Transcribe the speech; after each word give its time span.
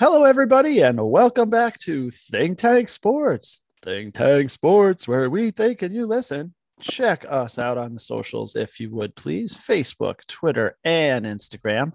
Hello, 0.00 0.22
everybody, 0.22 0.78
and 0.82 1.10
welcome 1.10 1.50
back 1.50 1.76
to 1.80 2.08
Think 2.12 2.58
Tank 2.58 2.88
Sports. 2.88 3.62
Think 3.82 4.14
Tank 4.14 4.48
Sports, 4.48 5.08
where 5.08 5.28
we 5.28 5.50
think 5.50 5.82
and 5.82 5.92
you 5.92 6.06
listen. 6.06 6.54
Check 6.80 7.24
us 7.28 7.58
out 7.58 7.78
on 7.78 7.94
the 7.94 8.00
socials 8.00 8.54
if 8.54 8.78
you 8.78 8.94
would 8.94 9.16
please 9.16 9.56
Facebook, 9.56 10.24
Twitter, 10.28 10.78
and 10.84 11.26
Instagram. 11.26 11.90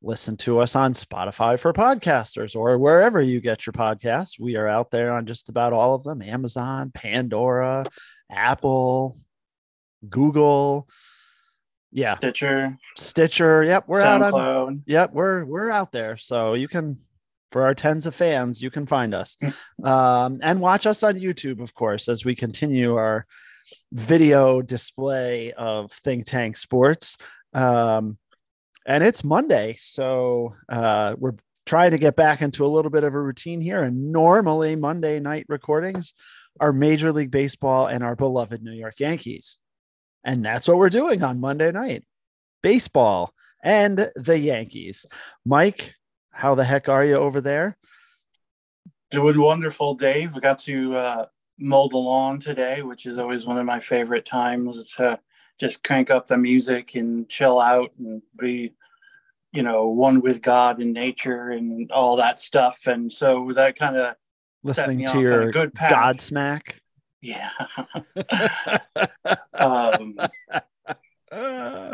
Listen 0.00 0.38
to 0.38 0.60
us 0.60 0.74
on 0.74 0.94
Spotify 0.94 1.60
for 1.60 1.74
podcasters 1.74 2.56
or 2.56 2.78
wherever 2.78 3.20
you 3.20 3.42
get 3.42 3.66
your 3.66 3.74
podcasts. 3.74 4.40
We 4.40 4.56
are 4.56 4.66
out 4.66 4.90
there 4.90 5.12
on 5.12 5.26
just 5.26 5.50
about 5.50 5.74
all 5.74 5.94
of 5.94 6.02
them 6.02 6.22
Amazon, 6.22 6.92
Pandora, 6.94 7.84
Apple, 8.30 9.18
Google. 10.08 10.88
Yeah. 11.92 12.14
Stitcher. 12.14 12.78
Stitcher. 12.96 13.64
Yep. 13.64 13.84
We're 13.86 14.00
out 14.00 14.22
on 14.22 14.82
Yep, 14.86 15.12
we're 15.12 15.44
we're 15.44 15.70
out 15.70 15.92
there. 15.92 16.16
So 16.16 16.54
you 16.54 16.68
can 16.68 16.96
for 17.54 17.62
our 17.62 17.72
tens 17.72 18.04
of 18.04 18.16
fans, 18.16 18.60
you 18.60 18.68
can 18.68 18.84
find 18.84 19.14
us. 19.14 19.36
um, 19.84 20.40
and 20.42 20.60
watch 20.60 20.86
us 20.88 21.04
on 21.04 21.14
YouTube, 21.14 21.60
of 21.60 21.72
course, 21.72 22.08
as 22.08 22.24
we 22.24 22.34
continue 22.34 22.96
our 22.96 23.26
video 23.92 24.60
display 24.60 25.52
of 25.52 25.92
Think 25.92 26.26
Tank 26.26 26.56
Sports. 26.56 27.16
Um, 27.52 28.18
and 28.88 29.04
it's 29.04 29.22
Monday, 29.22 29.76
so 29.78 30.52
uh, 30.68 31.14
we're 31.16 31.36
trying 31.64 31.92
to 31.92 31.98
get 31.98 32.16
back 32.16 32.42
into 32.42 32.66
a 32.66 32.74
little 32.74 32.90
bit 32.90 33.04
of 33.04 33.14
a 33.14 33.20
routine 33.20 33.60
here. 33.60 33.84
And 33.84 34.10
normally 34.10 34.74
Monday 34.74 35.20
night 35.20 35.46
recordings 35.48 36.12
are 36.58 36.72
Major 36.72 37.12
League 37.12 37.30
Baseball 37.30 37.86
and 37.86 38.02
our 38.02 38.16
beloved 38.16 38.64
New 38.64 38.72
York 38.72 38.98
Yankees. 38.98 39.60
And 40.24 40.44
that's 40.44 40.66
what 40.66 40.78
we're 40.78 40.88
doing 40.88 41.22
on 41.22 41.38
Monday 41.38 41.70
night. 41.70 42.02
Baseball 42.64 43.32
and 43.62 44.10
the 44.16 44.38
Yankees. 44.40 45.06
Mike, 45.46 45.94
how 46.34 46.54
the 46.54 46.64
heck 46.64 46.88
are 46.88 47.04
you 47.04 47.14
over 47.14 47.40
there? 47.40 47.76
Doing 49.10 49.40
wonderful, 49.40 49.94
Dave. 49.94 50.34
We 50.34 50.40
got 50.40 50.58
to 50.60 50.96
uh, 50.96 51.26
mow 51.58 51.88
the 51.88 51.96
lawn 51.96 52.40
today, 52.40 52.82
which 52.82 53.06
is 53.06 53.18
always 53.18 53.46
one 53.46 53.58
of 53.58 53.64
my 53.64 53.78
favorite 53.78 54.24
times 54.24 54.92
to 54.96 55.20
just 55.60 55.84
crank 55.84 56.10
up 56.10 56.26
the 56.26 56.36
music 56.36 56.96
and 56.96 57.28
chill 57.28 57.60
out 57.60 57.92
and 57.98 58.22
be, 58.36 58.74
you 59.52 59.62
know, 59.62 59.86
one 59.86 60.20
with 60.20 60.42
God 60.42 60.80
and 60.80 60.92
nature 60.92 61.50
and 61.50 61.92
all 61.92 62.16
that 62.16 62.40
stuff. 62.40 62.86
And 62.86 63.12
so 63.12 63.52
that 63.54 63.78
kind 63.78 63.96
of 63.96 64.16
Listening 64.64 65.06
to 65.06 65.12
off 65.12 65.14
on 65.14 65.18
a 65.18 65.22
your 65.22 65.50
good 65.52 65.74
path. 65.74 65.92
Godsmack. 65.92 66.78
yeah. 67.20 67.50
um, 69.54 70.18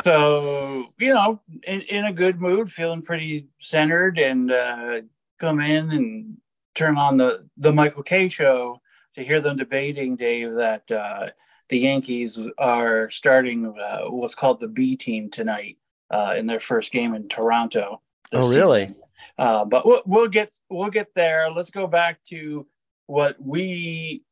so 0.04 0.86
you 0.98 1.14
know 1.14 1.40
in, 1.64 1.80
in 1.82 2.04
a 2.04 2.12
good 2.12 2.40
mood 2.40 2.70
feeling 2.70 3.02
pretty 3.02 3.46
centered 3.60 4.18
and 4.18 4.50
uh, 4.50 5.00
come 5.38 5.60
in 5.60 5.90
and 5.92 6.36
turn 6.74 6.96
on 6.96 7.16
the 7.16 7.46
the 7.56 7.72
Michael 7.72 8.02
Kay 8.02 8.28
show 8.28 8.80
to 9.14 9.24
hear 9.24 9.40
them 9.40 9.56
debating 9.56 10.16
dave 10.16 10.54
that 10.54 10.90
uh, 10.90 11.28
the 11.68 11.78
yankees 11.78 12.38
are 12.58 13.08
starting 13.10 13.66
uh, 13.78 14.02
what's 14.10 14.34
called 14.34 14.60
the 14.60 14.68
b 14.68 14.96
team 14.96 15.30
tonight 15.30 15.78
uh, 16.10 16.34
in 16.36 16.46
their 16.46 16.60
first 16.60 16.92
game 16.92 17.14
in 17.14 17.28
toronto 17.28 18.00
Oh, 18.32 18.50
really? 18.50 18.94
Uh, 19.38 19.64
but 19.64 19.84
we'll, 19.84 20.02
we'll 20.06 20.28
get 20.28 20.56
we'll 20.68 20.90
get 20.90 21.08
there. 21.14 21.50
Let's 21.50 21.70
go 21.70 21.86
back 21.86 22.22
to 22.28 22.66
what 23.06 23.36
we 23.40 24.22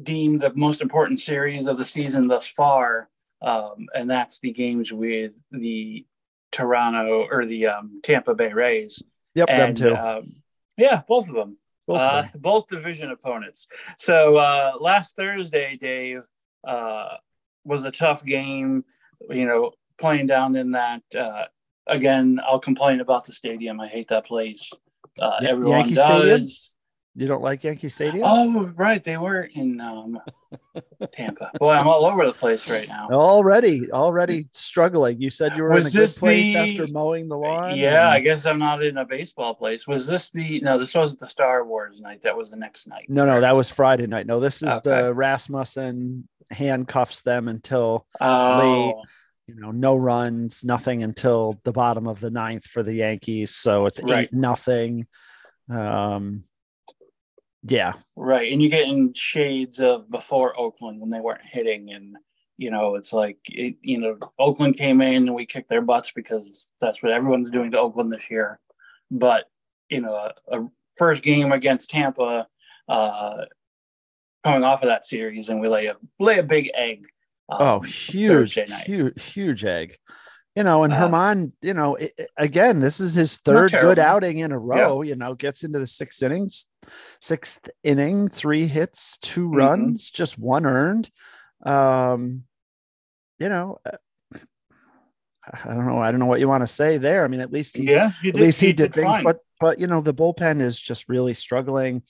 deem 0.00 0.38
the 0.38 0.52
most 0.54 0.80
important 0.80 1.20
series 1.20 1.66
of 1.66 1.76
the 1.76 1.84
season 1.84 2.28
thus 2.28 2.46
far 2.46 3.08
um, 3.42 3.86
and 3.94 4.10
that's 4.10 4.40
the 4.40 4.52
games 4.52 4.92
with 4.92 5.40
the 5.50 6.06
Toronto 6.52 7.26
or 7.30 7.46
the 7.46 7.66
um, 7.66 8.00
Tampa 8.02 8.34
Bay 8.34 8.52
Rays. 8.52 9.02
Yep, 9.34 9.48
them 9.48 9.74
too. 9.74 9.94
Um, 9.94 10.36
yeah, 10.76 11.02
both 11.06 11.28
of 11.28 11.34
them. 11.34 11.58
Both 11.86 12.00
of 12.00 12.02
uh, 12.02 12.22
them. 12.22 12.30
both 12.36 12.68
division 12.68 13.10
opponents. 13.10 13.66
So 13.98 14.36
uh, 14.36 14.72
last 14.80 15.16
Thursday, 15.16 15.76
Dave, 15.80 16.22
uh, 16.66 17.16
was 17.64 17.84
a 17.84 17.90
tough 17.90 18.24
game. 18.24 18.84
You 19.28 19.46
know, 19.46 19.72
playing 19.98 20.26
down 20.26 20.56
in 20.56 20.72
that. 20.72 21.02
Uh, 21.16 21.44
again, 21.86 22.40
I'll 22.46 22.60
complain 22.60 23.00
about 23.00 23.24
the 23.24 23.32
stadium. 23.32 23.80
I 23.80 23.88
hate 23.88 24.08
that 24.08 24.26
place. 24.26 24.72
Uh, 25.18 25.40
everyone 25.46 25.80
Yankee 25.80 25.94
does. 25.94 26.28
Stadium? 26.30 26.77
You 27.18 27.26
don't 27.26 27.42
like 27.42 27.64
Yankee 27.64 27.88
Stadium? 27.88 28.22
Oh, 28.24 28.66
right, 28.76 29.02
they 29.02 29.16
were 29.16 29.50
in 29.52 29.80
um, 29.80 30.20
Tampa. 31.12 31.50
Boy, 31.58 31.72
I'm 31.72 31.88
all 31.88 32.06
over 32.06 32.24
the 32.24 32.32
place 32.32 32.70
right 32.70 32.86
now. 32.88 33.08
Already, 33.10 33.90
already 33.90 34.46
struggling. 34.52 35.20
You 35.20 35.28
said 35.28 35.56
you 35.56 35.64
were 35.64 35.70
Was 35.70 35.92
in 35.92 36.00
a 36.00 36.06
good 36.06 36.14
place 36.14 36.52
the- 36.54 36.56
after 36.58 36.86
mowing 36.86 37.28
the 37.28 37.36
lawn. 37.36 37.76
Yeah, 37.76 38.08
I 38.08 38.20
guess 38.20 38.46
I'm 38.46 38.60
not 38.60 38.84
in 38.84 38.98
a 38.98 39.04
baseball 39.04 39.56
place. 39.56 39.84
Was 39.88 40.06
this 40.06 40.30
the 40.30 40.60
no? 40.60 40.78
This 40.78 40.94
wasn't 40.94 41.18
the 41.18 41.26
Star 41.26 41.64
Wars 41.66 42.00
night. 42.00 42.22
That 42.22 42.36
was 42.36 42.52
the 42.52 42.56
next 42.56 42.86
night. 42.86 43.06
No, 43.08 43.26
no, 43.26 43.40
that 43.40 43.56
was 43.56 43.68
Friday 43.68 44.06
night. 44.06 44.26
No, 44.28 44.38
this 44.38 44.62
is 44.62 44.72
Okay. 44.74 45.02
the 45.02 45.12
Rasmussen 45.12 46.28
handcuffs 46.52 47.22
them 47.22 47.48
until 47.48 48.06
oh, 48.20 49.02
you 49.48 49.56
know 49.56 49.72
no 49.72 49.96
runs, 49.96 50.64
nothing 50.64 51.02
until 51.02 51.58
the 51.64 51.72
bottom 51.72 52.06
of 52.06 52.20
the 52.20 52.30
ninth 52.30 52.64
for 52.64 52.84
the 52.84 52.94
Yankees. 52.94 53.56
So 53.56 53.86
it's 53.86 54.00
Right. 54.00 54.26
eight 54.26 54.32
nothing. 54.32 55.08
Um, 55.68 56.44
yeah, 57.70 57.92
right. 58.16 58.52
And 58.52 58.62
you 58.62 58.68
get 58.68 58.88
in 58.88 59.12
shades 59.14 59.80
of 59.80 60.10
before 60.10 60.58
Oakland 60.58 61.00
when 61.00 61.10
they 61.10 61.20
weren't 61.20 61.44
hitting, 61.44 61.92
and 61.92 62.16
you 62.56 62.70
know 62.70 62.94
it's 62.96 63.12
like 63.12 63.38
it, 63.46 63.76
you 63.82 63.98
know 64.00 64.16
Oakland 64.38 64.76
came 64.76 65.00
in 65.00 65.26
and 65.28 65.34
we 65.34 65.46
kicked 65.46 65.68
their 65.68 65.82
butts 65.82 66.12
because 66.12 66.68
that's 66.80 67.02
what 67.02 67.12
everyone's 67.12 67.50
doing 67.50 67.70
to 67.72 67.78
Oakland 67.78 68.12
this 68.12 68.30
year. 68.30 68.58
But 69.10 69.44
you 69.88 70.00
know, 70.00 70.14
a, 70.14 70.32
a 70.58 70.68
first 70.96 71.22
game 71.22 71.52
against 71.52 71.90
Tampa, 71.90 72.46
uh, 72.88 73.44
coming 74.44 74.64
off 74.64 74.82
of 74.82 74.88
that 74.88 75.04
series, 75.04 75.48
and 75.48 75.60
we 75.60 75.68
lay 75.68 75.86
a 75.86 75.96
lay 76.18 76.38
a 76.38 76.42
big 76.42 76.70
egg. 76.74 77.06
um, 77.50 77.58
oh, 77.62 77.80
huge, 77.80 78.56
night. 78.56 78.84
huge, 78.86 79.22
huge 79.22 79.64
egg. 79.64 79.96
You 80.56 80.64
know, 80.64 80.82
and 80.82 80.92
Uh, 80.92 81.08
Germán, 81.08 81.52
you 81.62 81.72
know, 81.72 81.96
i- 81.98 82.10
i- 82.18 82.26
again, 82.36 82.80
this 82.80 82.98
is 83.00 83.14
his 83.14 83.38
third 83.38 83.70
good 83.70 83.98
outing 83.98 84.38
in 84.38 84.50
a 84.52 84.58
row. 84.58 85.02
You 85.02 85.14
know, 85.16 85.34
gets 85.34 85.62
into 85.64 85.78
the 85.78 85.86
sixth 85.86 86.22
innings, 86.22 86.66
sixth 87.20 87.68
inning, 87.82 88.28
three 88.28 88.66
hits, 88.66 89.16
2 89.18 89.48
Mhm. 89.48 89.56
runs, 89.56 90.10
just 90.10 90.38
one 90.38 90.66
earned. 90.66 91.10
Um, 91.64 92.44
you 93.38 93.48
know, 93.48 93.78
uh, 93.84 93.96
I 95.64 95.68
don't 95.74 95.86
know. 95.86 95.98
I 95.98 96.10
don't 96.10 96.20
know 96.20 96.26
what 96.26 96.40
you 96.40 96.48
want 96.48 96.62
to 96.62 96.66
say 96.66 96.98
there. 96.98 97.24
I 97.24 97.28
mean, 97.28 97.40
at 97.40 97.52
least 97.52 97.76
he, 97.76 97.84
yeah, 97.84 98.10
he 98.20 98.28
at 98.28 98.34
least 98.34 98.60
he, 98.60 98.72
did, 98.72 98.92
things, 98.92 99.16
fine. 99.16 99.24
but 99.24 99.38
but 99.60 99.78
you 99.78 99.86
know, 99.86 100.00
the 100.00 100.14
bullpen 100.14 100.60
is 100.60 100.78
just 100.78 101.08
really 101.08 101.34
struggling. 101.34 102.02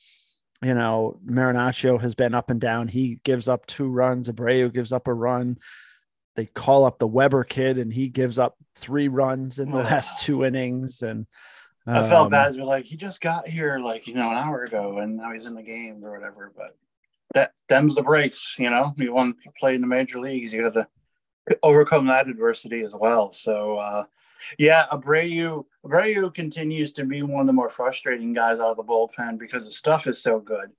You 0.62 0.74
know, 0.74 1.20
Marinaccio 1.24 2.00
has 2.00 2.14
been 2.16 2.34
up 2.34 2.50
and 2.50 2.60
down. 2.60 2.88
He 2.88 3.20
gives 3.22 3.48
up 3.48 3.64
two 3.66 3.88
runs. 3.88 4.28
Abreu 4.28 4.72
gives 4.72 4.92
up 4.92 5.06
a 5.06 5.14
run. 5.14 5.56
They 6.34 6.46
call 6.46 6.84
up 6.84 6.98
the 6.98 7.06
Weber 7.06 7.44
kid, 7.44 7.78
and 7.78 7.92
he 7.92 8.08
gives 8.08 8.38
up 8.38 8.56
three 8.74 9.08
runs 9.08 9.58
in 9.60 9.70
the 9.70 9.78
last 9.78 10.24
two 10.24 10.44
innings. 10.44 11.02
And 11.02 11.26
I 11.88 12.08
felt 12.08 12.26
um, 12.26 12.30
bad. 12.30 12.54
They're 12.54 12.64
like, 12.64 12.84
he 12.84 12.96
just 12.96 13.20
got 13.20 13.48
here 13.48 13.78
like, 13.78 14.06
you 14.06 14.14
know, 14.14 14.30
an 14.30 14.36
hour 14.36 14.64
ago 14.64 14.98
and 14.98 15.16
now 15.16 15.32
he's 15.32 15.46
in 15.46 15.54
the 15.54 15.62
game 15.62 16.04
or 16.04 16.12
whatever. 16.12 16.52
But 16.56 16.76
that 17.34 17.52
them's 17.68 17.94
the 17.94 18.02
breaks, 18.02 18.54
you 18.58 18.68
know. 18.70 18.94
You 18.96 19.12
want 19.12 19.36
to 19.42 19.50
play 19.58 19.74
in 19.74 19.80
the 19.80 19.86
major 19.86 20.18
leagues, 20.18 20.52
you 20.52 20.62
gotta 20.62 20.86
overcome 21.62 22.06
that 22.06 22.28
adversity 22.28 22.82
as 22.82 22.94
well. 22.94 23.32
So 23.32 23.76
uh 23.76 24.04
yeah, 24.58 24.86
Abreu 24.92 25.64
Abreu 25.84 26.32
continues 26.32 26.92
to 26.92 27.04
be 27.04 27.22
one 27.22 27.40
of 27.40 27.46
the 27.46 27.52
more 27.52 27.70
frustrating 27.70 28.32
guys 28.32 28.60
out 28.60 28.70
of 28.70 28.76
the 28.76 28.84
bullpen 28.84 29.38
because 29.38 29.64
the 29.64 29.70
stuff 29.70 30.06
is 30.06 30.22
so 30.22 30.40
good. 30.40 30.70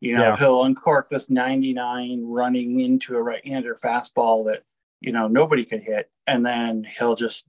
You 0.00 0.16
know, 0.16 0.22
Yeah. 0.22 0.36
he'll 0.36 0.64
uncork 0.64 1.08
this 1.08 1.30
99 1.30 2.22
running 2.24 2.80
into 2.80 3.16
a 3.16 3.22
right-hander 3.22 3.76
fastball 3.82 4.44
that 4.46 4.64
you 5.00 5.12
know 5.12 5.28
nobody 5.28 5.64
could 5.64 5.82
hit, 5.82 6.10
and 6.26 6.44
then 6.44 6.86
he'll 6.98 7.14
just 7.16 7.46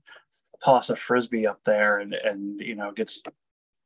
toss 0.62 0.90
a 0.90 0.96
frisbee 0.96 1.46
up 1.46 1.60
there 1.64 1.98
and 1.98 2.12
and 2.14 2.60
you 2.60 2.74
know 2.74 2.92
gets 2.92 3.22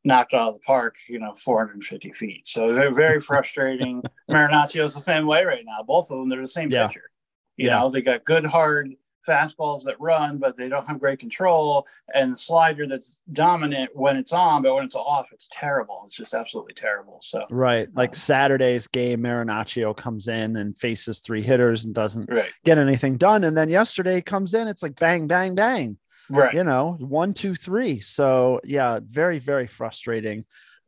knocked 0.04 0.34
out 0.34 0.48
of 0.48 0.54
the 0.54 0.60
park, 0.60 0.96
you 1.08 1.20
know, 1.20 1.32
450 1.36 2.12
feet. 2.14 2.48
So 2.48 2.72
they're 2.72 2.92
very 2.92 3.20
frustrating. 3.30 4.02
Marinaccio's 4.28 4.94
the 4.96 5.00
same 5.02 5.26
way 5.28 5.44
right 5.44 5.64
now. 5.64 5.84
Both 5.86 6.10
of 6.10 6.18
them, 6.18 6.28
they're 6.28 6.40
the 6.40 6.48
same 6.48 6.68
Yeah. 6.70 6.88
pitcher. 6.88 7.08
You 7.56 7.68
Yeah. 7.68 7.78
know, 7.78 7.88
they 7.90 8.00
got 8.00 8.24
good 8.24 8.44
hard 8.44 8.90
fastballs 9.26 9.84
that 9.84 10.00
run, 10.00 10.38
but 10.38 10.56
they 10.56 10.68
don't 10.68 10.86
have 10.86 10.98
great 10.98 11.18
control, 11.18 11.86
and 12.14 12.38
slider 12.38 12.86
that's 12.86 13.18
dominant 13.32 13.90
when 13.94 14.16
it's 14.16 14.32
on, 14.32 14.62
but 14.62 14.74
when 14.74 14.84
it's 14.84 14.94
off, 14.94 15.30
it's 15.32 15.48
terrible. 15.52 16.02
It's 16.06 16.16
just 16.16 16.34
absolutely 16.34 16.74
terrible. 16.74 17.20
So 17.22 17.46
right, 17.50 17.88
uh, 17.88 17.92
like 17.94 18.14
Saturday's 18.14 18.86
game, 18.86 19.20
Marinaccio 19.20 19.96
comes 19.96 20.28
in 20.28 20.56
and 20.56 20.76
faces 20.78 21.20
three 21.20 21.42
hitters 21.42 21.84
and 21.84 21.94
doesn't 21.94 22.28
right, 22.30 22.52
get 22.64 22.78
anything 22.78 23.16
done. 23.16 23.44
And 23.44 23.56
then 23.56 23.68
yesterday 23.68 24.20
comes 24.20 24.54
in, 24.54 24.68
it's 24.68 24.82
like 24.82 24.98
bang, 24.98 25.26
bang, 25.26 25.54
bang. 25.54 25.96
right. 26.30 26.54
you 26.54 26.64
know, 26.64 26.96
one, 27.00 27.34
two, 27.34 27.54
three. 27.54 28.00
So 28.00 28.60
yeah, 28.64 29.00
very, 29.02 29.38
very 29.38 29.66
frustrating. 29.66 30.44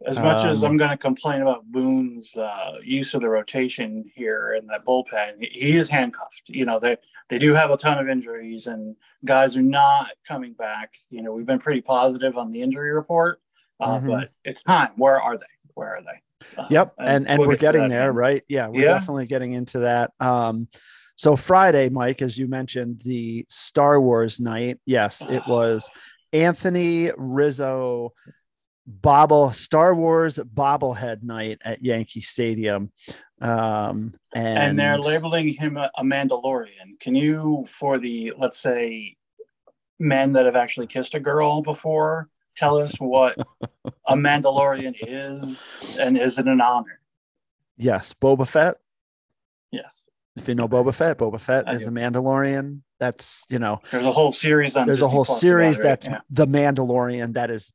As 0.07 0.19
much 0.19 0.45
as 0.47 0.63
Um, 0.63 0.73
I'm 0.73 0.77
going 0.77 0.91
to 0.91 0.97
complain 0.97 1.41
about 1.43 1.65
Boone's 1.67 2.37
uh, 2.37 2.79
use 2.83 3.15
of 3.15 3.21
the 3.23 3.29
rotation 3.29 4.05
here 4.15 4.55
in 4.59 4.67
that 4.67 4.85
bullpen, 4.85 5.37
he- 5.41 5.77
is 5.77 5.89
handcuffed. 5.89 6.43
You 6.49 6.65
know, 6.67 6.79
they 6.79 6.97
they 7.31 7.39
do 7.39 7.55
have 7.55 7.71
a 7.71 7.77
ton 7.77 7.99
of 7.99 8.09
injuries, 8.09 8.67
and 8.67 8.97
guys 9.25 9.57
are 9.57 9.63
not 9.63 10.09
coming 10.29 10.53
back. 10.53 10.93
You 11.11 11.23
know, 11.23 11.33
we've 11.33 11.47
been 11.47 11.59
pretty 11.59 11.81
positive 11.81 12.37
on 12.37 12.51
the 12.51 12.61
injury 12.61 12.93
report, 12.93 13.41
Uh, 13.81 13.99
Mhm. 13.99 14.07
But 14.09 14.31
it's 14.45 14.63
time. 14.63 14.91
Where 14.97 15.21
are 15.21 15.37
they? 15.39 15.45
Where 15.75 15.97
are 15.97 16.03
they? 16.03 16.57
Uh, 16.63 16.67
Yep, 16.71 16.95
and 16.99 17.27
and 17.29 17.39
we'll 17.39 17.49
we're 17.49 17.55
get 17.57 17.73
getting 17.73 17.89
there, 17.89 18.13
right? 18.13 18.43
Yeah, 18.49 18.69
we're 18.69 18.83
Yeah. 18.83 18.89
definitely 18.99 19.27
getting 19.27 19.53
into 19.55 19.79
that. 19.81 20.13
Um, 20.21 20.69
so 21.17 21.35
Friday, 21.35 21.89
Mike, 21.89 22.21
as 22.23 22.37
you 22.39 22.47
mentioned, 22.47 23.01
the 23.05 23.45
Star 23.49 24.01
Wars 24.01 24.39
night. 24.41 24.79
Yes, 24.85 25.25
it 25.29 25.43
was 25.49 25.91
Anthony 26.33 27.11
Rizzo 27.17 28.13
bobble 28.87 29.53
Star 29.53 29.95
Wars 29.95 30.39
bobblehead 30.39 31.23
night 31.23 31.59
at 31.65 31.83
Yankee 31.83 32.21
Stadium. 32.21 32.93
Um, 33.41 34.15
and, 34.35 34.59
and 34.59 34.79
they're 34.79 34.99
labeling 34.99 35.49
him 35.49 35.77
a, 35.77 35.91
a 35.97 36.03
Mandalorian. 36.03 36.99
Can 37.01 37.15
you, 37.15 37.67
for 37.69 37.99
the 37.99 38.33
let's 38.39 38.59
say, 38.59 39.17
men 39.99 40.33
that 40.33 40.47
have 40.47 40.57
actually 40.57 40.87
kissed 40.87 41.15
a 41.15 41.21
girl 41.21 41.63
before, 41.63 42.29
tell 42.57 42.79
us 42.79 42.97
what 42.97 43.37
a 44.07 44.15
Mandalorian 44.15 44.95
is, 45.01 45.59
and 45.99 46.17
is 46.19 46.39
it 46.39 46.47
an 46.47 46.61
honor? 46.61 47.01
yes, 47.77 48.15
Boba 48.15 48.49
Fett. 48.49 48.77
Yes, 49.71 50.09
If 50.37 50.47
you 50.47 50.55
know 50.55 50.69
Boba 50.69 50.95
Fett, 50.95 51.19
Boba 51.19 51.41
Fett 51.41 51.69
I 51.69 51.75
is 51.75 51.89
a. 51.89 51.91
Mandalorian. 51.91 52.83
That's 53.01 53.45
you 53.51 53.59
know, 53.59 53.81
there's 53.91 54.07
a 54.07 54.13
whole 54.13 54.33
series 54.33 54.77
on. 54.77 54.87
there's 54.87 55.03
a 55.03 55.09
whole 55.09 55.25
Plus 55.25 55.41
series 55.41 55.81
it, 55.81 55.83
that's 55.83 56.07
yeah. 56.07 56.21
the 56.31 56.47
Mandalorian 56.47 57.35
that 57.35 57.51
is 57.51 57.73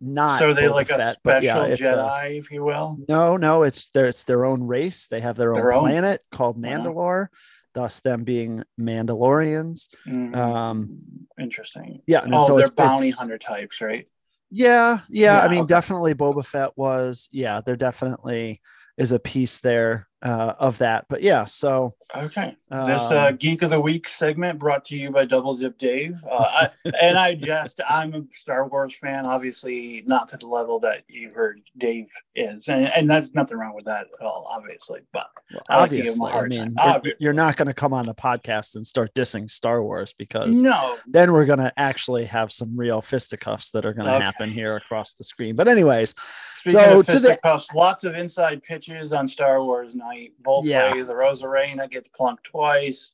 not 0.00 0.38
so 0.38 0.54
they 0.54 0.68
like 0.68 0.90
a 0.90 1.12
special 1.14 1.44
yeah, 1.44 1.64
it's 1.64 1.80
a- 1.80 1.84
Jedi, 1.84 2.38
if 2.38 2.50
you 2.50 2.64
will. 2.64 2.98
No, 3.08 3.36
no, 3.36 3.62
it's 3.64 3.90
their 3.90 4.06
it's 4.06 4.24
their 4.24 4.44
own 4.44 4.62
race. 4.66 5.06
They 5.08 5.20
have 5.20 5.36
their 5.36 5.52
own 5.54 5.60
Their 5.60 5.72
own? 5.72 5.84
planet 5.84 6.22
called. 6.30 6.60
Mandalore, 6.60 7.28
thus 7.74 8.00
them 8.00 8.24
being 8.24 8.64
Mandalorians. 8.80 9.88
Mm, 10.06 10.34
Um, 10.36 10.98
interesting. 11.38 12.02
Yeah, 12.06 12.22
and 12.24 12.34
Oh, 12.34 12.42
so 12.46 12.56
they're 12.56 12.66
it's, 12.66 12.74
bounty 12.74 13.08
it's- 13.08 13.18
hunter 13.20 13.38
types, 13.38 13.80
right? 13.80 14.06
Yeah, 14.50 14.98
yeah. 15.08 15.40
I 15.40 15.48
mean, 15.48 15.60
okay. 15.60 15.68
definitely 15.68 16.14
Boba 16.14 16.44
Fett 16.44 16.76
was. 16.76 17.28
Yeah, 17.30 17.60
there 17.64 17.76
definitely 17.76 18.60
is 18.98 19.12
a 19.12 19.20
piece 19.20 19.60
there 19.60 20.08
uh, 20.22 20.54
of 20.58 20.78
that. 20.78 21.06
But 21.08 21.22
yeah, 21.22 21.44
so 21.46 21.94
Okay. 22.16 22.56
um, 22.72 22.88
This 22.88 23.02
uh, 23.02 23.30
Geek 23.38 23.62
of 23.62 23.70
the 23.70 23.80
Week 23.80 24.08
segment 24.08 24.58
brought 24.58 24.84
to 24.86 24.96
you 24.96 25.10
by 25.12 25.24
Double 25.24 25.56
Dip 25.56 25.78
Dave. 25.78 26.16
Uh, 26.28 26.68
I, 26.84 26.90
and 27.00 27.16
I 27.16 27.34
just, 27.36 27.80
I'm 27.88 28.12
a 28.14 28.22
Star 28.34 28.66
Wars 28.66 28.94
fan, 28.94 29.24
obviously 29.26 30.02
not 30.06 30.28
to 30.28 30.36
the 30.36 30.48
level 30.48 30.80
that 30.80 31.04
you 31.08 31.30
heard 31.30 31.60
Dave 31.78 32.08
is. 32.34 32.66
And, 32.68 32.86
and 32.86 33.08
that's 33.08 33.32
nothing 33.32 33.58
wrong 33.58 33.74
with 33.74 33.84
that 33.84 34.06
at 34.20 34.26
all, 34.26 34.46
obviously. 34.50 35.00
But 35.12 35.28
well, 35.52 35.62
I 35.68 35.80
like 35.82 35.90
to 35.90 35.96
give 36.02 36.14
him 36.14 36.20
a 36.20 36.24
obviously, 36.24 36.58
I 36.60 36.64
mean, 36.64 36.74
you're- 36.76 36.90
Obviously. 36.94 37.24
you're 37.24 37.32
not 37.32 37.56
going 37.56 37.68
to 37.68 37.74
come 37.74 37.94
on 37.94 38.06
the 38.06 38.14
podcast 38.14 38.74
and 38.74 38.84
start 38.86 39.14
dissing 39.14 39.48
Star 39.48 39.82
Wars 39.82 40.12
because 40.18 40.60
no, 40.60 40.96
then 41.06 41.32
we're 41.32 41.46
going 41.46 41.60
to 41.60 41.72
actually 41.78 42.24
have 42.24 42.50
some 42.50 42.76
real 42.76 43.00
fisticuffs 43.00 43.70
that 43.70 43.86
are 43.86 43.92
going 43.94 44.06
to 44.06 44.16
Okay. 44.16 44.24
happen 44.24 44.50
here 44.50 44.74
across 44.76 45.14
the 45.14 45.22
screen. 45.24 45.54
But 45.54 45.68
anyways, 45.68 46.14
speaking 46.58 46.80
So, 46.80 46.98
of 47.00 47.06
to 47.06 47.18
the- 47.20 47.64
lots 47.74 48.02
of 48.04 48.16
inside 48.16 48.62
pitches 48.64 49.12
on 49.12 49.28
Star 49.28 49.62
Wars 49.62 49.94
night, 50.10 50.32
both 50.40 50.64
Yeah. 50.64 50.92
ways. 50.92 51.08
The 51.08 51.14
Arozarena 51.14 51.90
gets 51.90 52.08
plunked 52.14 52.44
twice. 52.44 53.12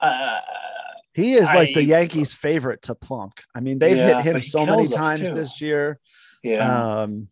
Uh, 0.00 0.40
He 1.14 1.34
is 1.34 1.48
like 1.52 1.74
the 1.74 1.82
Yankees' 1.82 2.34
favorite 2.34 2.82
to 2.82 2.94
plunk. 2.94 3.42
I 3.54 3.60
mean, 3.60 3.78
they've 3.78 3.96
Yeah, 3.96 4.22
hit 4.22 4.36
him 4.36 4.42
so 4.42 4.64
many 4.64 4.86
times 4.88 5.20
too. 5.20 5.34
this 5.34 5.60
year. 5.60 5.98
yeah. 6.42 7.00
Um, 7.02 7.28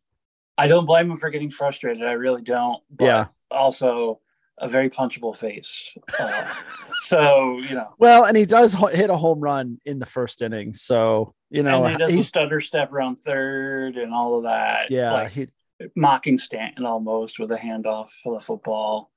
I 0.58 0.66
don't 0.68 0.86
blame 0.86 1.10
him 1.10 1.18
for 1.18 1.30
getting 1.30 1.50
frustrated. 1.50 2.02
I 2.02 2.12
really 2.12 2.42
don't. 2.42 2.82
But 2.90 3.04
Yeah. 3.04 3.26
Also, 3.50 4.20
a 4.58 4.68
very 4.68 4.88
punchable 4.90 5.36
face. 5.36 5.94
Uh, 6.18 6.54
so 7.02 7.58
you 7.58 7.74
know, 7.74 7.94
well, 7.98 8.24
and 8.24 8.36
he 8.36 8.46
does 8.46 8.72
ho- 8.74 8.86
hit 8.86 9.10
a 9.10 9.16
home 9.16 9.38
run 9.38 9.78
in 9.84 9.98
the 9.98 10.06
first 10.06 10.40
inning. 10.42 10.72
So 10.74 11.34
you 11.50 11.62
know, 11.62 11.84
and 11.84 11.92
he 11.92 11.98
does 11.98 12.10
he's 12.12 12.26
stutter 12.26 12.60
step 12.60 12.90
around 12.90 13.16
third 13.16 13.96
and 13.98 14.12
all 14.14 14.38
of 14.38 14.44
that. 14.44 14.90
yeah, 14.90 15.12
like 15.12 15.30
he, 15.32 15.46
mocking 15.94 16.38
Stanton 16.38 16.84
almost 16.84 17.38
with 17.38 17.52
a 17.52 17.56
handoff 17.56 18.10
for 18.22 18.34
the 18.34 18.40
football. 18.40 19.10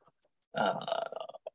Uh, 0.58 0.76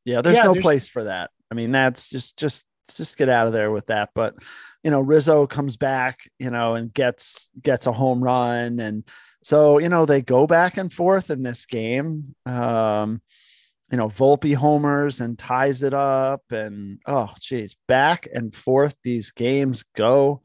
yeah. 0.05 0.23
There's 0.23 0.37
Yeah, 0.39 0.45
no 0.45 0.53
there's- 0.53 0.63
place 0.63 0.89
for 0.89 1.05
that. 1.05 1.31
I 1.51 1.55
mean, 1.55 1.73
that's 1.73 2.11
just 2.11 2.39
just 2.39 2.67
just 2.95 3.17
get 3.17 3.29
out 3.29 3.47
of 3.47 3.53
there 3.53 3.71
with 3.71 3.87
that. 3.87 4.11
But 4.15 4.35
you 4.83 4.91
know, 4.91 5.01
Rizzo 5.01 5.47
comes 5.47 5.77
back, 5.77 6.19
you 6.39 6.51
know, 6.51 6.75
and 6.75 6.93
gets 6.93 7.49
gets 7.63 7.87
a 7.87 7.93
home 7.93 8.23
run, 8.23 8.81
and 8.81 9.05
so 9.43 9.79
you 9.79 9.89
know 9.89 10.05
they 10.05 10.21
go 10.21 10.47
back 10.47 10.77
and 10.77 10.93
forth 10.93 11.31
in 11.31 11.43
this 11.43 11.65
game. 11.67 12.35
Um, 12.45 13.23
you 13.91 13.97
know, 13.99 14.09
Volpe 14.09 14.55
homers 14.55 15.21
and 15.21 15.39
ties 15.39 15.83
it 15.83 15.95
up, 15.95 16.43
and 16.51 16.99
oh, 17.07 17.33
geez, 17.41 17.77
back 17.87 18.27
and 18.35 18.53
forth 18.55 18.97
these 19.05 19.31
games 19.31 19.85
go. 19.95 20.43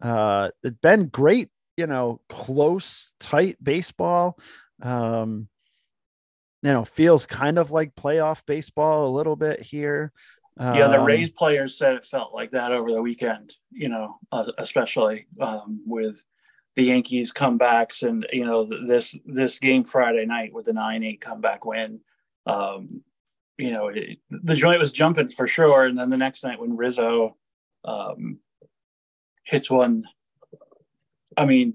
Uh, 0.00 0.50
it's 0.62 0.78
been 0.78 1.08
great, 1.08 1.50
you 1.76 1.86
know, 1.86 2.20
close, 2.28 3.12
tight 3.20 3.56
baseball. 3.62 4.38
Um, 4.82 5.48
you 6.62 6.70
know, 6.70 6.84
feels 6.84 7.26
kind 7.26 7.58
of 7.58 7.72
like 7.72 7.94
playoff 7.94 8.44
baseball 8.46 9.08
a 9.08 9.16
little 9.16 9.36
bit 9.36 9.60
here. 9.60 10.12
yeah, 10.60 10.86
the 10.88 11.00
Um, 11.00 11.06
Rays 11.06 11.30
players 11.30 11.76
said 11.76 11.94
it 11.94 12.04
felt 12.04 12.34
like 12.34 12.52
that 12.52 12.72
over 12.72 12.90
the 12.90 13.02
weekend. 13.02 13.54
You 13.70 13.88
know, 13.88 14.18
uh, 14.30 14.52
especially 14.58 15.26
um, 15.40 15.82
with 15.86 16.22
the 16.76 16.84
Yankees 16.84 17.32
comebacks 17.32 18.06
and 18.06 18.26
you 18.32 18.44
know 18.44 18.68
this 18.86 19.18
this 19.26 19.58
game 19.58 19.84
Friday 19.84 20.24
night 20.24 20.52
with 20.52 20.66
the 20.66 20.72
nine 20.72 21.02
eight 21.02 21.20
comeback 21.20 21.64
win. 21.64 22.00
Um, 22.46 23.02
you 23.58 23.70
know, 23.70 23.88
it, 23.88 24.18
the 24.30 24.54
joint 24.54 24.78
was 24.78 24.92
jumping 24.92 25.28
for 25.28 25.46
sure, 25.46 25.84
and 25.84 25.98
then 25.98 26.10
the 26.10 26.16
next 26.16 26.42
night 26.42 26.60
when 26.60 26.76
Rizzo 26.76 27.36
um, 27.84 28.38
hits 29.44 29.70
one, 29.70 30.04
I 31.36 31.44
mean, 31.46 31.74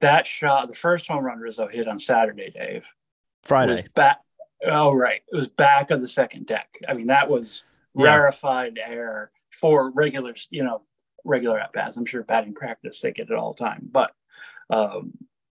that 0.00 0.26
shot, 0.26 0.68
the 0.68 0.74
first 0.74 1.06
home 1.06 1.24
run 1.24 1.38
Rizzo 1.38 1.68
hit 1.68 1.88
on 1.88 1.98
Saturday, 1.98 2.50
Dave, 2.50 2.84
Friday. 3.44 3.72
was 3.72 3.82
back. 3.94 4.18
Oh, 4.64 4.92
right, 4.92 5.22
it 5.30 5.36
was 5.36 5.48
back 5.48 5.90
of 5.90 6.00
the 6.00 6.08
second 6.08 6.46
deck. 6.46 6.68
I 6.88 6.94
mean, 6.94 7.06
that 7.08 7.28
was 7.30 7.64
Yeah. 7.94 8.14
rarefied 8.14 8.78
air 8.84 9.30
for 9.52 9.90
regular, 9.90 10.34
you 10.50 10.64
know, 10.64 10.82
regular 11.24 11.58
at 11.58 11.72
bats. 11.72 11.96
I'm 11.96 12.06
sure 12.06 12.22
batting 12.22 12.54
practice 12.54 13.00
they 13.00 13.12
get 13.12 13.30
it 13.30 13.36
all 13.36 13.52
the 13.52 13.64
time, 13.64 13.88
but 13.90 14.12
um, 14.70 15.12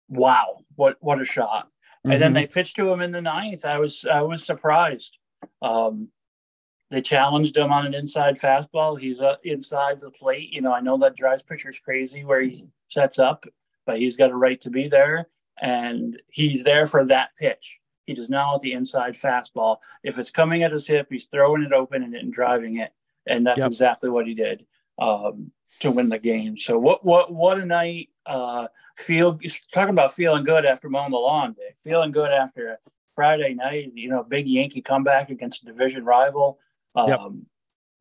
wow, 0.09 0.65
what 0.75 0.97
what 1.01 1.21
a 1.21 1.25
shot! 1.25 1.71
And 2.05 2.21
then 2.21 2.33
Mhm. 2.33 2.35
they 2.35 2.47
pitched 2.47 2.77
to 2.77 2.91
him 2.91 3.01
in 3.01 3.13
the 3.13 3.21
ninth. 3.23 3.65
I 3.65 3.79
was 3.79 4.05
I 4.05 4.23
was 4.23 4.45
surprised. 4.45 5.19
Um, 5.63 6.11
they 6.91 7.03
challenged 7.03 7.57
him 7.57 7.73
on 7.73 7.85
an 7.87 7.95
inside 7.95 8.37
fastball. 8.39 8.99
He's 8.99 9.21
uh, 9.21 9.37
inside 9.43 10.01
the 10.01 10.11
plate. 10.11 10.51
You 10.53 10.61
know, 10.61 10.73
I 10.73 10.81
know 10.81 10.97
that 10.99 11.17
drives 11.17 11.43
pitchers 11.43 11.79
crazy 11.81 12.25
where 12.25 12.43
he 12.43 12.67
sets 12.89 13.19
up, 13.19 13.45
but 13.87 13.99
he's 13.99 14.17
got 14.17 14.31
a 14.31 14.37
right 14.37 14.61
to 14.63 14.71
be 14.71 14.89
there, 14.89 15.29
and 15.61 16.21
he's 16.29 16.65
there 16.65 16.87
for 16.87 17.05
that 17.07 17.31
pitch. 17.39 17.79
He 18.07 18.15
does 18.15 18.31
not 18.31 18.47
want 18.49 18.63
the 18.63 18.73
inside 18.73 19.15
fastball. 19.15 19.79
If 20.05 20.19
it's 20.19 20.31
coming 20.31 20.63
at 20.63 20.73
his 20.73 20.87
hip, 20.87 21.09
he's 21.11 21.27
throwing 21.27 21.63
it 21.63 21.73
open 21.73 22.03
and, 22.03 22.15
and 22.15 22.33
driving 22.33 22.79
it, 22.79 22.93
and 23.27 23.47
that's 23.47 23.59
Yep. 23.59 23.67
exactly 23.69 24.11
what 24.11 24.27
he 24.27 24.35
did 24.35 24.65
um, 24.99 25.51
to 25.81 25.91
win 25.91 26.09
the 26.09 26.19
game. 26.19 26.57
So 26.57 26.79
what 26.79 27.05
what 27.05 27.33
what 27.33 27.59
a 27.59 27.67
night! 27.67 28.11
Uh, 28.25 28.69
feel 28.97 29.39
talking 29.73 29.91
about 29.91 30.15
feeling 30.15 30.45
good 30.45 30.65
after 30.65 30.89
mowing 30.89 31.11
the 31.11 31.19
lawn 31.19 31.53
day, 31.55 31.75
feeling 31.83 32.13
good 32.13 32.31
after 32.31 32.69
a 32.69 32.79
Friday 33.15 33.55
night. 33.55 33.93
You 33.95 34.09
know, 34.09 34.23
big 34.23 34.47
Yankee 34.47 34.83
comeback 34.83 35.31
against 35.31 35.63
a 35.63 35.67
division 35.67 36.05
rival. 36.05 36.59
Um, 36.95 37.09
Yep. 37.09 37.21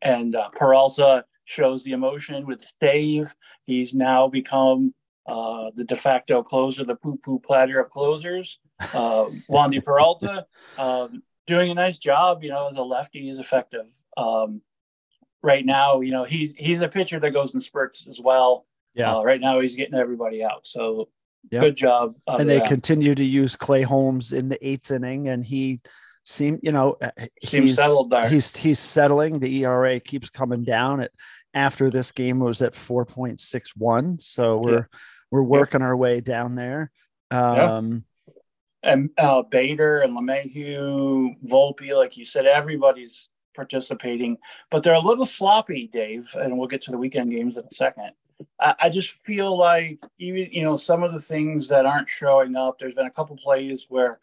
And 0.01 0.35
uh, 0.35 0.49
Peralta 0.49 1.25
shows 1.45 1.83
the 1.83 1.91
emotion 1.91 2.45
with 2.45 2.65
Dave. 2.81 3.33
He's 3.65 3.93
now 3.93 4.27
become 4.27 4.93
uh, 5.27 5.71
the 5.75 5.83
de 5.85 5.95
facto 5.95 6.43
closer, 6.43 6.83
the 6.83 6.95
poo 6.95 7.17
poo 7.23 7.39
platter 7.39 7.79
of 7.79 7.89
closers. 7.89 8.59
Uh, 8.79 9.25
Wandy 9.49 9.83
Peralta 9.83 10.45
um, 10.77 11.23
doing 11.47 11.71
a 11.71 11.75
nice 11.75 11.97
job. 11.97 12.43
You 12.43 12.49
know, 12.49 12.67
as 12.67 12.77
a 12.77 12.83
lefty, 12.83 13.21
he's 13.21 13.39
effective. 13.39 13.85
Um, 14.17 14.61
right 15.41 15.65
now, 15.65 16.01
you 16.01 16.11
know, 16.11 16.25
he's 16.25 16.53
he's 16.57 16.81
a 16.81 16.89
pitcher 16.89 17.19
that 17.19 17.31
goes 17.31 17.53
in 17.53 17.61
spurts 17.61 18.05
as 18.07 18.19
well. 18.19 18.65
Yeah. 18.93 19.15
Uh, 19.15 19.23
right 19.23 19.41
now, 19.41 19.59
he's 19.59 19.75
getting 19.75 19.95
everybody 19.95 20.43
out. 20.43 20.67
So 20.67 21.09
Yep. 21.51 21.61
good 21.61 21.75
job. 21.75 22.15
and 22.27 22.49
they 22.49 22.57
that. 22.57 22.67
continue 22.67 23.13
to 23.13 23.23
use 23.23 23.55
Clay 23.55 23.83
Holmes 23.83 24.33
in 24.33 24.49
the 24.49 24.67
eighth 24.67 24.89
inning, 24.89 25.27
and 25.27 25.45
he 25.45 25.79
seemed, 26.25 26.59
you 26.63 26.71
know, 26.71 26.97
uh, 27.01 27.11
Seems 27.43 27.69
he's 27.69 27.75
settled 27.77 28.09
there. 28.09 28.27
he's 28.27 28.55
he's 28.55 28.79
settling. 28.79 29.39
The 29.39 29.63
ERA 29.63 29.99
keeps 29.99 30.29
coming 30.29 30.63
down. 30.63 30.99
It 30.99 31.13
after 31.53 31.89
this 31.89 32.11
game 32.11 32.39
was 32.39 32.61
at 32.61 32.75
four 32.75 33.05
point 33.05 33.39
six 33.39 33.75
one, 33.75 34.19
so 34.19 34.57
we're 34.57 34.89
we're 35.31 35.43
working 35.43 35.81
our 35.81 35.95
way 35.95 36.19
down 36.19 36.55
there. 36.55 36.91
Um, 37.31 38.03
and 38.83 39.09
uh, 39.17 39.43
Bader 39.43 40.01
and 40.01 40.15
LeMahieu, 40.15 41.35
Volpe, 41.47 41.95
like 41.95 42.17
you 42.17 42.25
said, 42.25 42.45
everybody's 42.45 43.29
participating, 43.55 44.37
but 44.69 44.83
they're 44.83 44.93
a 44.93 44.99
little 44.99 45.25
sloppy, 45.25 45.89
Dave. 45.91 46.29
And 46.35 46.57
we'll 46.57 46.67
get 46.67 46.81
to 46.83 46.91
the 46.91 46.97
weekend 46.97 47.31
games 47.31 47.57
in 47.57 47.63
a 47.63 47.73
second. 47.73 48.11
I, 48.59 48.75
I 48.81 48.89
just 48.89 49.11
feel 49.11 49.57
like 49.57 49.99
even 50.19 50.49
you 50.51 50.63
know 50.63 50.77
some 50.77 51.03
of 51.03 51.13
the 51.13 51.21
things 51.21 51.67
that 51.69 51.85
aren't 51.85 52.09
showing 52.09 52.55
up. 52.55 52.79
There's 52.79 52.95
been 52.95 53.05
a 53.05 53.11
couple 53.11 53.37
plays 53.37 53.85
where 53.89 54.19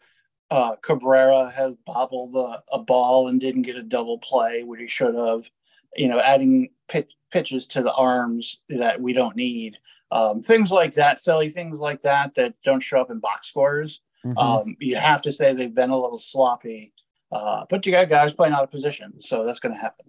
uh, 0.55 0.75
Cabrera 0.81 1.49
has 1.51 1.75
bobbled 1.85 2.35
a, 2.35 2.61
a 2.71 2.79
ball 2.79 3.27
and 3.27 3.39
didn't 3.39 3.63
get 3.63 3.75
a 3.75 3.83
double 3.83 4.17
play, 4.19 4.63
which 4.63 4.79
he 4.81 4.87
should 4.87 5.15
have. 5.15 5.49
You 5.95 6.07
know, 6.09 6.19
adding 6.19 6.69
pitch, 6.87 7.11
pitches 7.31 7.67
to 7.69 7.81
the 7.83 7.93
arms 7.93 8.59
that 8.69 8.99
we 9.01 9.13
don't 9.13 9.35
need. 9.35 9.77
um, 10.11 10.41
things 10.41 10.71
like 10.71 10.93
that, 10.93 11.19
silly 11.19 11.49
things 11.49 11.79
like 11.79 12.01
that 12.01 12.35
that 12.35 12.53
don't 12.63 12.81
show 12.83 13.01
up 13.01 13.09
in 13.09 13.17
box 13.19 13.47
scores. 13.47 14.01
Mhm. 14.23 14.37
Um, 14.37 14.77
you 14.79 14.95
have 14.95 15.21
to 15.23 15.31
say 15.31 15.53
they've 15.53 15.73
been 15.73 15.89
a 15.89 15.99
little 15.99 16.19
sloppy, 16.19 16.93
uh, 17.31 17.65
but 17.69 17.83
you 17.85 17.91
got 17.91 18.09
guys 18.09 18.31
playing 18.33 18.53
out 18.53 18.63
of 18.63 18.69
position, 18.69 19.19
so 19.19 19.43
that's 19.43 19.59
going 19.59 19.73
to 19.73 19.81
happen. 19.81 20.05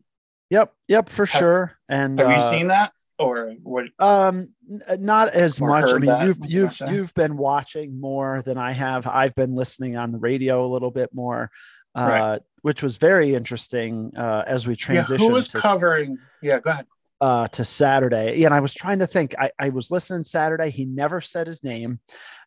yep, 0.50 0.74
yep, 0.88 1.08
for 1.08 1.24
Have- 1.26 1.38
sure. 1.40 1.78
And 1.88 2.18
Have 2.18 2.28
uh, 2.28 2.34
you 2.34 2.42
seen 2.50 2.66
that, 2.68 2.92
or 3.18 3.52
what? 3.62 3.86
Um, 3.98 4.54
not 4.98 5.28
as 5.30 5.60
much. 5.60 5.92
I 5.92 5.98
mean, 5.98 6.26
you've 6.26 6.38
you've 6.46 6.80
you've 6.90 7.14
been 7.14 7.36
watching 7.36 8.00
more 8.00 8.42
than 8.42 8.58
I 8.58 8.72
have. 8.72 9.06
I've 9.06 9.34
been 9.34 9.54
listening 9.54 9.96
on 9.96 10.12
the 10.12 10.18
radio 10.18 10.64
a 10.66 10.68
little 10.68 10.90
bit 10.90 11.10
more, 11.14 11.50
uh, 11.94 12.06
Right. 12.08 12.40
which 12.62 12.82
was 12.82 12.96
very 12.96 13.34
interesting 13.34 14.12
uh, 14.16 14.42
as 14.46 14.66
we 14.66 14.74
Yeah, 14.74 15.02
transitioned 15.04 15.18
who 15.18 15.32
was 15.32 15.48
to 15.48 15.58
covering? 15.58 16.18
Yeah, 16.42 16.58
go 16.60 16.70
ahead. 16.70 16.86
uh, 17.20 17.48
to 17.48 17.64
Saturday. 17.64 18.36
Yeah, 18.38 18.46
and 18.46 18.54
I 18.54 18.60
was 18.60 18.74
trying 18.74 18.98
to 18.98 19.06
think. 19.06 19.34
I, 19.38 19.50
I 19.58 19.68
was 19.70 19.90
listening 19.90 20.24
Saturday. 20.24 20.70
He 20.70 20.84
never 20.84 21.20
said 21.20 21.46
his 21.46 21.62
name, 21.62 22.00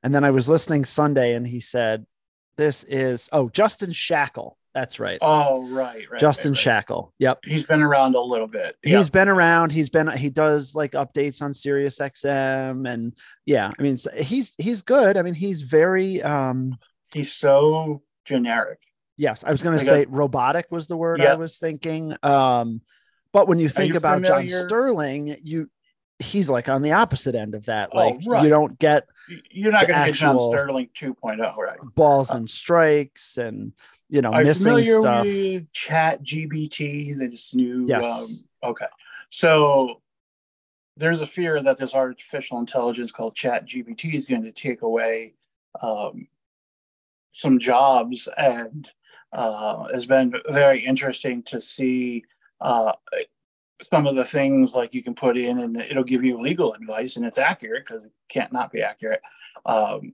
and 0.03 0.13
then 0.13 0.23
I 0.23 0.31
was 0.31 0.49
listening 0.49 0.85
Sunday, 0.85 1.33
and 1.35 1.47
he 1.47 1.59
said, 1.61 2.05
"This 2.57 2.83
is 2.83 3.29
oh 3.31 3.49
Justin 3.49 3.91
Shackil. 3.91 4.53
That's 4.77 4.99
right, 4.99 5.17
Oh, 5.23 5.67
right, 5.69 6.05
right. 6.11 6.19
Justin 6.19 6.51
right. 6.51 6.85
Shackil. 6.85 7.11
Yep." 7.17 7.39
He's 7.45 7.65
been 7.65 7.81
around 7.81 8.13
a 8.13 8.21
little 8.21 8.45
bit. 8.45 8.75
He's 8.83 9.09
been 9.09 9.27
around. 9.27 9.71
He's 9.71 9.89
been 9.89 10.07
he 10.15 10.29
does 10.29 10.75
like 10.75 10.91
updates 10.91 11.41
on 11.41 11.51
Sirius 11.55 11.97
XM 11.97 12.87
and 12.87 13.13
yeah, 13.47 13.71
I 13.77 13.81
mean 13.81 13.97
he's 14.17 14.53
he's 14.59 14.83
good. 14.83 15.17
I 15.17 15.23
mean 15.23 15.33
he's 15.33 15.63
very 15.63 16.21
um 16.21 16.77
He's 17.11 17.33
so 17.33 18.03
generic. 18.23 18.79
yes, 19.17 19.43
I 19.43 19.49
was 19.49 19.63
going 19.63 19.79
to 19.79 19.83
say 19.83 20.05
robotic 20.07 20.67
was 20.69 20.87
the 20.87 20.97
word 20.97 21.21
I 21.21 21.33
was 21.33 21.57
thinking. 21.57 22.13
Um 22.21 22.81
but 23.33 23.47
when 23.47 23.57
you 23.57 23.69
think 23.69 23.93
you 23.93 23.97
about 23.97 24.21
John 24.23 24.47
Sterling, 24.47 25.37
you 25.41 25.71
he's 26.19 26.49
like 26.49 26.67
on 26.69 26.81
the 26.81 26.91
opposite 26.93 27.35
end 27.35 27.53
of 27.55 27.65
that. 27.65 27.89
Oh, 27.93 27.97
Like 27.97 28.19
right. 28.27 28.43
you 28.43 28.49
don't 28.49 28.77
get 28.79 29.07
You're 29.51 29.71
not 29.71 29.87
going 29.87 29.99
to 29.99 30.05
get 30.07 30.15
John 30.15 30.39
Sterling 30.49 30.89
2.0, 30.95 31.57
right? 31.57 31.77
balls 31.95 32.31
and 32.31 32.49
strikes 32.49 33.37
and 33.37 33.73
you 34.09 34.21
know 34.21 34.31
Are 34.31 34.43
missing 34.43 34.63
familiar 34.63 34.99
stuff. 34.99 35.25
with 35.25 35.71
Chat 35.71 36.23
GPT? 36.23 37.17
This 37.17 37.53
new. 37.53 37.85
Yes. 37.87 38.39
Um, 38.63 38.69
okay. 38.71 38.85
So 39.29 40.01
there's 40.95 41.21
a 41.21 41.25
fear 41.25 41.61
that 41.61 41.77
this 41.77 41.93
artificial 41.93 42.59
intelligence 42.59 43.11
called 43.11 43.35
Chat 43.35 43.67
GPT 43.67 44.13
is 44.13 44.25
going 44.25 44.43
to 44.43 44.51
take 44.51 44.81
away 44.81 45.33
um, 45.81 46.27
some 47.31 47.59
jobs, 47.59 48.27
and 48.37 48.89
uh, 49.33 49.85
it's 49.93 50.05
been 50.05 50.33
very 50.49 50.83
interesting 50.83 51.43
to 51.43 51.61
see 51.61 52.23
uh, 52.61 52.93
some 53.81 54.07
of 54.07 54.15
the 54.15 54.25
things 54.25 54.73
like 54.73 54.93
you 54.93 55.03
can 55.03 55.13
put 55.13 55.37
in, 55.37 55.59
and 55.59 55.77
it'll 55.77 56.03
give 56.03 56.23
you 56.23 56.39
legal 56.39 56.73
advice, 56.73 57.15
and 57.15 57.25
it's 57.25 57.37
accurate 57.37 57.85
because 57.85 58.03
it 58.05 58.11
can't 58.29 58.53
not 58.53 58.71
be 58.71 58.81
accurate. 58.81 59.21
Um, 59.65 60.13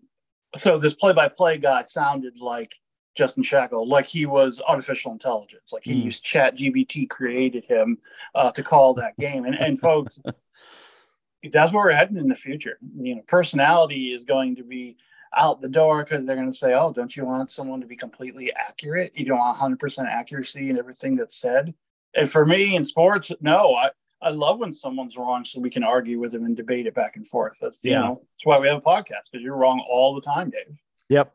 so 0.63 0.77
this 0.77 0.93
play-by-play 0.93 1.57
guy 1.59 1.83
sounded 1.83 2.39
like 2.39 2.75
Justin 3.15 3.43
Shackil, 3.43 3.87
like 3.87 4.05
he 4.05 4.25
was 4.25 4.59
artificial 4.67 5.11
intelligence, 5.11 5.71
like 5.71 5.83
he 5.83 5.93
Mm. 5.93 6.03
used 6.05 6.23
Chat 6.23 6.57
GPT 6.57 7.07
created 7.09 7.65
him 7.65 7.97
uh, 8.33 8.51
to 8.51 8.63
call 8.63 8.93
that 8.95 9.15
game. 9.17 9.45
And 9.45 9.55
and 9.55 9.79
folks, 9.79 10.19
that's 11.51 11.73
where 11.73 11.85
we're 11.85 11.91
heading 11.91 12.17
in 12.17 12.27
the 12.27 12.35
future. 12.35 12.77
You 12.95 13.15
know, 13.15 13.21
personality 13.27 14.11
is 14.11 14.23
going 14.23 14.55
to 14.57 14.63
be 14.63 14.97
out 15.35 15.61
the 15.61 15.69
door 15.69 16.03
because 16.03 16.25
they're 16.25 16.35
going 16.35 16.51
to 16.51 16.57
say, 16.57 16.73
"Oh, 16.73 16.93
don't 16.93 17.15
you 17.15 17.25
want 17.25 17.51
someone 17.51 17.81
to 17.81 17.87
be 17.87 17.95
completely 17.95 18.53
accurate? 18.53 19.13
You 19.15 19.25
don't 19.25 19.39
want 19.39 19.57
100% 19.57 20.05
accuracy 20.07 20.69
in 20.69 20.77
everything 20.77 21.15
that's 21.15 21.35
said." 21.37 21.73
And 22.15 22.31
for 22.31 22.45
me 22.45 22.75
in 22.75 22.85
sports, 22.85 23.31
no, 23.41 23.75
I. 23.75 23.91
I 24.21 24.29
love 24.29 24.59
when 24.59 24.71
someone's 24.71 25.17
wrong, 25.17 25.43
so 25.43 25.59
we 25.59 25.69
can 25.69 25.83
argue 25.83 26.17
with 26.17 26.31
them 26.31 26.45
and 26.45 26.55
debate 26.55 26.87
it 26.87 26.95
back 26.95 27.17
and 27.17 27.27
forth. 27.27 27.57
That's 27.61 27.79
you 27.83 27.91
know, 27.91 28.21
that's 28.21 28.45
why 28.45 28.57
we 28.57 28.69
have 28.69 28.77
a 28.77 28.81
podcast 28.81 29.29
because 29.29 29.43
you're 29.43 29.57
wrong 29.57 29.85
all 29.91 30.15
the 30.15 30.21
time, 30.21 30.49
Dave. 30.49 30.77
Yep. 31.09 31.33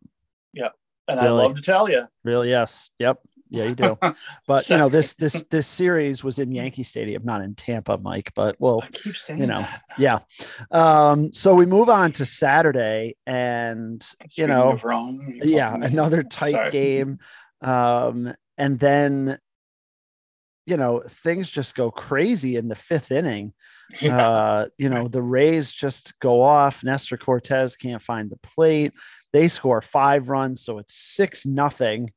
Yep. 0.55 0.75
And 1.09 1.19
I 1.19 1.25
Really? 1.25 1.45
love 1.45 1.57
to 1.57 1.63
tell 1.63 1.89
you, 1.89 2.07
Really? 2.25 2.51
Yes. 2.51 2.91
Yep. 2.99 3.21
Yeah, 3.51 3.65
you 3.65 3.75
do. 3.75 3.99
But 4.47 4.69
you 4.69 4.77
know, 4.77 4.89
this 4.91 5.15
this 5.15 5.45
this 5.45 5.67
series 5.67 6.23
was 6.23 6.39
in 6.39 6.53
Yankee 6.53 6.83
Stadium, 6.83 7.23
not 7.25 7.41
in 7.43 7.55
Tampa, 7.55 7.97
Mike. 7.99 8.33
But 8.35 8.57
well, 8.59 8.81
I 8.83 8.89
keep 8.89 9.17
saying 9.17 9.41
you 9.41 9.47
know, 9.47 9.61
that. 9.61 9.83
yeah. 9.99 10.19
Um, 10.71 11.33
so 11.33 11.55
we 11.55 11.65
move 11.67 11.89
on 11.89 12.13
to 12.13 12.27
Saturday, 12.27 13.17
and 13.27 14.07
you 14.37 14.47
know, 14.47 14.79
wrong, 14.83 15.41
yeah, 15.43 15.75
another 15.75 16.23
tight 16.41 16.53
Sorry. 16.55 16.71
game. 16.71 17.19
Um, 17.63 18.35
and 18.59 18.79
then 18.79 19.39
you 20.69 20.77
know, 20.77 21.03
things 21.09 21.51
just 21.51 21.75
go 21.75 21.91
crazy 21.91 22.57
in 22.57 22.69
the 22.69 22.77
fifth 22.77 23.11
inning. 23.11 23.53
Yeah. 24.03 24.29
Uh, 24.29 24.67
you 24.77 24.91
know, 24.91 25.09
the 25.09 25.23
Rays 25.23 25.73
just 25.73 26.13
go 26.21 26.43
off. 26.43 26.85
Nestor 26.85 27.17
Cortes 27.17 27.75
can't 27.75 28.03
find 28.03 28.29
the 28.29 28.37
plate. 28.37 28.93
They 29.33 29.49
score 29.49 29.81
five 29.81 30.29
runs, 30.29 30.61
so 30.63 30.77
it's 30.77 30.93
six 30.93 31.47
nothing 31.47 32.13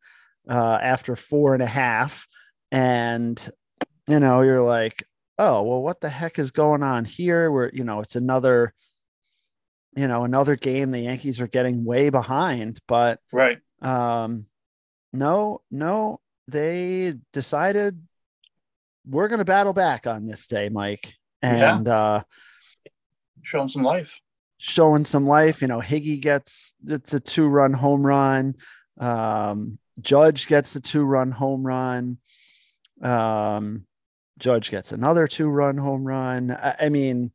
uh, 0.49 0.79
after 0.81 1.15
four 1.15 1.53
and 1.53 1.63
a 1.63 1.67
half. 1.67 2.27
And 2.73 3.39
you 4.09 4.19
know, 4.19 4.41
you're 4.41 4.61
like, 4.61 5.05
oh 5.37 5.63
well, 5.63 5.81
what 5.81 6.01
the 6.01 6.09
heck 6.09 6.39
is 6.39 6.51
going 6.51 6.83
on 6.83 7.05
here? 7.05 7.49
Where 7.49 7.71
you 7.73 7.85
know, 7.85 8.01
it's 8.01 8.17
another, 8.17 8.73
you 9.95 10.09
know, 10.09 10.25
another 10.25 10.57
game. 10.57 10.91
The 10.91 10.99
Yankees 10.99 11.39
are 11.39 11.47
getting 11.47 11.85
way 11.85 12.09
behind, 12.09 12.79
but 12.85 13.21
right. 13.31 13.61
um, 13.81 14.45
no, 15.13 15.61
no, 15.71 16.19
they 16.49 17.13
decided 17.31 17.97
we're 19.07 19.27
going 19.27 19.39
to 19.39 19.45
battle 19.45 19.73
back 19.73 20.07
on 20.07 20.25
this 20.25 20.47
day, 20.47 20.69
Mike, 20.69 21.13
Yeah. 21.43 21.75
and 21.77 21.87
uh, 21.87 22.23
Show 23.41 23.59
them 23.59 23.69
some 23.69 23.83
life. 23.83 24.19
showing 24.57 25.05
some 25.05 25.25
life. 25.25 25.61
You 25.61 25.67
know, 25.67 25.79
Higgy 25.79 26.21
gets 26.21 26.75
it's 26.87 27.13
a 27.13 27.19
two 27.19 27.47
run 27.47 27.73
home 27.73 28.05
run. 28.05 28.55
Um, 28.99 29.77
Judge 29.99 30.47
gets 30.47 30.73
the 30.73 30.79
two 30.79 31.03
run 31.03 31.31
home 31.31 31.65
run. 31.65 32.17
Um, 33.01 33.85
Judge 34.37 34.69
gets 34.69 34.91
another 34.91 35.27
two 35.27 35.47
run 35.49 35.77
home 35.77 36.03
run. 36.05 36.51
I, 36.51 36.75
I 36.81 36.89
mean, 36.89 37.31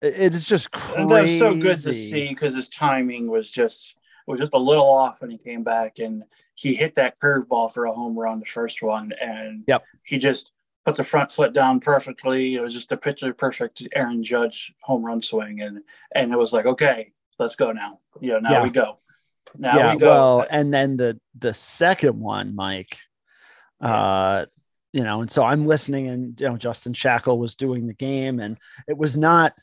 it- 0.00 0.14
it's 0.34 0.46
just 0.48 0.70
crazy. 0.72 1.00
And 1.02 1.10
that 1.10 1.22
was 1.22 1.38
so 1.38 1.54
good 1.54 1.78
to 1.82 1.92
see 1.92 2.28
because 2.28 2.54
his 2.54 2.68
timing 2.68 3.30
was 3.30 3.50
just 3.50 3.94
was 4.28 4.38
just 4.38 4.54
a 4.54 4.58
little 4.58 4.88
off 4.88 5.20
when 5.20 5.30
he 5.30 5.36
came 5.38 5.64
back 5.64 5.98
and 5.98 6.22
he 6.54 6.74
hit 6.74 6.94
that 6.94 7.18
curveball 7.18 7.72
for 7.72 7.86
a 7.86 7.92
home 7.92 8.16
run, 8.16 8.38
the 8.38 8.46
first 8.46 8.80
one, 8.80 9.12
and 9.20 9.64
Yep. 9.66 9.84
he 10.04 10.16
just 10.18 10.51
put 10.84 10.96
the 10.96 11.04
front 11.04 11.30
foot 11.30 11.52
down 11.52 11.80
perfectly. 11.80 12.54
It 12.56 12.60
was 12.60 12.72
just 12.72 12.92
a 12.92 12.96
picture 12.96 13.32
perfect 13.32 13.86
Aaron 13.94 14.22
Judge 14.22 14.74
home 14.80 15.04
run 15.04 15.22
swing, 15.22 15.60
and 15.60 15.80
and 16.14 16.32
it 16.32 16.38
was 16.38 16.52
like, 16.52 16.66
okay, 16.66 17.12
let's 17.38 17.56
go 17.56 17.72
now. 17.72 18.00
You 18.20 18.32
know, 18.34 18.38
now 18.40 18.50
Yeah. 18.52 18.62
we 18.62 18.70
go. 18.70 18.98
Now 19.56 19.76
yeah, 19.76 19.92
we 19.94 20.00
go. 20.00 20.06
well, 20.06 20.46
and 20.50 20.72
then 20.72 20.96
the 20.96 21.20
the 21.38 21.54
second 21.54 22.18
one, 22.18 22.54
Mike. 22.54 22.96
Uh, 23.80 24.46
you 24.92 25.02
know, 25.02 25.22
and 25.22 25.30
so 25.30 25.42
I'm 25.44 25.64
listening, 25.66 26.08
and 26.08 26.40
you 26.40 26.48
know, 26.48 26.56
Justin 26.56 26.92
Shackil 26.92 27.38
was 27.38 27.54
doing 27.54 27.86
the 27.86 27.94
game, 27.94 28.40
and 28.40 28.58
it 28.86 28.96
was 28.96 29.16
not 29.16 29.54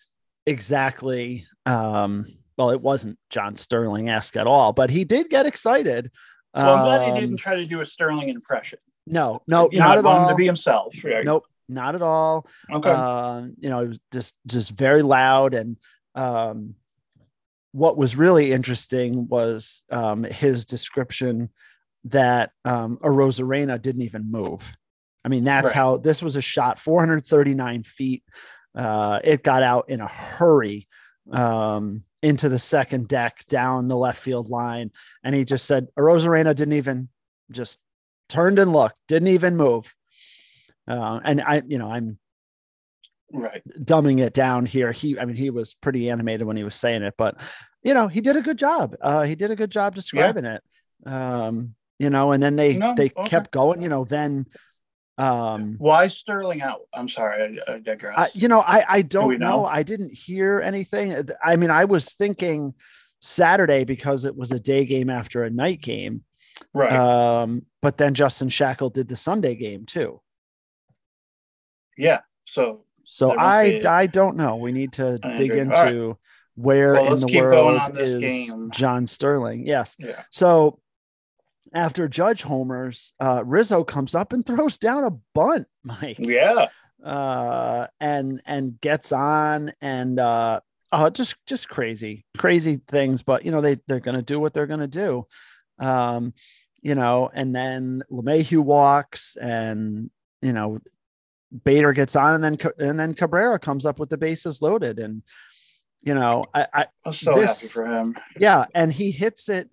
exactly 0.46 1.46
um 1.66 2.26
well, 2.58 2.72
it 2.72 2.82
wasn't 2.82 3.18
John 3.30 3.56
Sterling 3.56 4.10
esque 4.10 4.36
at 4.36 4.48
all, 4.48 4.74
but 4.74 4.90
he 4.90 5.06
did 5.06 5.30
get 5.30 5.46
excited. 5.46 6.12
well, 6.54 6.76
I'm 6.76 6.84
glad 6.84 7.02
he 7.06 7.12
Um, 7.12 7.20
didn't 7.20 7.38
try 7.38 7.56
to 7.56 7.66
do 7.66 7.80
a 7.80 7.86
Sterling 7.86 8.28
impression. 8.28 8.80
No, 9.10 9.42
no, 9.48 9.70
You 9.72 9.80
not 9.80 9.98
I 9.98 10.00
at 10.00 10.06
all. 10.06 10.30
to 10.30 10.36
be 10.36 10.46
himself. 10.46 10.96
Right? 11.04 11.25
Nope, 11.25 11.46
not 11.68 11.96
at 11.96 12.01
all. 12.01 12.48
Okay. 12.72 12.89
Um, 12.89 13.56
you 13.60 13.70
know, 13.70 13.82
it 13.82 13.88
was 13.89 14.00
just 14.13 14.34
just 14.48 14.72
very 14.78 15.01
loud 15.01 15.54
and 15.56 15.78
um 16.16 16.75
what 17.72 17.98
was 17.98 18.16
really 18.16 18.51
interesting 18.51 19.28
was 19.28 19.84
um 19.92 20.24
his 20.24 20.66
description 20.66 21.50
that 22.06 22.51
um 22.66 22.98
Arozarena 23.04 23.82
didn't 23.82 24.01
even 24.04 24.32
move. 24.32 24.72
I 25.25 25.28
mean, 25.30 25.44
that's 25.44 25.68
Right. 25.68 25.75
how 25.75 25.98
this 25.98 26.22
was 26.24 26.36
a 26.36 26.42
shot 26.42 26.80
439 26.80 27.84
feet. 27.84 28.24
Uh 28.75 29.20
it 29.24 29.44
got 29.44 29.63
out 29.63 29.89
in 29.89 30.01
a 30.01 30.08
hurry 30.08 30.88
um 31.32 32.04
into 32.22 32.50
the 32.50 32.60
second 32.60 33.08
deck 33.08 33.44
down 33.48 33.88
the 33.88 33.96
left 33.98 34.20
field 34.22 34.50
line 34.50 34.92
and 35.24 35.34
he 35.36 35.46
just 35.46 35.66
said 35.66 35.88
Arozarena 35.98 36.54
didn't 36.56 36.74
even 36.74 37.10
just 37.51 37.80
turned 38.29 38.59
and 38.59 38.71
looked, 38.71 38.98
didn't 39.07 39.29
even 39.29 39.57
move. 39.57 39.93
Uh, 40.88 41.19
and 41.24 41.41
I, 41.41 41.62
you 41.67 41.77
know, 41.77 41.89
I'm 41.91 42.17
right. 43.33 43.62
dumbing 43.79 44.19
it 44.19 44.33
down 44.33 44.65
here. 44.65 44.91
He, 44.91 45.19
I 45.19 45.25
mean, 45.25 45.36
he 45.36 45.50
was 45.50 45.74
pretty 45.74 46.09
animated 46.09 46.48
when 46.48 46.57
he 46.57 46.63
was 46.63 46.75
saying 46.75 47.03
it, 47.03 47.15
but 47.17 47.41
you 47.83 47.93
know, 47.93 48.07
he 48.07 48.21
did 48.21 48.36
a 48.36 48.41
good 48.41 48.57
job. 48.57 48.95
Uh, 49.01 49.24
he 49.24 49.36
did 49.36 49.51
a 49.51 49.55
good 49.55 49.71
job 49.71 49.95
describing 49.95 50.45
it. 50.45 50.63
Um, 51.05 51.75
you 51.98 52.09
know, 52.09 52.31
and 52.31 52.41
then 52.41 52.55
they 52.55 52.77
No, 52.77 52.95
they 52.95 53.12
okay. 53.15 53.24
kept 53.29 53.51
going. 53.51 53.81
You 53.81 53.89
know, 53.89 54.05
then, 54.05 54.45
um, 55.17 55.75
Why 55.77 56.07
Sterling 56.07 56.62
out? 56.62 56.81
I'm 56.93 57.07
sorry, 57.07 57.59
I, 57.67 57.74
I 57.74 57.79
digress. 57.79 58.15
I, 58.17 58.29
you 58.33 58.48
know, 58.48 58.62
I 58.62 58.86
I 58.88 59.01
don't 59.01 59.38
know? 59.39 59.62
know? 59.62 59.65
I 59.65 59.83
didn't 59.83 60.13
hear 60.13 60.62
anything. 60.62 61.29
I 61.43 61.55
mean, 61.55 61.69
I 61.69 61.86
was 61.86 62.15
thinking 62.15 62.74
Saturday 63.21 63.83
because 63.83 64.25
it 64.25 64.36
was 64.36 64.51
a 64.51 64.59
day 64.59 64.86
game 64.86 65.09
after 65.09 65.43
a 65.43 65.50
night 65.50 65.81
game. 65.81 66.24
Right. 66.74 66.92
Um, 66.92 67.66
but 67.82 67.98
then 67.98 68.14
Justin 68.14 68.48
Shackil 68.50 68.92
did 68.94 69.08
the 69.08 69.16
Sunday 69.16 69.56
game 69.56 69.86
too. 69.86 70.22
yeah. 71.98 72.20
So 72.46 72.86
So 73.04 73.36
I 73.38 73.82
I 73.88 74.08
don't 74.08 74.38
know. 74.38 74.56
We 74.58 74.72
need 74.72 74.94
to 74.94 75.20
dig 75.36 75.52
into 75.52 76.18
where 76.56 76.94
Well, 76.94 77.14
in 77.14 77.20
the 77.22 77.40
world 77.40 77.98
is 77.98 78.50
game. 78.52 78.70
John 78.72 79.08
Sterling. 79.08 79.66
Yes. 79.66 79.96
Yeah. 80.00 80.22
So 80.32 80.80
after 81.74 82.08
Judge 82.08 82.42
homers, 82.42 83.14
uh, 83.20 83.44
Rizzo 83.46 83.84
comes 83.84 84.16
up 84.16 84.34
and 84.34 84.46
throws 84.46 84.78
down 84.78 85.04
a 85.04 85.12
bunt, 85.36 85.68
Mike, 85.84 86.18
Yeah. 86.20 86.68
uh, 87.04 87.88
and 88.00 88.42
and 88.46 88.80
gets 88.82 89.12
on 89.12 89.72
and 89.82 90.20
uh, 90.20 90.60
oh, 90.92 91.10
just 91.12 91.36
just 91.46 91.70
crazy, 91.70 92.26
crazy 92.38 92.80
things. 92.88 93.22
But 93.24 93.46
you 93.46 93.52
know 93.52 93.62
they 93.62 93.78
they're 93.88 94.00
gonna 94.00 94.22
do 94.24 94.40
what 94.40 94.54
they're 94.54 94.68
gonna 94.68 94.88
do, 94.88 95.28
um, 95.79 96.33
you 96.81 96.95
know. 96.95 97.29
And 97.33 97.55
then 97.55 98.03
LeMahieu 98.12 98.59
walks, 98.59 99.36
and 99.38 100.09
you 100.41 100.53
know 100.53 100.79
Bader 101.63 101.93
gets 101.93 102.15
on, 102.15 102.36
and 102.36 102.43
then 102.43 102.57
and 102.79 103.00
then 103.00 103.13
Cabrera 103.13 103.59
comes 103.59 103.86
up 103.86 104.00
with 104.00 104.09
the 104.09 104.17
bases 104.17 104.62
loaded, 104.62 105.00
and 105.00 105.24
you 106.01 106.13
know 106.13 106.45
I, 106.53 106.67
I 106.74 106.86
I'm 107.05 107.13
so 107.13 107.33
This- 107.33 107.62
happy 107.62 107.86
for 107.88 107.98
him. 107.98 108.15
yeah, 108.39 108.65
and 108.75 108.91
he 108.93 109.12
hits 109.12 109.50
it. 109.50 109.69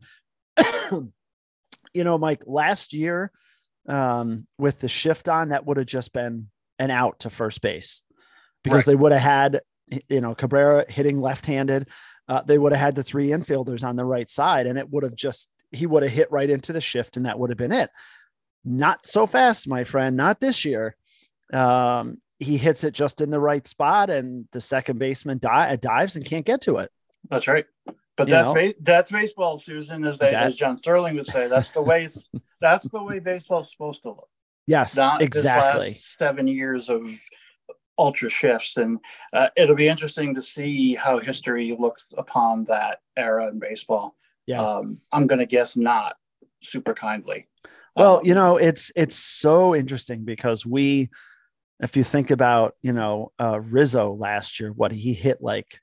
you 0.91 2.05
know, 2.05 2.19
Mike, 2.19 2.43
last 2.47 2.93
year 2.93 3.31
um, 3.89 4.47
with 4.59 4.81
the 4.81 4.89
shift 4.89 5.29
on, 5.29 5.51
that 5.51 5.67
would 5.67 5.77
have 5.77 5.87
just 5.87 6.13
been 6.13 6.49
an 6.79 6.91
out 6.91 7.21
to 7.21 7.31
first 7.31 7.61
base 7.63 8.03
because 8.63 8.87
Right. 8.87 8.93
they 8.93 8.97
would 8.97 9.13
have 9.13 9.21
had, 9.21 9.61
you 10.09 10.21
know, 10.21 10.35
Cabrera 10.35 10.85
hitting 10.91 11.21
left 11.21 11.47
handed. 11.47 11.89
Uh, 12.29 12.43
they 12.43 12.59
would 12.59 12.73
have 12.73 12.81
had 12.81 12.95
the 12.97 13.03
three 13.03 13.29
infielders 13.29 13.85
on 13.87 13.97
the 13.97 14.05
right 14.05 14.29
side, 14.29 14.67
and 14.67 14.79
it 14.79 14.91
would 14.91 15.05
have 15.05 15.15
just, 15.15 15.49
he 15.77 15.87
would 15.87 16.03
have 16.03 16.13
hit 16.13 16.31
right 16.31 16.49
into 16.49 16.73
the 16.73 16.81
shift, 16.81 17.17
and 17.17 17.27
that 17.27 17.39
would 17.39 17.51
have 17.51 17.59
been 17.59 17.73
it. 17.73 17.91
Not 18.65 19.07
so 19.07 19.27
fast, 19.27 19.69
my 19.69 19.85
friend, 19.85 20.17
not 20.17 20.41
this 20.41 20.65
year. 20.65 20.97
Um, 21.53 22.21
he 22.39 22.57
hits 22.57 22.85
it 22.85 22.93
just 22.93 23.21
in 23.21 23.31
the 23.31 23.41
right 23.41 23.67
spot, 23.67 24.11
and 24.11 24.47
the 24.53 24.61
second 24.61 24.99
baseman 24.99 25.39
di- 25.39 25.77
dives 25.77 26.17
and 26.17 26.25
can't 26.25 26.45
get 26.45 26.63
to 26.63 26.79
it. 26.79 26.91
That's 27.31 27.47
right. 27.49 27.67
But 28.17 28.29
You 28.29 28.31
that's 28.33 28.53
ba- 28.53 28.75
that's 28.81 29.11
baseball, 29.13 29.59
Susan, 29.59 30.05
as 30.05 30.19
they 30.19 30.35
as 30.35 30.57
John 30.57 30.79
Sterling 30.79 31.17
would 31.17 31.27
say. 31.27 31.49
That's 31.49 31.71
the 31.71 31.83
way 31.83 32.09
that's 32.61 32.89
the 32.89 33.03
way 33.03 33.19
baseball's 33.21 33.71
supposed 33.71 34.03
to 34.03 34.09
look. 34.09 34.29
Yes, 34.67 34.97
Not 34.97 35.23
exactly. 35.23 35.93
seven 35.93 36.49
years 36.49 36.89
of 36.89 37.03
ultra 37.99 38.29
shifts, 38.29 38.77
and 38.79 38.99
uh, 39.33 39.49
it'll 39.57 39.77
be 39.77 39.89
interesting 39.89 40.35
to 40.35 40.43
see 40.43 40.95
how 40.95 41.19
history 41.19 41.77
looks 41.79 42.07
upon 42.17 42.65
that 42.65 42.99
era 43.17 43.49
in 43.49 43.59
baseball. 43.59 44.17
Yeah. 44.47 44.61
Um, 44.65 44.99
I'm 45.13 45.27
going 45.27 45.41
to 45.41 45.47
guess 45.47 45.77
not 45.77 46.15
super 46.63 46.95
kindly. 46.95 47.49
Well, 47.95 48.19
Um, 48.19 48.27
you 48.27 48.35
know, 48.35 48.57
it's 48.57 48.93
it's 48.95 49.17
so 49.17 49.75
interesting 49.75 50.25
because 50.25 50.65
we, 50.67 51.11
if 51.81 51.97
you 51.97 52.05
think 52.05 52.31
about, 52.31 52.75
you 52.83 52.93
know, 52.93 53.33
uh, 53.41 53.61
Rizzo 53.61 54.13
last 54.13 54.61
year, 54.61 54.71
what 54.73 54.93
he 54.93 55.13
hit 55.15 55.41
like 55.43 55.81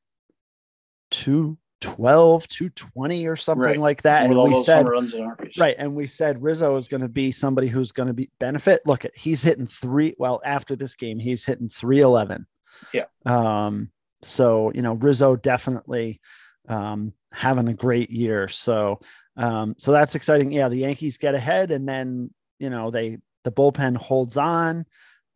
212, 1.11 2.47
220 2.47 3.27
or 3.27 3.35
something 3.35 3.63
Right. 3.63 3.77
like 3.79 4.01
that. 4.03 4.29
with 4.29 4.37
And 4.37 4.47
we 4.47 4.55
said, 4.63 4.85
and 4.87 5.13
right. 5.59 5.75
And 5.77 5.95
we 5.95 6.07
said 6.07 6.41
Rizzo 6.41 6.75
is 6.77 6.87
going 6.87 7.01
to 7.01 7.09
be 7.09 7.31
somebody 7.31 7.67
who's 7.67 7.91
going 7.91 8.07
to 8.07 8.13
be 8.13 8.29
benefit. 8.39 8.81
Look 8.85 9.05
at 9.05 9.15
he's 9.15 9.43
hitting 9.43 9.67
three. 9.67 10.15
Well, 10.17 10.41
after 10.45 10.75
this 10.75 10.95
game, 10.95 11.19
he's 11.19 11.45
hitting 11.45 11.69
311. 11.69 12.45
Yeah. 12.93 13.03
Um, 13.25 13.91
so, 14.21 14.71
you 14.73 14.81
know, 14.81 14.93
Rizzo 14.93 15.35
definitely 15.35 16.21
um, 16.67 17.13
having 17.31 17.67
a 17.67 17.73
great 17.73 18.09
year. 18.09 18.47
So, 18.47 18.99
um, 19.37 19.75
so 19.77 19.91
that's 19.91 20.15
exciting. 20.15 20.51
Yeah, 20.51 20.69
the 20.69 20.77
Yankees 20.77 21.17
get 21.17 21.35
ahead, 21.35 21.71
and 21.71 21.87
then 21.87 22.31
you 22.59 22.69
know 22.69 22.91
they 22.91 23.17
the 23.43 23.51
bullpen 23.51 23.97
holds 23.97 24.37
on, 24.37 24.85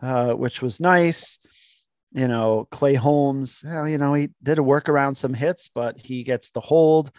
uh, 0.02 0.34
which 0.34 0.62
was 0.62 0.80
nice. 0.80 1.40
You 2.14 2.28
know, 2.28 2.68
Clay 2.72 2.94
Holmes, 2.94 3.64
well, 3.66 3.88
you 3.88 3.98
know, 3.98 4.14
he 4.14 4.30
did 4.42 4.60
a 4.60 4.64
work 4.64 4.88
around 4.88 5.16
some 5.16 5.34
hits, 5.34 5.70
but 5.74 5.98
he 5.98 6.24
gets 6.24 6.52
the 6.52 6.62
hold. 6.62 7.12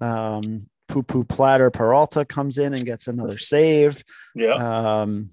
Um, 0.00 0.68
Poo 0.86 1.02
Poo 1.02 1.24
Platter 1.24 1.70
Peralta 1.70 2.24
comes 2.24 2.58
in 2.58 2.72
and 2.72 2.86
gets 2.86 3.08
another 3.08 3.38
save. 3.38 4.02
Yeah. 4.34 4.54
Um, 4.54 5.32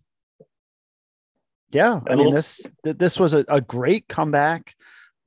yeah, 1.72 2.00
I 2.08 2.16
mean 2.16 2.34
this 2.34 2.70
this 2.84 3.20
was 3.20 3.34
a, 3.34 3.44
a 3.48 3.62
great 3.62 4.08
comeback. 4.08 4.76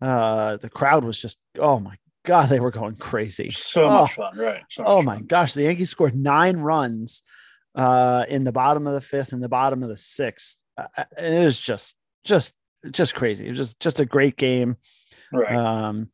Uh, 0.00 0.56
the 0.56 0.70
crowd 0.70 1.04
was 1.04 1.20
just 1.20 1.38
oh 1.58 1.78
my 1.78 1.96
god, 2.28 2.50
they 2.50 2.60
were 2.60 2.70
going 2.70 2.94
crazy. 2.96 3.50
so 3.50 3.84
oh. 3.84 4.02
much 4.02 4.14
fun, 4.14 4.36
right? 4.36 4.62
So 4.68 4.84
Oh 4.86 5.02
my 5.02 5.16
fun. 5.16 5.24
gosh, 5.24 5.54
the 5.54 5.62
Yankees 5.62 5.88
scored 5.88 6.14
nine 6.14 6.58
runs 6.58 7.22
uh, 7.74 8.26
in 8.28 8.44
the 8.44 8.52
bottom 8.52 8.86
of 8.86 8.92
the 8.92 9.00
fifth 9.00 9.32
and 9.32 9.42
the 9.42 9.48
bottom 9.48 9.82
of 9.82 9.88
the 9.88 9.96
sixth. 9.96 10.62
Uh, 10.76 10.86
uh, 10.96 11.04
it 11.16 11.44
was 11.44 11.58
just, 11.60 11.96
just, 12.24 12.52
just 12.90 13.14
crazy. 13.14 13.46
It 13.46 13.50
was 13.50 13.58
just, 13.58 13.80
just 13.80 14.00
a 14.00 14.04
great 14.04 14.36
game. 14.36 14.76
Right. 15.32 15.54
Um, 15.54 16.10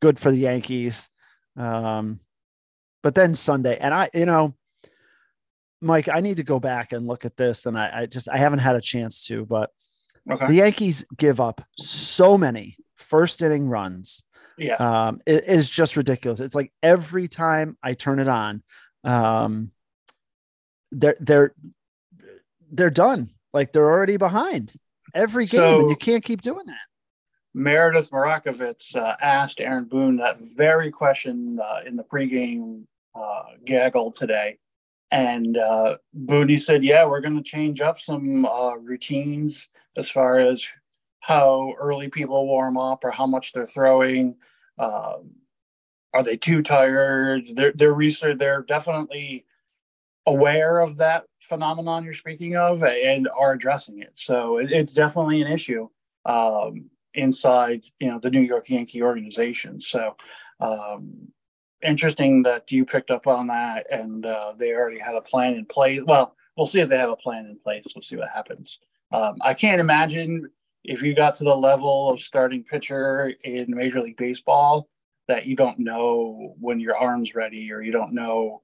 good 0.00 0.18
for 0.18 0.32
the 0.32 0.38
Yankees. 0.38 1.10
Um, 1.56 2.18
but 3.04 3.14
then 3.14 3.36
Sunday, 3.36 3.78
and 3.78 3.94
I, 3.94 4.10
you 4.12 4.26
know, 4.26 4.54
Mike, 5.80 6.08
I 6.08 6.20
need 6.20 6.36
to 6.36 6.44
go 6.44 6.58
back 6.58 6.92
and 6.92 7.06
look 7.06 7.24
at 7.24 7.36
this, 7.36 7.66
and 7.66 7.78
I, 7.78 8.02
I 8.02 8.06
just, 8.06 8.28
I 8.28 8.38
haven't 8.38 8.60
had 8.60 8.76
a 8.76 8.80
chance 8.80 9.26
to, 9.26 9.44
but 9.44 9.70
okay. 10.30 10.46
the 10.46 10.54
Yankees 10.54 11.04
give 11.16 11.40
up 11.40 11.60
so 11.78 12.36
many 12.36 12.76
first 12.96 13.42
inning 13.42 13.68
runs 13.68 14.24
yeah. 14.58 14.74
um, 14.74 15.20
it 15.26 15.44
is 15.44 15.68
just 15.68 15.96
ridiculous. 15.96 16.40
It's 16.40 16.54
like 16.54 16.72
every 16.82 17.28
time 17.28 17.76
I 17.82 17.94
turn 17.94 18.18
it 18.18 18.28
on, 18.28 18.62
um, 19.04 19.72
they're 20.90 21.16
they're 21.20 21.54
they're 22.70 22.90
done. 22.90 23.30
Like 23.52 23.72
they're 23.72 23.90
already 23.90 24.16
behind 24.16 24.74
every 25.14 25.46
game, 25.46 25.60
So- 25.60 25.80
and 25.80 25.90
you 25.90 25.96
can't 25.96 26.24
keep 26.24 26.40
doing 26.40 26.66
that. 26.66 26.80
Meredith 27.54 28.10
Marakovits 28.10 28.96
uh, 28.96 29.14
asked 29.20 29.60
Aaron 29.60 29.84
Boone 29.84 30.16
that 30.16 30.38
very 30.40 30.90
question 30.90 31.60
uh, 31.62 31.80
in 31.86 31.96
the 31.96 32.02
pregame 32.02 32.84
uh, 33.14 33.42
gaggle 33.66 34.10
today. 34.10 34.58
And 35.10 35.58
uh, 35.58 35.98
Boone 36.14 36.58
said, 36.58 36.82
Yeah, 36.82 37.04
we're 37.04 37.20
going 37.20 37.36
to 37.36 37.42
change 37.42 37.82
up 37.82 38.00
some 38.00 38.46
uh, 38.46 38.76
routines 38.76 39.68
as 39.98 40.08
far 40.08 40.38
as 40.38 40.66
how 41.22 41.74
early 41.78 42.08
people 42.08 42.46
warm 42.46 42.76
up 42.76 43.04
or 43.04 43.10
how 43.10 43.26
much 43.26 43.52
they're 43.52 43.66
throwing. 43.66 44.36
Um, 44.78 45.30
are 46.12 46.22
they 46.22 46.36
too 46.36 46.62
tired? 46.62 47.44
They're, 47.54 47.72
they're 47.72 47.94
research, 47.94 48.38
they're 48.38 48.62
definitely 48.62 49.46
aware 50.26 50.80
of 50.80 50.96
that 50.96 51.24
phenomenon 51.40 52.04
you're 52.04 52.14
speaking 52.14 52.56
of 52.56 52.84
and 52.84 53.28
are 53.36 53.52
addressing 53.52 54.00
it. 54.00 54.12
So 54.16 54.58
it, 54.58 54.70
it's 54.70 54.94
definitely 54.94 55.40
an 55.42 55.50
issue. 55.50 55.88
Um, 56.24 56.90
inside 57.14 57.82
you 58.00 58.10
know 58.10 58.18
the 58.18 58.30
New 58.30 58.40
York 58.40 58.68
Yankee 58.68 59.02
organization. 59.02 59.80
So 59.80 60.16
um, 60.60 61.28
interesting 61.82 62.42
that 62.44 62.70
you 62.70 62.84
picked 62.84 63.10
up 63.10 63.26
on 63.26 63.48
that, 63.48 63.86
and 63.90 64.24
uh, 64.24 64.54
they 64.56 64.72
already 64.72 64.98
had 64.98 65.14
a 65.14 65.20
plan 65.20 65.54
in 65.54 65.66
place. 65.66 66.00
Well, 66.04 66.36
we'll 66.56 66.66
see 66.66 66.80
if 66.80 66.88
they 66.88 66.98
have 66.98 67.10
a 67.10 67.16
plan 67.16 67.46
in 67.46 67.58
place. 67.58 67.84
We'll 67.94 68.02
see 68.02 68.16
what 68.16 68.30
happens. 68.30 68.78
Um, 69.12 69.36
I 69.42 69.54
can't 69.54 69.80
imagine 69.80 70.50
if 70.84 71.02
you 71.02 71.14
got 71.14 71.36
to 71.36 71.44
the 71.44 71.56
level 71.56 72.10
of 72.10 72.20
starting 72.20 72.64
pitcher 72.64 73.32
in 73.44 73.66
Major 73.68 74.00
League 74.00 74.16
Baseball 74.16 74.88
that 75.28 75.46
you 75.46 75.54
don't 75.56 75.78
know 75.78 76.54
when 76.58 76.80
your 76.80 76.96
arm's 76.96 77.34
ready, 77.34 77.72
or 77.72 77.80
you 77.80 77.92
don't 77.92 78.12
know, 78.12 78.62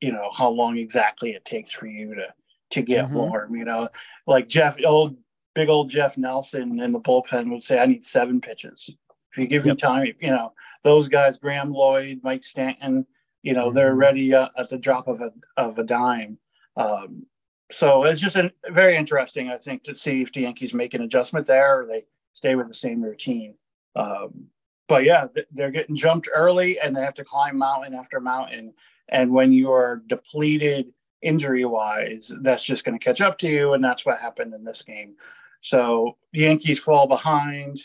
you 0.00 0.12
know, 0.12 0.30
how 0.36 0.48
long 0.48 0.76
exactly 0.76 1.30
it 1.30 1.44
takes 1.44 1.72
for 1.72 1.86
you 1.86 2.14
to 2.14 2.26
to 2.68 2.82
get 2.82 3.06
Mhm. 3.06 3.12
warm. 3.12 3.56
You 3.56 3.64
know, 3.64 3.88
like 4.26 4.48
Jeff, 4.48 4.76
old 4.84 5.16
big 5.54 5.68
old 5.68 5.88
Jeff 5.88 6.18
Nelson 6.18 6.80
in 6.80 6.92
the 6.92 7.00
bullpen 7.00 7.50
would 7.50 7.62
say, 7.62 7.78
I 7.78 7.86
need 7.86 8.04
seven 8.04 8.40
pitches. 8.40 8.90
If 9.32 9.38
you 9.38 9.46
give 9.46 9.64
me 9.64 9.74
time, 9.76 10.12
you 10.20 10.30
know, 10.30 10.52
those 10.82 11.08
guys, 11.08 11.38
Graeme 11.38 11.70
Lloyd, 11.70 12.20
Mike 12.22 12.42
Stanton, 12.44 13.06
you 13.42 13.54
know, 13.54 13.70
they're 13.70 13.94
Mhm. 13.94 13.98
ready 14.00 14.34
uh, 14.34 14.48
at 14.58 14.68
the 14.68 14.76
drop 14.78 15.08
of 15.08 15.20
a, 15.22 15.32
of 15.56 15.78
a 15.78 15.84
dime. 15.84 16.38
Um, 16.76 17.26
so 17.70 18.04
it's 18.04 18.20
just 18.20 18.36
an, 18.36 18.52
very 18.70 18.96
interesting, 18.96 19.48
I 19.48 19.56
think, 19.56 19.82
to 19.84 19.94
see 19.94 20.22
if 20.22 20.32
the 20.32 20.42
Yankees 20.42 20.74
make 20.74 20.94
an 20.94 21.02
adjustment 21.02 21.46
there 21.46 21.80
or 21.80 21.86
they 21.86 22.04
stay 22.32 22.54
with 22.54 22.68
the 22.68 22.74
same 22.74 23.02
routine. 23.02 23.54
Um, 23.96 24.46
but 24.88 25.04
yeah, 25.04 25.26
they're 25.50 25.70
getting 25.70 25.96
jumped 25.96 26.28
early 26.34 26.78
and 26.78 26.94
they 26.94 27.00
have 27.00 27.14
to 27.14 27.24
climb 27.24 27.58
mountain 27.58 27.94
after 27.94 28.20
mountain. 28.20 28.74
And 29.08 29.32
when 29.32 29.52
you 29.52 29.72
are 29.72 30.02
depleted 30.06 30.92
injury 31.22 31.64
wise, 31.64 32.30
that's 32.42 32.62
just 32.62 32.84
going 32.84 32.96
to 32.96 33.04
catch 33.04 33.20
up 33.20 33.38
to 33.38 33.48
you. 33.48 33.72
And 33.72 33.82
that's 33.82 34.06
what 34.06 34.20
happened 34.20 34.54
in 34.54 34.64
this 34.64 34.82
game. 34.82 35.16
So 35.60 36.16
Yankees 36.32 36.78
fall 36.78 37.08
behind. 37.08 37.80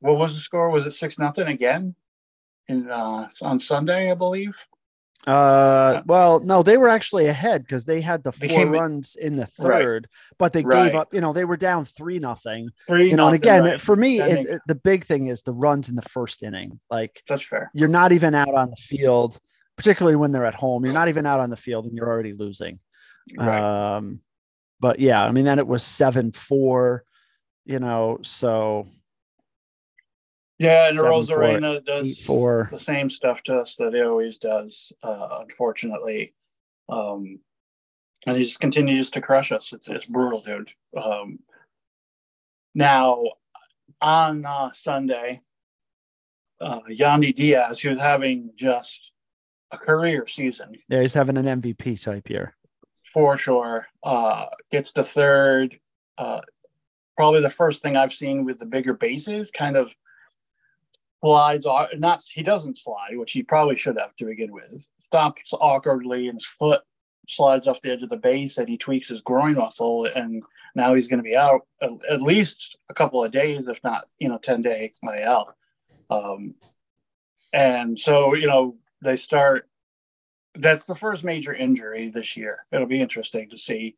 What 0.00 0.18
was 0.18 0.34
the 0.34 0.40
score? 0.40 0.70
Was 0.70 0.86
it 0.86 0.92
six 0.92 1.18
nothing 1.18 1.48
again? 1.48 1.96
In 2.68 2.88
uh, 2.88 3.28
on 3.40 3.58
Sunday, 3.58 4.10
I 4.10 4.14
believe. 4.14 4.54
Uh, 5.26 6.02
well, 6.06 6.40
no, 6.40 6.62
they 6.62 6.76
were 6.76 6.88
actually 6.88 7.26
ahead 7.26 7.62
because 7.62 7.84
they 7.84 8.00
had 8.00 8.24
the 8.24 8.32
four 8.32 8.66
runs 8.66 9.14
in 9.14 9.36
the 9.36 9.48
Right. 9.58 9.82
third, 9.84 10.08
but 10.38 10.52
they 10.52 10.62
Right. 10.62 10.86
gave 10.86 10.94
up. 10.96 11.08
You 11.14 11.20
know, 11.20 11.32
they 11.32 11.44
were 11.44 11.56
down 11.56 11.84
three 11.84 12.18
nothing. 12.18 12.70
Three. 12.88 13.10
You 13.10 13.16
know, 13.16 13.26
and 13.28 13.36
again, 13.36 13.64
right. 13.64 13.80
for 13.80 13.94
me, 13.94 14.20
it, 14.20 14.44
it- 14.46 14.62
the 14.66 14.74
big 14.74 15.04
thing 15.04 15.28
is 15.28 15.42
the 15.42 15.52
runs 15.52 15.88
in 15.88 15.94
the 15.94 16.02
first 16.02 16.42
inning. 16.42 16.80
Like 16.90 17.22
that's 17.28 17.44
fair. 17.44 17.70
you're 17.74 17.88
not 17.88 18.12
even 18.12 18.34
out 18.34 18.54
on 18.54 18.70
the 18.70 18.76
field, 18.76 19.38
particularly 19.76 20.16
when 20.16 20.32
they're 20.32 20.44
at 20.44 20.54
home. 20.54 20.84
You're 20.84 20.94
not 20.94 21.08
even 21.08 21.24
out 21.26 21.40
on 21.40 21.50
the 21.50 21.56
field 21.56 21.86
and 21.86 21.96
you're 21.96 22.08
already 22.08 22.32
losing. 22.32 22.80
Right. 23.36 23.96
Um, 23.96 24.20
but 24.80 24.98
yeah, 24.98 25.22
I 25.24 25.30
mean, 25.30 25.44
then 25.44 25.60
it 25.60 25.66
was 25.68 25.84
seven 25.84 26.32
four, 26.32 27.04
you 27.64 27.78
know, 27.78 28.18
so 28.22 28.88
Yeah, 30.62 30.88
and 30.88 30.98
Arozarena 30.98 31.84
does 31.84 32.20
four. 32.20 32.68
the 32.70 32.78
same 32.78 33.10
stuff 33.10 33.42
to 33.44 33.56
us 33.56 33.74
that 33.76 33.94
he 33.94 34.00
always 34.00 34.38
does, 34.38 34.92
uh, 35.02 35.40
unfortunately. 35.40 36.34
Um, 36.88 37.40
and 38.26 38.36
he 38.36 38.44
just 38.44 38.60
continues 38.60 39.10
to 39.10 39.20
crush 39.20 39.50
us. 39.50 39.72
It's, 39.72 39.88
it's 39.88 40.04
brutal, 40.04 40.40
dude. 40.40 40.70
Um, 40.96 41.40
now, 42.76 43.24
on 44.00 44.44
uh, 44.46 44.70
Sunday, 44.72 45.40
uh, 46.60 46.80
Yandy 46.88 47.34
Diaz, 47.34 47.80
who 47.80 47.90
was 47.90 47.98
having 47.98 48.50
just 48.54 49.10
a 49.72 49.78
career 49.78 50.28
season 50.28 50.76
Yeah, 50.88 51.00
he's 51.00 51.14
having 51.14 51.36
an 51.38 51.60
MVP 51.60 52.00
type 52.04 52.30
year. 52.30 52.54
for 53.02 53.36
sure, 53.36 53.88
uh, 54.04 54.46
gets 54.70 54.92
to 54.92 55.02
third. 55.02 55.80
Uh, 56.18 56.40
probably 57.16 57.40
the 57.40 57.50
first 57.50 57.82
thing 57.82 57.96
I've 57.96 58.12
seen 58.12 58.44
with 58.44 58.60
the 58.60 58.66
bigger 58.66 58.94
bases, 58.94 59.50
kind 59.50 59.76
of 59.76 59.92
slides. 61.22 61.66
Not 61.96 62.22
he 62.28 62.42
doesn't 62.42 62.76
slide, 62.76 63.16
which 63.16 63.32
he 63.32 63.42
probably 63.42 63.76
should 63.76 63.98
have 63.98 64.14
to 64.16 64.26
begin 64.26 64.52
with. 64.52 64.88
Stops 65.00 65.52
awkwardly, 65.54 66.28
and 66.28 66.36
his 66.36 66.44
foot 66.44 66.82
slides 67.28 67.66
off 67.66 67.80
the 67.80 67.92
edge 67.92 68.02
of 68.02 68.10
the 68.10 68.16
base, 68.16 68.58
and 68.58 68.68
he 68.68 68.76
tweaks 68.76 69.08
his 69.08 69.20
groin 69.20 69.54
muscle, 69.54 70.06
and 70.06 70.42
now 70.74 70.94
he's 70.94 71.08
going 71.08 71.18
to 71.18 71.24
be 71.24 71.36
out 71.36 71.62
at, 71.80 72.22
least 72.22 72.76
a 72.88 72.94
couple 72.94 73.22
of 73.22 73.32
days, 73.32 73.68
if 73.68 73.82
not 73.84 74.04
you 74.18 74.28
know 74.28 74.38
ten 74.38 74.60
day 74.60 74.92
IL. 75.02 75.54
Um, 76.10 76.54
and 77.52 77.98
so 77.98 78.34
you 78.34 78.46
know 78.46 78.76
they 79.00 79.16
start. 79.16 79.68
That's 80.54 80.84
the 80.84 80.94
first 80.94 81.24
major 81.24 81.54
injury 81.54 82.10
this 82.10 82.36
year. 82.36 82.58
It'll 82.72 82.86
be 82.86 83.00
interesting 83.00 83.48
to 83.50 83.56
see, 83.56 83.96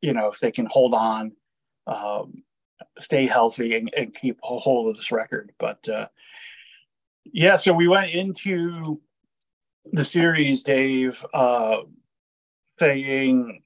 you 0.00 0.14
know, 0.14 0.28
if 0.28 0.40
they 0.40 0.50
can 0.50 0.64
hold 0.64 0.94
on, 0.94 1.32
um, 1.86 2.42
stay 2.98 3.26
healthy, 3.26 3.76
and, 3.76 3.92
and 3.94 4.16
keep 4.18 4.38
a 4.42 4.58
hold 4.58 4.88
of 4.88 4.96
this 4.96 5.12
record. 5.12 5.52
But 5.58 5.86
uh, 5.86 6.06
yeah, 7.32 7.56
so 7.56 7.72
we 7.72 7.88
went 7.88 8.10
into 8.12 9.00
the 9.92 10.04
series, 10.04 10.62
Dave, 10.62 11.24
uh, 11.32 11.78
saying 12.78 13.62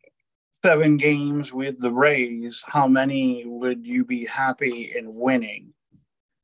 seven 0.65 0.97
games 0.97 1.53
with 1.53 1.81
the 1.81 1.93
Rays. 1.93 2.63
How 2.67 2.87
many 2.87 3.45
would 3.47 3.87
you 3.87 4.05
be 4.05 4.27
happy 4.27 4.93
in 4.97 5.15
winning? 5.15 5.73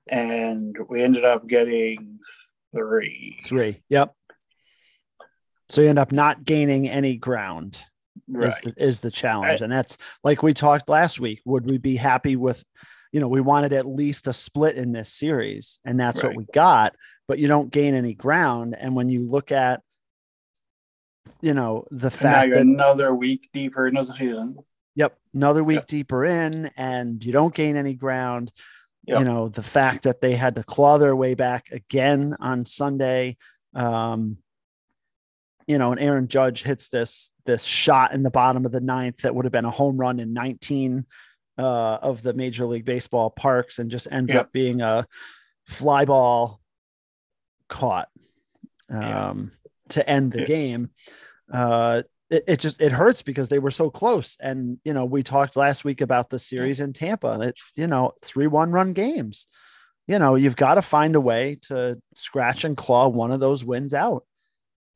And 0.09 0.77
we 0.89 1.03
ended 1.03 1.25
up 1.25 1.47
getting 1.47 2.19
three. 2.75 3.39
Three. 3.45 3.83
Yep. 3.89 4.15
So 5.69 5.83
you 5.83 5.89
end 5.89 5.99
up 5.99 6.13
not 6.13 6.45
gaining 6.45 6.89
any 6.89 7.17
ground 7.17 7.83
Right. 8.27 8.49
is, 8.49 8.61
the, 8.61 8.75
is 8.77 9.01
the 9.01 9.11
challenge. 9.11 9.61
And 9.61 9.73
that's 9.73 9.97
like 10.25 10.43
we 10.43 10.53
talked 10.53 10.89
last 10.89 11.21
week. 11.21 11.41
Would 11.45 11.71
we 11.71 11.79
be 11.79 11.97
happy 11.97 12.37
with, 12.37 12.63
you 13.13 13.21
know, 13.21 13.29
we 13.29 13.41
wanted 13.41 13.73
at 13.73 13.87
least 13.87 14.27
a 14.27 14.33
split 14.33 14.77
in 14.77 14.93
this 14.93 15.13
series, 15.13 15.79
and 15.85 15.99
that's 15.99 16.23
Right. 16.23 16.31
what 16.31 16.37
we 16.37 16.45
got, 16.53 16.95
but 17.27 17.39
you 17.39 17.49
don't 17.49 17.71
gain 17.71 17.95
any 17.95 18.15
ground. 18.15 18.77
And 18.79 18.95
when 18.95 19.09
you 19.09 19.23
look 19.23 19.51
at, 19.53 19.83
you 21.41 21.55
know, 21.55 21.85
the 21.91 22.11
fact 22.11 22.51
that, 22.53 22.61
another 22.61 23.15
week 23.15 23.49
deeper 23.53 23.87
into 23.87 24.05
the 24.05 24.15
season. 24.15 24.59
yep, 24.95 25.17
another 25.35 25.63
week 25.63 25.77
Yep. 25.77 25.87
deeper 25.87 26.25
in, 26.25 26.71
and 26.77 27.25
you 27.25 27.33
don't 27.33 27.55
gain 27.55 27.77
any 27.77 27.95
ground. 27.95 28.53
Yep. 29.07 29.19
You 29.21 29.25
know, 29.25 29.49
the 29.49 29.63
fact 29.63 30.03
that 30.03 30.21
they 30.21 30.35
had 30.35 30.57
to 30.57 30.63
claw 30.65 30.99
their 30.99 31.17
way 31.17 31.35
back 31.35 31.71
again 31.71 32.37
on 32.41 32.65
Sunday. 32.65 33.37
Um, 33.75 34.39
you 35.67 35.77
know, 35.79 35.93
and 35.93 36.01
Aaron 36.01 36.29
Judge 36.29 36.63
hits 36.63 36.89
this 36.89 37.31
this 37.47 37.65
shot 37.65 38.13
in 38.13 38.23
the 38.23 38.31
bottom 38.31 38.67
of 38.67 38.73
the 38.73 38.81
ninth 38.81 39.19
that 39.19 39.35
would 39.35 39.45
have 39.45 39.53
been 39.53 39.65
a 39.65 39.71
home 39.71 39.97
run 39.99 40.19
in 40.21 40.33
19 40.33 41.07
uh, 41.59 41.99
of 42.01 42.23
the 42.23 42.33
Major 42.33 42.65
League 42.67 42.85
Baseball 42.85 43.31
parks, 43.31 43.79
and 43.79 43.91
just 43.91 44.09
ends 44.11 44.33
Yep. 44.33 44.47
up 44.47 44.53
being 44.53 44.81
a 44.81 45.07
fly 45.67 46.05
ball 46.05 46.61
caught 47.69 48.09
Yeah. 48.91 49.29
um, 49.31 49.53
to 49.91 50.09
end 50.09 50.33
the 50.33 50.41
Yeah. 50.41 50.47
game. 50.47 50.91
Uh, 51.53 52.03
it, 52.31 52.45
it 52.47 52.61
just 52.61 52.81
it 52.81 52.93
hurts 52.93 53.23
because 53.23 53.49
they 53.49 53.59
were 53.59 53.71
so 53.71 53.91
close, 53.91 54.37
and 54.41 54.79
you 54.85 54.93
know 54.93 55.05
we 55.07 55.23
talked 55.23 55.57
last 55.57 55.85
week 55.85 56.01
about 56.01 56.29
the 56.31 56.39
series 56.39 56.81
in 56.81 56.93
Tampa. 56.93 57.37
That 57.41 57.57
you 57.75 57.87
know 57.87 58.13
three 58.23 58.47
one 58.47 58.71
run 58.71 58.93
games. 58.93 59.47
You 60.07 60.19
know 60.19 60.35
you've 60.35 60.57
got 60.57 60.75
to 60.75 60.83
find 60.83 61.17
a 61.17 61.21
way 61.21 61.59
to 61.63 62.01
scratch 62.15 62.65
and 62.65 62.77
claw 62.77 63.09
one 63.09 63.31
of 63.33 63.41
those 63.41 63.65
wins 63.65 63.95
out. 63.95 64.25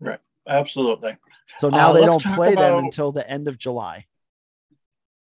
Right. 0.01 0.21
Absolutely. 0.47 1.17
So 1.59 1.69
now 1.71 1.91
Uh, 1.91 1.93
they 1.95 2.05
don't 2.05 2.25
play 2.25 2.55
them 2.55 2.79
until 2.85 3.13
the 3.13 3.29
end 3.29 3.47
of 3.49 3.57
July. 3.59 4.07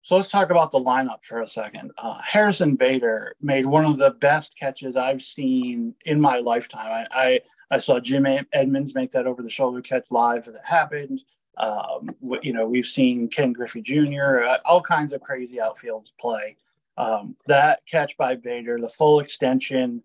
So 0.05 0.17
let's 0.17 0.29
talk 0.29 0.51
about 0.51 0.71
the 0.71 0.79
lineup 0.79 1.25
for 1.25 1.41
a 1.41 1.47
second. 1.47 1.91
Uh, 1.97 2.21
Harrison 2.23 2.77
Bader 2.77 3.35
made 3.41 3.65
one 3.65 3.87
of 3.87 3.97
the 3.97 4.11
best 4.11 4.55
catches 4.59 4.97
I've 4.97 5.23
seen 5.23 5.95
in 6.05 6.21
my 6.21 6.41
lifetime. 6.41 7.07
I, 7.11 7.19
I, 7.19 7.41
I 7.71 7.79
saw 7.79 7.99
Jim 8.01 8.27
Edmonds 8.53 8.95
make 8.95 9.13
that 9.13 9.27
over 9.27 9.43
the 9.43 9.49
shoulder 9.49 9.81
catch 9.81 10.11
live 10.11 10.47
as 10.47 10.57
it 10.57 10.61
happened. 10.63 11.23
Um, 11.57 12.15
you 12.43 12.53
know, 12.53 12.69
we've 12.69 12.85
seen 12.85 13.29
Ken 13.29 13.55
Griffey 13.55 13.81
Jr., 13.81 14.45
uh, 14.47 14.59
all 14.67 14.83
kinds 14.83 15.15
of 15.15 15.23
crazy 15.23 15.57
outfields 15.57 16.11
play. 16.21 16.59
Um, 16.99 17.37
that 17.47 17.81
catch 17.91 18.19
by 18.19 18.35
Bader, 18.35 18.79
the 18.79 18.91
full 18.91 19.21
extension, 19.21 20.03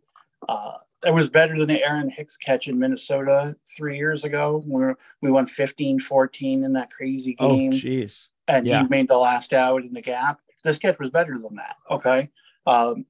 uh, 0.47 0.77
it 1.05 1.13
was 1.13 1.29
better 1.29 1.57
than 1.57 1.67
the 1.67 1.83
Aaron 1.83 2.09
Hicks 2.09 2.37
catch 2.37 2.67
in 2.67 2.79
Minnesota 2.79 3.55
three 3.67 3.97
years 3.97 4.23
ago 4.23 4.63
where 4.65 4.97
we 5.21 5.31
won 5.31 5.45
15 5.45 5.99
14 5.99 6.63
in 6.63 6.73
that 6.73 6.91
crazy 6.91 7.33
game. 7.33 7.49
Oh, 7.49 7.55
game 7.55 7.71
jeez. 7.71 8.29
And 8.49 8.67
Yeah. 8.67 8.81
he 8.81 8.87
made 8.89 9.07
the 9.07 9.17
last 9.17 9.53
out 9.53 9.83
in 9.83 9.93
the 9.93 10.01
gap. 10.01 10.41
This 10.63 10.77
catch 10.79 10.99
was 10.99 11.09
better 11.11 11.37
than 11.37 11.55
that. 11.55 11.77
Okay. 11.89 12.29
Um, 12.65 13.05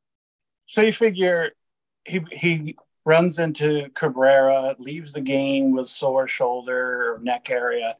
so 0.67 0.82
you 0.82 0.93
figure 0.93 1.52
he 2.06 2.21
he 2.32 2.75
runs 3.06 3.39
into 3.39 3.89
Cabrera, 3.95 4.75
leaves 4.78 5.13
the 5.13 5.21
game 5.21 5.71
with 5.71 5.89
sore 5.89 6.28
shoulder 6.28 7.13
or 7.15 7.19
neck 7.19 7.49
area, 7.49 7.97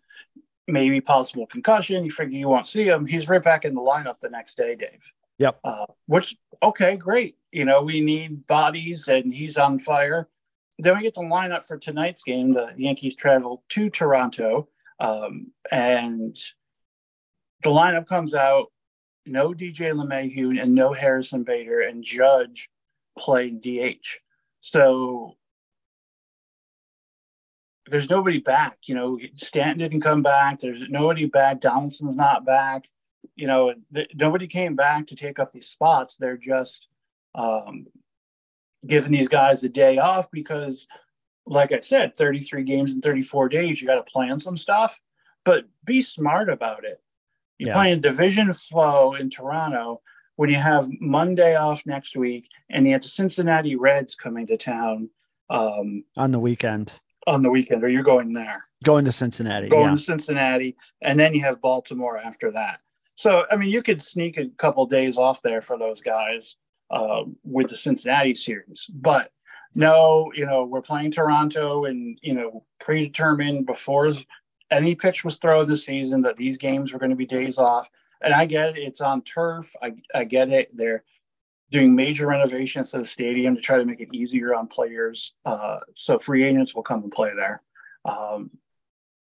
maybe 0.68 1.02
possible 1.02 1.48
concussion. 1.48 2.04
You 2.06 2.12
figure 2.12 2.38
you 2.38 2.48
won't 2.48 2.68
see 2.68 2.88
him. 2.88 3.08
He's 3.08 3.28
right 3.28 3.42
back 3.42 3.66
in 3.66 3.74
the 3.74 3.82
lineup 3.82 4.20
the 4.20 4.30
next 4.30 4.56
day, 4.56 4.76
Dave. 4.76 5.02
Yep. 5.40 5.60
Uh, 5.64 5.86
which 6.06 6.36
okay, 6.62 6.96
great. 6.98 7.38
You 7.52 7.66
know, 7.66 7.82
we 7.82 8.02
need 8.02 8.46
bodies 8.46 9.08
and 9.08 9.34
he's 9.34 9.58
on 9.58 9.80
fire. 9.80 10.30
Then 10.78 10.96
we 10.96 11.02
get 11.02 11.16
the 11.16 11.22
lineup 11.22 11.66
for 11.66 11.78
tonight's 11.78 12.22
game. 12.22 12.54
The 12.54 12.74
Yankees 12.78 13.16
travel 13.16 13.64
to 13.70 13.90
Toronto. 13.90 14.70
Um, 15.00 15.52
and 15.72 16.38
the 17.64 17.70
lineup 17.70 18.08
comes 18.08 18.34
out 18.34 18.68
no 19.26 19.54
DJ 19.54 19.94
LeMahieu 19.94 20.62
and 20.62 20.74
no 20.74 20.94
Harrison 20.94 21.44
Bader 21.44 21.82
and 21.82 22.04
Judge 22.04 22.70
playing 23.18 23.60
DH. 23.62 24.20
So 24.62 25.38
there's 27.88 28.10
nobody 28.10 28.40
back. 28.40 28.78
You 28.86 28.96
know, 28.96 29.20
Stanton 29.36 29.80
didn't 29.80 30.02
come 30.02 30.22
back. 30.22 30.60
There's 30.60 30.82
nobody 30.90 31.26
back. 31.26 31.60
Donaldson's 31.60 32.16
not 32.16 32.46
back. 32.46 32.88
You 33.36 33.48
know, 33.48 33.74
th- 33.94 34.12
nobody 34.16 34.48
came 34.48 34.76
back 34.76 35.08
to 35.08 35.16
take 35.16 35.40
up 35.40 35.54
these 35.54 35.68
spots. 35.68 36.18
They're 36.18 36.38
just 36.38 36.88
um, 37.36 37.88
giving 38.86 39.12
these 39.12 39.28
guys 39.28 39.64
a 39.64 39.70
day 39.70 39.98
off 39.98 40.30
because, 40.32 40.88
like 41.46 41.72
I 41.72 41.80
said, 41.80 42.16
33 42.16 42.64
games 42.64 42.92
in 42.92 43.02
34 43.02 43.50
days, 43.50 43.82
you 43.82 43.88
got 43.88 44.04
to 44.04 44.12
plan 44.12 44.40
some 44.40 44.58
stuff, 44.58 45.00
but 45.46 45.66
be 45.86 46.02
smart 46.02 46.50
about 46.50 46.86
it. 46.86 47.02
You're 47.60 47.70
Yeah. 47.70 47.76
playing 47.76 48.02
division 48.02 48.54
flow 48.54 49.14
in 49.14 49.30
Toronto 49.30 50.02
when 50.38 50.50
you 50.50 50.56
have 50.56 50.90
Monday 51.00 51.56
off 51.56 51.86
next 51.86 52.16
week 52.16 52.48
and 52.70 52.86
you 52.88 52.94
have 52.94 53.02
the 53.02 53.10
Cincinnati 53.10 53.76
Reds 53.76 54.16
coming 54.16 54.48
to 54.48 54.58
town 54.58 55.10
um, 55.50 56.04
On 56.16 56.32
the 56.32 56.40
weekend, 56.40 57.00
on 57.28 57.42
the 57.42 57.50
weekend, 57.50 57.84
or 57.84 57.90
you're 57.90 58.04
going 58.04 58.34
there, 58.34 58.64
going 58.86 59.04
to 59.06 59.12
Cincinnati. 59.12 59.68
going 59.68 59.86
yeah. 59.90 59.92
to 59.96 59.98
Cincinnati, 59.98 60.78
and 61.02 61.20
then 61.20 61.34
you 61.34 61.42
have 61.42 61.60
Baltimore 61.60 62.18
after 62.18 62.52
that. 62.52 62.82
So, 63.16 63.46
I 63.52 63.56
mean, 63.58 63.70
you 63.70 63.82
could 63.82 64.02
sneak 64.02 64.38
a 64.38 64.48
couple 64.48 64.86
days 64.86 65.18
off 65.18 65.42
there 65.42 65.62
for 65.62 65.78
those 65.78 66.02
guys 66.02 66.56
uh, 66.92 67.24
with 67.44 67.70
the 67.70 67.76
Cincinnati 67.76 68.34
series. 68.36 68.86
But 68.94 69.32
no, 69.76 70.32
you 70.36 70.46
know, 70.46 70.64
we're 70.66 70.82
playing 70.82 71.12
Toronto 71.12 71.86
and, 71.86 72.18
you 72.22 72.34
know, 72.34 72.64
predetermined 72.80 73.66
before 73.66 74.14
any 74.72 74.96
pitch 74.96 75.24
was 75.24 75.38
thrown 75.38 75.68
this 75.68 75.86
season 75.86 76.22
that 76.22 76.38
these 76.38 76.58
games 76.58 76.94
were 76.94 77.00
going 77.00 77.10
to 77.10 77.16
be 77.16 77.26
days 77.26 77.58
off. 77.58 77.90
And 78.22 78.34
I 78.34 78.46
get 78.46 78.78
it, 78.78 78.82
it's 78.82 79.02
on 79.02 79.22
turf. 79.22 79.74
I, 79.82 79.94
I 80.14 80.26
get 80.26 80.50
it. 80.50 80.76
They're 80.76 81.04
doing 81.72 81.96
major 81.96 82.28
renovations 82.28 82.92
to 82.92 82.98
the 83.00 83.06
stadium 83.06 83.56
to 83.56 83.62
try 83.62 83.78
to 83.78 83.86
make 83.86 84.02
it 84.02 84.14
easier 84.14 84.54
on 84.54 84.68
players. 84.68 85.34
Uh, 85.46 85.80
so 85.96 86.20
free 86.20 86.44
agents 86.44 86.76
will 86.76 86.84
come 86.84 87.04
and 87.04 87.12
play 87.12 87.32
there. 87.36 87.62
Um, 88.06 88.52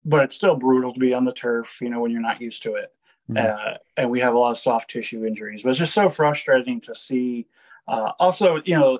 but 0.05 0.25
it's 0.25 0.35
still 0.35 0.57
brutal 0.57 0.92
to 0.92 1.01
be 1.01 1.14
on 1.14 1.25
the 1.25 1.33
turf, 1.33 1.79
you 1.81 1.88
know, 1.88 2.01
when 2.01 2.11
you're 2.11 2.20
not 2.20 2.40
used 2.40 2.62
to 2.64 2.75
it. 2.75 2.92
Mhm. 3.31 3.38
Uh, 3.38 3.79
and 3.97 4.11
we 4.11 4.20
have 4.20 4.35
a 4.35 4.38
lot 4.38 4.51
of 4.51 4.59
soft 4.59 4.90
tissue 4.90 5.25
injuries. 5.25 5.62
But 5.62 5.70
it's 5.70 5.79
just 5.79 5.94
so 5.94 6.09
frustrating 6.09 6.81
to 6.83 6.94
see. 6.94 7.47
Uh, 7.88 8.12
also, 8.18 8.61
you 8.64 8.75
know, 8.75 8.99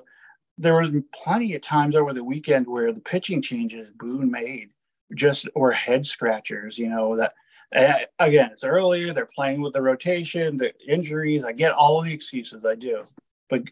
there 0.57 0.79
was 0.79 0.89
plenty 1.13 1.53
of 1.53 1.61
times 1.61 1.95
over 1.95 2.13
the 2.13 2.23
weekend 2.23 2.65
where 2.67 2.91
the 2.91 3.01
pitching 3.01 3.41
changes 3.41 3.89
Boone 3.95 4.31
made 4.31 4.69
just 5.13 5.47
were 5.55 5.71
head 5.71 6.05
scratchers. 6.05 6.77
You 6.77 6.89
know 6.89 7.17
that 7.17 7.33
uh, 7.75 8.05
again, 8.19 8.49
it's 8.51 8.63
earlier. 8.63 9.13
They're 9.13 9.25
playing 9.25 9.61
with 9.61 9.73
the 9.73 9.81
rotation, 9.81 10.57
the 10.57 10.73
injuries. 10.87 11.43
I 11.43 11.51
get 11.51 11.73
all 11.73 11.99
of 11.99 12.05
the 12.05 12.13
excuses. 12.13 12.65
I 12.65 12.75
do, 12.75 13.03
but 13.49 13.63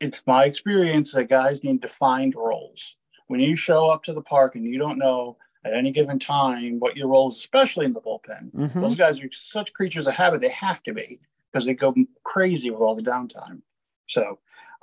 it's 0.00 0.22
my 0.26 0.44
experience 0.44 1.12
that 1.12 1.24
guys 1.28 1.64
need 1.64 1.80
defined 1.80 2.34
roles. 2.34 2.96
When 3.26 3.40
you 3.40 3.56
show 3.56 3.90
up 3.90 4.04
to 4.04 4.12
the 4.12 4.22
park 4.22 4.54
and 4.54 4.64
you 4.64 4.78
don't 4.78 4.98
know 4.98 5.36
at 5.64 5.74
any 5.74 5.90
given 5.90 6.18
time 6.18 6.78
what 6.78 6.96
your 6.96 7.08
role 7.08 7.28
is, 7.30 7.36
especially 7.36 7.84
in 7.84 7.92
the 7.92 8.00
bullpen, 8.00 8.52
Mhm. 8.54 8.80
those 8.80 8.94
guys 8.96 9.20
are 9.20 9.30
such 9.30 9.72
creatures 9.72 10.06
of 10.06 10.14
habit. 10.14 10.40
They 10.40 10.48
have 10.50 10.82
to 10.84 10.92
be 10.94 11.20
because 11.52 11.66
they 11.66 11.74
go 11.74 11.94
crazy 12.24 12.70
with 12.70 12.80
all 12.80 12.94
the 12.94 13.02
downtime. 13.02 13.62
So 14.06 14.38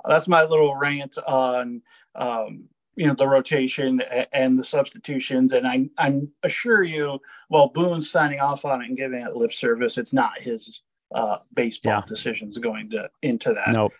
that's 0.06 0.28
my 0.28 0.44
little 0.44 0.76
rant 0.76 1.16
on 1.26 1.82
um, 2.14 2.68
you 2.96 3.06
know 3.06 3.14
the 3.14 3.28
rotation 3.28 4.00
and 4.32 4.58
the 4.58 4.64
substitutions. 4.64 5.52
And 5.52 5.66
I 5.66 5.88
I'm 5.98 6.28
assure 6.42 6.82
you, 6.82 7.20
while 7.48 7.68
Boone's 7.68 8.10
signing 8.10 8.40
off 8.40 8.64
on 8.64 8.82
it 8.82 8.88
and 8.88 8.96
giving 8.96 9.20
it 9.20 9.32
lip 9.34 9.52
service, 9.52 9.98
it's 9.98 10.12
not 10.12 10.38
his 10.38 10.82
uh, 11.14 11.36
baseball 11.54 11.92
Yeah. 11.92 12.02
decisions 12.08 12.58
going 12.58 12.90
to 12.90 13.08
into 13.22 13.52
that. 13.52 13.68
Nope. 13.72 13.92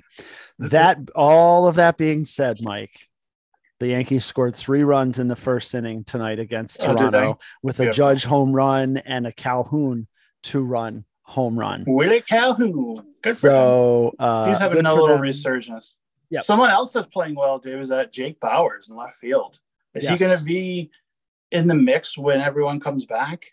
That 0.59 0.99
all 1.15 1.69
of 1.69 1.77
that 1.77 1.97
being 1.99 2.25
said, 2.25 2.59
Mike, 2.63 3.09
the 3.79 3.89
Yankees 3.89 4.25
scored 4.25 4.57
three 4.57 4.83
runs 4.83 5.19
in 5.19 5.29
the 5.29 5.37
first 5.37 5.75
inning 5.75 6.03
tonight 6.03 6.39
against 6.39 6.83
Oh, 6.89 6.95
Toronto 6.97 7.39
with 7.63 7.79
a 7.81 7.85
Yeah. 7.85 7.91
Judge 7.91 8.25
home 8.25 8.53
run 8.53 8.97
and 8.99 9.27
a 9.27 9.33
Calhoun 9.33 10.09
two 10.43 10.65
run 10.65 11.05
home 11.23 11.59
run. 11.59 11.85
Willie 11.87 12.23
Calhoun, 12.23 13.05
good. 13.23 13.37
So 13.37 14.15
uh, 14.19 14.49
He's 14.49 14.59
having 14.59 14.87
a 14.87 14.95
little 14.95 15.19
resurgence. 15.19 15.95
Yep. 16.31 16.43
Someone 16.43 16.71
else 16.71 16.93
that's 16.93 17.07
playing 17.07 17.35
well, 17.35 17.59
Dave, 17.59 17.79
is 17.79 17.89
that 17.89 18.13
Jake 18.13 18.41
Bauers 18.41 18.91
in 18.91 18.97
left 18.97 19.17
field. 19.17 19.61
Is 19.95 20.09
he 20.09 20.17
going 20.17 20.37
to 20.37 20.45
be 20.45 20.91
in 21.51 21.67
the 21.67 21.75
mix 21.75 22.19
when 22.19 22.41
everyone 22.41 22.81
comes 22.81 23.07
back? 23.07 23.47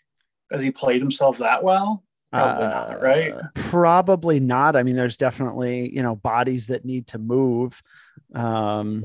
Has 0.50 0.62
he 0.62 0.70
played 0.70 1.00
himself 1.00 1.38
that 1.38 1.62
well? 1.62 2.04
Probably 2.32 2.64
not, 2.64 3.00
right? 3.00 3.32
Uh, 3.32 3.42
Probably 3.54 4.40
not. 4.40 4.74
I 4.74 4.82
mean, 4.82 4.96
there's 4.96 5.16
definitely 5.16 5.94
you 5.94 6.02
know 6.02 6.16
bodies 6.16 6.66
that 6.66 6.84
need 6.84 7.06
to 7.08 7.18
move. 7.18 7.80
Um, 8.34 9.04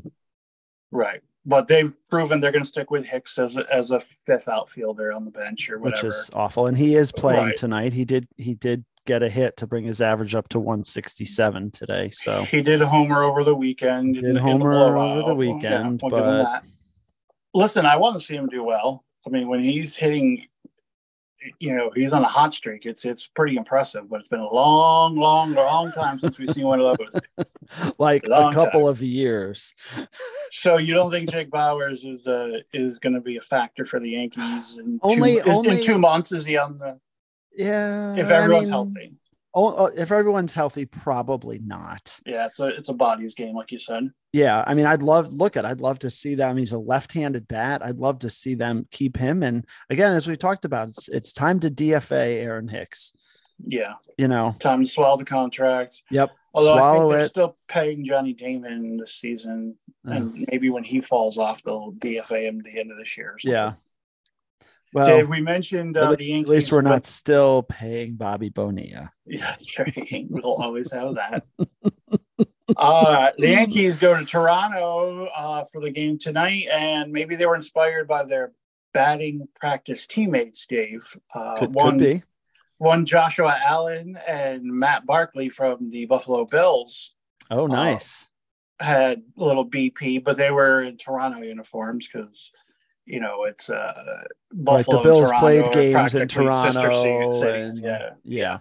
Right. 0.91 1.21
But 1.45 1.67
they've 1.67 1.95
proven 2.10 2.41
they're 2.41 2.51
going 2.51 2.63
to 2.63 2.67
stick 2.67 2.91
with 2.91 3.05
Hicks 3.05 3.38
as 3.38 3.55
a, 3.55 3.73
as 3.73 3.91
a 3.91 3.99
fifth 3.99 4.47
outfielder 4.47 5.13
on 5.13 5.25
the 5.25 5.32
bench 5.32 5.69
or 5.69 5.79
whatever, 5.79 6.08
which 6.08 6.13
is 6.15 6.29
awful. 6.34 6.67
And 6.67 6.77
he 6.77 6.95
is 6.95 7.12
playing 7.12 7.45
Right. 7.45 7.55
tonight. 7.55 7.93
He 7.93 8.03
did 8.05 8.27
he 8.38 8.55
did 8.55 8.84
get 9.05 9.23
a 9.23 9.29
hit 9.29 9.57
to 9.57 9.67
bring 9.67 9.83
his 9.85 10.01
average 10.01 10.35
up 10.35 10.47
to 10.49 10.59
167 10.59 11.71
today. 11.71 12.09
So 12.12 12.43
he 12.43 12.62
did 12.62 12.81
a 12.81 12.88
homer 12.88 13.23
over 13.23 13.43
the 13.43 13.55
weekend. 13.55 14.15
Did 14.15 14.23
in, 14.23 14.29
in 14.31 14.35
the 14.35 14.41
homer 14.41 14.97
over 14.97 15.23
the 15.23 15.35
weekend, 15.35 16.01
we'll 16.03 16.12
but- 16.12 16.63
listen, 17.53 17.85
I 17.85 17.97
want 17.97 18.19
to 18.19 18.25
see 18.25 18.35
him 18.35 18.47
do 18.47 18.63
well. 18.63 19.03
I 19.25 19.29
mean, 19.31 19.47
when 19.47 19.63
he's 19.63 19.95
hitting, 19.95 20.45
you 21.59 21.75
know, 21.75 21.91
he's 21.95 22.13
on 22.13 22.23
a 22.23 22.27
hot 22.27 22.53
streak. 22.53 22.85
It's 22.85 23.05
it's 23.05 23.27
pretty 23.27 23.55
impressive. 23.57 24.09
But 24.09 24.19
it's 24.21 24.27
been 24.29 24.39
a 24.39 24.53
long, 24.53 25.15
long, 25.15 25.53
long 25.53 25.91
time 25.91 26.19
since 26.19 26.38
we've 26.39 26.51
seen 26.51 26.65
one 26.65 26.79
of 26.81 26.97
those. 26.97 27.45
like 27.97 28.25
a 28.25 28.29
Long 28.29 28.53
couple 28.53 28.81
time. 28.81 28.89
of 28.89 29.01
years. 29.01 29.73
So 30.51 30.77
you 30.77 30.95
don't 30.95 31.12
think 31.12 31.29
Jake 31.29 31.51
Bauers 31.51 32.03
is 32.03 32.25
uh 32.27 32.62
is 32.73 32.97
going 32.97 33.13
to 33.13 33.21
be 33.21 33.38
a 33.38 33.41
factor 33.41 33.85
for 33.85 33.99
the 33.99 34.09
Yankees 34.09 34.79
in 34.79 34.99
Only- 35.03 35.35
two, 35.41 35.49
only- 35.51 35.77
in 35.77 35.83
two 35.83 35.99
months? 35.99 36.31
Is 36.31 36.43
he 36.43 36.57
on 36.57 36.79
the 36.79 36.99
Yeah. 37.60 38.15
if 38.15 38.28
I 38.28 38.36
everyone's 38.36 38.63
mean, 38.65 38.72
healthy? 38.72 39.13
Oh, 39.56 39.74
oh, 39.76 39.86
if 39.98 40.12
everyone's 40.12 40.54
healthy, 40.54 40.86
probably 40.86 41.58
not. 41.60 42.19
Yeah, 42.26 42.45
it's 42.45 42.60
a 42.60 42.67
it's 42.67 42.89
a 42.89 42.93
bodies 42.93 43.34
game, 43.34 43.56
like 43.56 43.72
you 43.72 43.80
said. 43.80 44.12
Yeah, 44.32 44.63
I 44.67 44.76
mean, 44.76 44.86
I'd 44.86 45.02
love 45.02 45.34
look 45.34 45.58
at. 45.58 45.65
I'd 45.65 45.82
love 45.82 45.98
to 46.00 46.10
see 46.12 46.36
them. 46.36 46.56
He's 46.56 46.72
a 46.72 46.78
left-handed 46.78 47.48
bat. 47.48 47.84
I'd 47.84 47.98
love 47.98 48.19
to 48.19 48.30
see 48.30 48.54
them 48.54 48.88
keep 48.91 49.17
him. 49.17 49.41
And 49.41 49.65
again, 49.89 50.13
as 50.13 50.28
we 50.28 50.36
talked 50.38 50.65
about, 50.65 50.89
it's 50.89 51.10
it's 51.10 51.34
time 51.34 51.60
to 51.62 51.72
DFA 51.72 52.43
Aaron 52.43 52.67
Hicks. 52.67 53.13
Yeah, 53.65 53.95
You 54.17 54.28
know, 54.30 54.56
time 54.60 54.84
to 54.84 54.89
swallow 54.89 55.17
the 55.17 55.26
contract. 55.26 56.02
yep. 56.10 56.30
Although 56.54 56.76
I 56.76 56.78
swallow 56.78 57.00
think 57.10 57.17
they're 57.17 57.26
it. 57.26 57.30
still 57.30 57.58
paying 57.67 58.06
Johnny 58.06 58.34
Damon 58.34 58.98
this 58.98 59.15
season, 59.15 59.76
Oh, 60.08 60.12
and 60.13 60.45
maybe 60.50 60.69
when 60.69 60.84
he 60.86 61.02
falls 61.02 61.38
off, 61.38 61.62
they'll 61.63 61.91
DFA 61.91 62.48
him 62.48 62.60
at 62.60 62.65
the 62.72 62.80
end 62.80 62.91
of 62.91 62.98
this 62.98 63.17
year. 63.17 63.36
yeah. 63.43 63.74
Well, 64.93 65.06
Dave, 65.06 65.30
we 65.30 65.41
mentioned 65.41 65.97
at 65.97 66.04
uh, 66.04 66.10
least, 66.12 66.19
the 66.19 66.25
at 66.25 66.30
Yankees. 66.36 66.49
least 66.49 66.71
we're 66.71 66.82
but- 66.82 66.89
not 66.89 67.06
still 67.06 67.63
paying 67.63 68.15
Bobby 68.15 68.49
Bonilla. 68.49 69.12
Yeah, 69.25 69.56
right. 69.78 70.25
We'll 70.30 70.56
always 70.56 70.91
have 70.91 71.15
that. 71.15 71.43
uh, 72.78 73.32
the 73.38 73.49
Yankees 73.49 73.97
go 73.97 74.17
to 74.17 74.25
Toronto 74.25 75.25
uh, 75.28 75.65
for 75.71 75.82
the 75.82 75.89
game 75.91 76.17
tonight, 76.17 76.67
and 76.71 77.12
maybe 77.12 77.36
they 77.36 77.45
were 77.45 77.56
inspired 77.56 78.08
by 78.08 78.23
their 78.25 78.52
batting 78.93 79.47
practice 79.60 80.08
teammates. 80.08 80.65
Dave, 80.65 81.15
uh, 81.34 81.58
Could, 81.58 81.75
one 81.75 81.99
could 81.99 82.04
be. 82.19 82.23
one 82.78 83.06
Joshua 83.06 83.58
Allen 83.63 84.17
and 84.28 84.63
Matt 84.63 85.06
Barkley 85.06 85.49
from 85.49 85.91
the 85.91 86.06
Buffalo 86.06 86.45
Bills 86.45 87.13
Oh, 87.52 87.65
nice. 87.67 88.30
had 88.80 89.21
a 89.38 89.43
little 89.43 89.67
BP, 89.69 90.23
but 90.23 90.38
they 90.38 90.52
were 90.52 90.82
in 90.84 90.97
Toronto 90.97 91.41
uniforms 91.41 92.08
because 92.12 92.52
you 93.10 93.19
know 93.19 93.43
it's 93.45 93.69
uh, 93.69 94.24
right. 94.56 94.86
The 94.86 95.00
Bills 95.02 95.30
Toronto 95.30 95.39
played 95.39 95.72
games 95.74 96.15
in 96.15 96.28
Toronto. 96.28 97.43
and- 97.43 97.78
yeah. 97.80 98.10
yeah. 98.24 98.60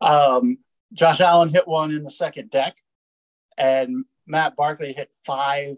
Um, 0.00 0.58
Josh 0.92 1.20
Allen 1.20 1.48
hit 1.48 1.66
one 1.66 1.92
in 1.92 2.02
the 2.02 2.10
second 2.10 2.50
deck, 2.50 2.76
and 3.56 4.04
Matt 4.26 4.56
Barkley 4.56 4.92
hit 4.92 5.10
five 5.24 5.76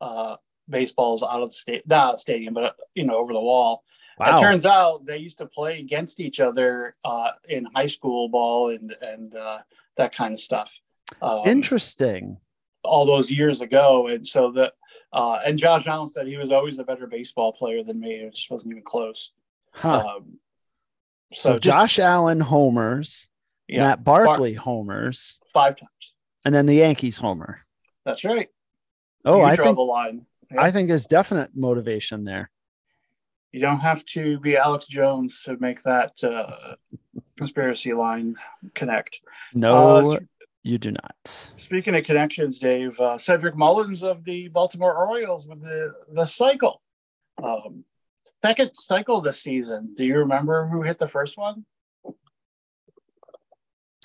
uh, 0.00 0.36
baseballs 0.68 1.22
out 1.22 1.42
of 1.42 1.48
the 1.48 1.54
state, 1.54 1.86
not 1.86 1.96
out 1.96 2.08
of 2.10 2.16
the 2.16 2.20
stadium, 2.20 2.54
but 2.54 2.76
you 2.94 3.04
know 3.04 3.16
over 3.16 3.32
the 3.32 3.40
wall. 3.40 3.82
Wow. 4.18 4.38
It 4.38 4.40
turns 4.40 4.64
out 4.64 5.04
they 5.04 5.18
used 5.18 5.38
to 5.38 5.46
play 5.46 5.78
against 5.78 6.20
each 6.20 6.40
other 6.40 6.96
uh, 7.04 7.32
in 7.48 7.66
high 7.74 7.86
school 7.86 8.28
ball 8.28 8.70
and 8.70 8.94
and 9.00 9.34
uh, 9.34 9.58
that 9.96 10.14
kind 10.14 10.34
of 10.34 10.40
stuff. 10.40 10.80
Um, 11.22 11.42
Interesting. 11.46 12.38
all 12.82 13.04
those 13.06 13.30
years 13.30 13.60
ago, 13.60 14.06
and 14.06 14.26
so 14.26 14.52
the 14.52 14.72
uh, 15.12 15.38
and 15.44 15.58
Josh 15.58 15.86
Allen 15.86 16.08
said 16.08 16.26
he 16.26 16.36
was 16.36 16.50
always 16.52 16.78
a 16.78 16.84
better 16.84 17.06
baseball 17.06 17.52
player 17.52 17.82
than 17.82 18.00
me. 18.00 18.12
It 18.14 18.34
just 18.34 18.50
wasn't 18.50 18.72
even 18.72 18.82
close. 18.82 19.32
Huh. 19.72 20.16
Um, 20.16 20.38
so 21.34 21.52
just- 21.58 21.62
Josh 21.64 21.98
Allen 21.98 22.40
homers, 22.40 23.28
yeah, 23.68 23.80
Matt 23.82 24.04
Barkley 24.04 24.54
homers, 24.54 25.38
five 25.52 25.76
times. 25.78 26.12
and 26.44 26.54
then 26.54 26.66
the 26.66 26.74
Yankees 26.74 27.18
homer. 27.18 27.60
That's 28.04 28.24
right. 28.24 28.48
Oh, 29.24 29.38
You 29.38 29.42
I 29.44 29.56
think 29.56 29.74
the 29.76 29.82
line. 29.82 30.26
Yeah. 30.52 30.62
I 30.62 30.70
think 30.70 30.88
there's 30.88 31.06
definite 31.06 31.50
motivation 31.56 32.22
there. 32.24 32.50
You 33.50 33.60
don't 33.60 33.80
have 33.80 34.04
to 34.06 34.38
be 34.38 34.56
Alex 34.56 34.86
Jones 34.86 35.42
to 35.44 35.56
make 35.58 35.82
that 35.82 36.12
uh, 36.22 36.74
conspiracy 37.36 37.92
line 37.94 38.36
connect. 38.74 39.20
No, 39.54 39.72
Uh, 39.96 40.18
you 40.66 40.78
do 40.78 40.90
not. 40.90 41.52
Speaking 41.56 41.94
of 41.94 42.04
connections, 42.04 42.58
Dave, 42.58 42.98
uh, 43.00 43.18
Cedric 43.18 43.56
Mullins 43.56 44.02
of 44.02 44.24
the 44.24 44.48
Baltimore 44.48 44.94
Orioles 45.06 45.46
with 45.46 45.62
the 45.62 45.92
the 46.12 46.24
cycle, 46.24 46.82
um, 47.42 47.84
second 48.44 48.72
cycle 48.74 49.20
this 49.20 49.40
season. 49.40 49.94
Do 49.96 50.04
you 50.04 50.18
remember 50.18 50.66
who 50.66 50.82
hit 50.82 50.98
the 50.98 51.06
first 51.08 51.38
one? 51.38 51.64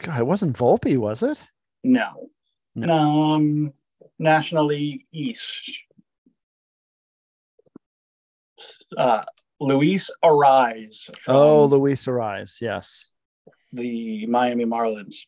God, 0.01 0.19
it 0.19 0.25
wasn't 0.25 0.55
Volpe, 0.57 0.97
was 0.97 1.23
it? 1.23 1.49
No, 1.83 2.29
No. 2.75 2.93
Um, 2.93 3.73
National 4.19 4.65
League 4.65 5.05
East. 5.11 5.71
Uh, 8.95 9.23
Luis 9.59 10.09
Arraez 10.23 11.09
Oh, 11.27 11.65
Luis 11.65 12.05
Arraez. 12.05 12.61
Yes. 12.61 13.11
the 13.73 14.25
Miami 14.27 14.65
Marlins. 14.65 15.25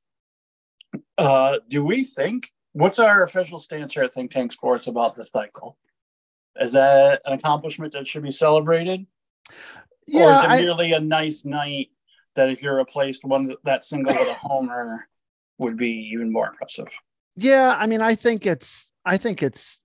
Uh, 1.18 1.60
do 1.70 1.84
we 1.84 2.04
think 2.04 2.52
what's 2.74 3.00
our 3.00 3.24
official 3.24 3.60
stance 3.60 3.94
here 3.94 4.04
at 4.04 4.14
Think 4.14 4.32
Tank 4.32 4.52
Sports 4.52 4.88
about 4.88 5.16
the 5.16 5.26
cycle? 5.26 5.78
Is 6.60 6.74
that 6.74 7.22
an 7.26 7.34
accomplishment 7.34 7.94
that 7.94 8.08
should 8.08 8.24
be 8.24 8.32
celebrated, 8.32 9.06
or 9.50 10.22
is 10.32 10.44
it 10.44 10.50
I, 10.50 10.62
merely 10.62 10.94
a 10.94 11.00
nice 11.00 11.46
night 11.46 11.90
that 12.36 12.50
if 12.50 12.62
you're 12.62 12.76
replaced 12.76 13.24
one 13.24 13.56
that 13.64 13.84
single 13.84 14.14
with 14.14 14.30
a 14.30 14.34
homer 14.36 15.08
would 15.58 15.78
be 15.78 16.10
even 16.14 16.32
more 16.32 16.48
impressive? 16.48 16.88
yeah. 17.36 17.76
I 17.78 17.88
mean, 17.88 18.02
I 18.02 18.16
think 18.16 18.46
it's. 18.46 18.92
I 19.06 19.18
think 19.18 19.42
it's. 19.42 19.82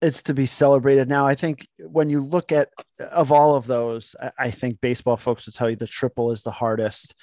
It's 0.00 0.24
to 0.24 0.34
be 0.34 0.46
celebrated 0.46 1.08
now. 1.08 1.28
I 1.28 1.36
think 1.36 1.68
when 1.78 2.10
you 2.10 2.18
look 2.18 2.50
at 2.50 2.70
of 2.98 3.30
all 3.30 3.54
of 3.54 3.66
those, 3.66 4.16
I, 4.20 4.32
I 4.36 4.50
think 4.50 4.80
baseball 4.80 5.16
folks 5.16 5.46
will 5.46 5.52
tell 5.52 5.70
you 5.70 5.76
the 5.76 5.86
triple 5.86 6.32
is 6.32 6.42
the 6.42 6.50
hardest. 6.50 7.14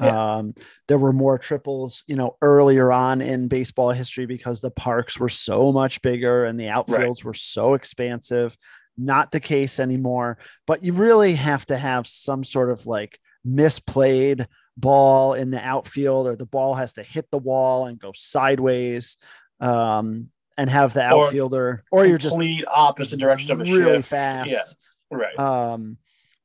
Yeah. 0.00 0.36
Um, 0.36 0.54
there 0.88 0.98
were 0.98 1.12
more 1.12 1.38
triples, 1.38 2.04
you 2.06 2.16
know, 2.16 2.36
earlier 2.40 2.90
on 2.90 3.20
in 3.20 3.48
baseball 3.48 3.90
history 3.90 4.24
because 4.24 4.60
the 4.60 4.70
parks 4.70 5.20
were 5.20 5.28
so 5.28 5.72
much 5.72 6.00
bigger 6.00 6.44
and 6.46 6.58
the 6.58 6.66
outfields 6.66 7.22
were 7.22 7.34
so 7.34 7.74
expansive. 7.74 8.56
Not 8.96 9.30
the 9.30 9.40
case 9.40 9.78
anymore, 9.78 10.38
but 10.66 10.82
you 10.82 10.92
really 10.94 11.34
have 11.34 11.66
to 11.66 11.76
have 11.76 12.06
some 12.06 12.44
sort 12.44 12.70
of 12.70 12.86
like 12.86 13.18
misplayed 13.46 14.46
ball 14.76 15.34
in 15.34 15.50
the 15.50 15.60
outfield, 15.60 16.26
or 16.26 16.36
the 16.36 16.46
ball 16.46 16.74
has 16.74 16.94
to 16.94 17.02
hit 17.02 17.30
the 17.30 17.38
wall 17.38 17.86
and 17.86 17.98
go 17.98 18.12
sideways, 18.14 19.16
um, 19.60 20.30
and 20.56 20.68
have 20.70 20.94
the 20.94 21.02
outfielder, 21.02 21.82
or, 21.90 22.06
you're 22.06 22.18
just 22.18 22.34
complete 22.34 22.64
opposite 22.66 23.20
direction 23.20 23.52
of 23.52 23.60
a 23.60 23.64
really 23.64 23.96
shift. 23.96 24.08
fast. 24.08 24.50
Yeah. 24.50 25.16
Right. 25.18 25.38
Um, 25.38 25.96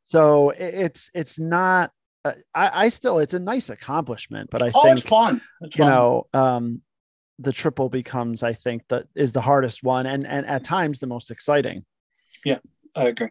so 0.06 0.52
it's 0.52 1.10
it's 1.14 1.40
not. 1.40 1.92
Uh, 2.26 2.34
I, 2.56 2.86
I 2.86 2.90
still 2.90 3.20
it's 3.20 3.36
a 3.36 3.40
nice 3.40 3.70
accomplishment, 3.70 4.50
but 4.50 4.62
I 4.64 4.72
oh, 4.74 4.84
think 4.84 4.98
it's 5.00 5.08
fun. 5.08 5.40
It's 5.62 5.78
you 5.78 5.86
fun. 5.86 5.94
know 5.94 6.28
um 6.34 6.82
the 7.38 7.52
triple 7.52 7.90
becomes, 7.90 8.44
I 8.44 8.54
think, 8.54 8.84
that 8.88 9.08
is 9.14 9.32
the 9.34 9.42
hardest 9.42 9.84
one 9.84 10.06
and 10.06 10.26
and 10.26 10.46
at 10.46 10.64
times 10.64 11.00
the 11.00 11.08
most 11.08 11.32
exciting. 11.32 11.86
Yeah, 12.44 12.60
I 12.96 13.06
agree. 13.06 13.30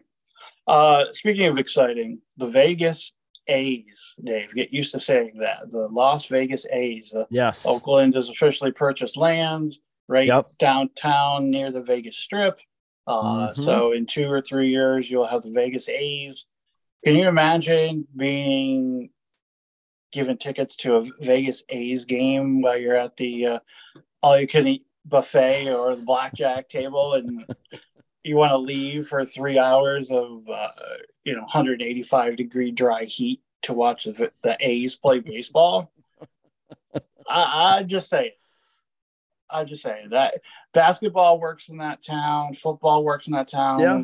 Uh, 0.67 1.05
speaking 1.11 1.45
of 1.47 1.57
exciting, 1.57 2.21
the 2.37 2.47
Vegas 2.47 3.11
A's, 3.47 4.15
Dave, 4.23 4.53
get 4.55 4.73
used 4.73 4.91
to 4.93 4.99
saying 4.99 5.37
that. 5.39 5.71
The 5.71 5.87
Las 5.91 6.25
Vegas 6.27 6.65
A's. 6.71 7.13
Uh, 7.13 7.25
yes. 7.29 7.65
Oakland 7.67 8.15
has 8.15 8.29
officially 8.29 8.71
purchased 8.71 9.17
land 9.17 9.77
right 10.07 10.27
Yep. 10.27 10.57
downtown 10.57 11.49
near 11.51 11.71
the 11.71 11.83
Vegas 11.83 12.17
Strip. 12.17 12.59
Uh, 13.07 13.53
Mhm. 13.53 13.63
So 13.65 13.91
in 13.91 14.05
two 14.07 14.31
or 14.31 14.41
three 14.41 14.69
years, 14.69 15.09
you'll 15.09 15.27
have 15.27 15.43
the 15.43 15.51
Vegas 15.51 15.87
A's. 15.89 16.47
Can 17.05 17.15
you 17.15 17.27
imagine 17.27 18.07
being 18.15 19.11
given 20.11 20.37
tickets 20.37 20.75
to 20.77 20.95
a 20.95 21.01
Vegas 21.21 21.63
A's 21.69 22.05
game 22.05 22.61
while 22.61 22.77
you're 22.77 22.95
at 22.95 23.15
the 23.15 23.45
uh, 23.45 23.59
all-you-can-eat 24.23 24.87
buffet 25.05 25.71
or 25.71 25.95
the 25.95 26.01
blackjack 26.01 26.67
table, 26.67 27.13
and 27.13 27.45
you 28.23 28.35
want 28.37 28.51
to 28.51 28.57
leave 28.57 29.07
for 29.07 29.23
three 29.23 29.59
hours 29.59 30.09
of 30.09 30.49
uh, 30.49 30.69
you 31.23 31.35
know 31.35 31.41
185 31.41 32.37
degree 32.37 32.71
dry 32.71 33.03
heat 33.03 33.41
to 33.61 33.73
watch 33.73 34.05
the, 34.05 34.31
the 34.41 34.57
A's 34.59 34.95
play 34.95 35.19
baseball? 35.19 35.91
I, 37.29 37.77
I 37.77 37.83
just 37.83 38.09
say. 38.09 38.33
I 39.47 39.63
just 39.63 39.83
say 39.83 40.05
that 40.09 40.41
basketball 40.73 41.39
works 41.39 41.69
in 41.69 41.77
that 41.77 42.03
town, 42.03 42.55
football 42.55 43.03
works 43.03 43.27
in 43.27 43.33
that 43.33 43.47
town. 43.47 43.79
Yeah. 43.79 44.03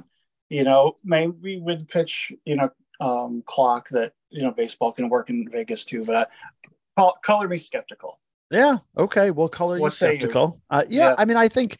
You 0.49 0.63
know, 0.63 0.97
maybe 1.03 1.59
with 1.59 1.87
pitch, 1.87 2.31
you 2.45 2.55
know, 2.55 2.69
um, 3.01 3.43
clock 3.45 3.89
that 3.89 4.13
you 4.29 4.43
know 4.43 4.51
baseball 4.51 4.91
can 4.93 5.09
work 5.09 5.29
in 5.29 5.47
Vegas 5.51 5.83
too. 5.85 6.05
But 6.05 6.29
col- 6.97 7.17
color 7.23 7.47
me 7.49 7.57
skeptical. 7.57 8.19
Yeah. 8.49 8.77
Okay. 8.97 9.31
We'll 9.31 9.49
color 9.49 9.75
you 9.77 9.81
What 9.81 9.93
you? 9.93 10.07
skeptical. 10.07 10.61
Uh, 10.69 10.83
yeah, 10.89 11.09
Yeah. 11.09 11.15
I 11.17 11.25
mean, 11.25 11.37
I 11.37 11.47
think. 11.47 11.77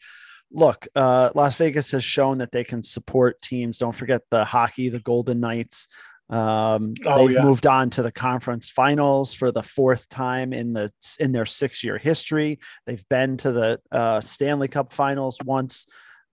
Look, 0.54 0.86
uh, 0.94 1.30
Las 1.34 1.56
Vegas 1.56 1.90
has 1.92 2.04
shown 2.04 2.36
that 2.36 2.52
they 2.52 2.62
can 2.62 2.82
support 2.82 3.40
teams. 3.40 3.78
Don't 3.78 3.94
forget 3.94 4.20
the 4.30 4.44
hockey, 4.44 4.90
the 4.90 5.00
Golden 5.00 5.40
Knights. 5.40 5.88
Um, 6.28 6.92
Oh, 7.06 7.26
they've 7.26 7.36
yeah. 7.36 7.42
moved 7.42 7.66
on 7.66 7.88
to 7.88 8.02
the 8.02 8.12
conference 8.12 8.68
finals 8.68 9.32
for 9.32 9.50
the 9.50 9.62
fourth 9.62 10.10
time 10.10 10.52
in 10.52 10.74
the 10.74 10.92
in 11.20 11.32
their 11.32 11.46
six 11.46 11.82
year 11.82 11.96
history. 11.96 12.58
They've 12.86 13.02
been 13.08 13.38
to 13.38 13.52
the 13.52 13.80
uh, 13.90 14.20
Stanley 14.20 14.68
Cup 14.68 14.92
finals 14.92 15.38
once. 15.42 15.86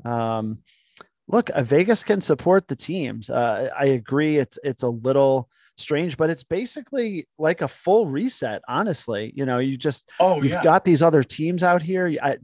Um, 0.03 0.63
look, 1.29 1.49
uh, 1.51 1.63
Vegas 1.63 2.03
can 2.03 2.19
support 2.19 2.67
the 2.67 2.75
teams. 2.75 3.29
Uh, 3.29 3.69
I 3.77 3.85
agree. 3.85 4.37
It's 4.37 4.59
it's 4.63 4.83
a 4.83 4.89
little 4.89 5.49
strange, 5.77 6.17
but 6.17 6.29
it's 6.29 6.43
basically 6.43 7.25
like 7.37 7.61
a 7.61 7.67
full 7.67 8.07
reset. 8.07 8.61
Honestly, 8.67 9.31
you 9.35 9.45
know, 9.45 9.59
you 9.59 9.77
just 9.77 10.11
Oh 10.19 10.35
you've 10.41 10.51
yeah, 10.51 10.63
got 10.63 10.83
these 10.83 11.01
other 11.01 11.23
teams 11.23 11.63
out 11.63 11.81
here. 11.81 12.13
I, 12.21 12.37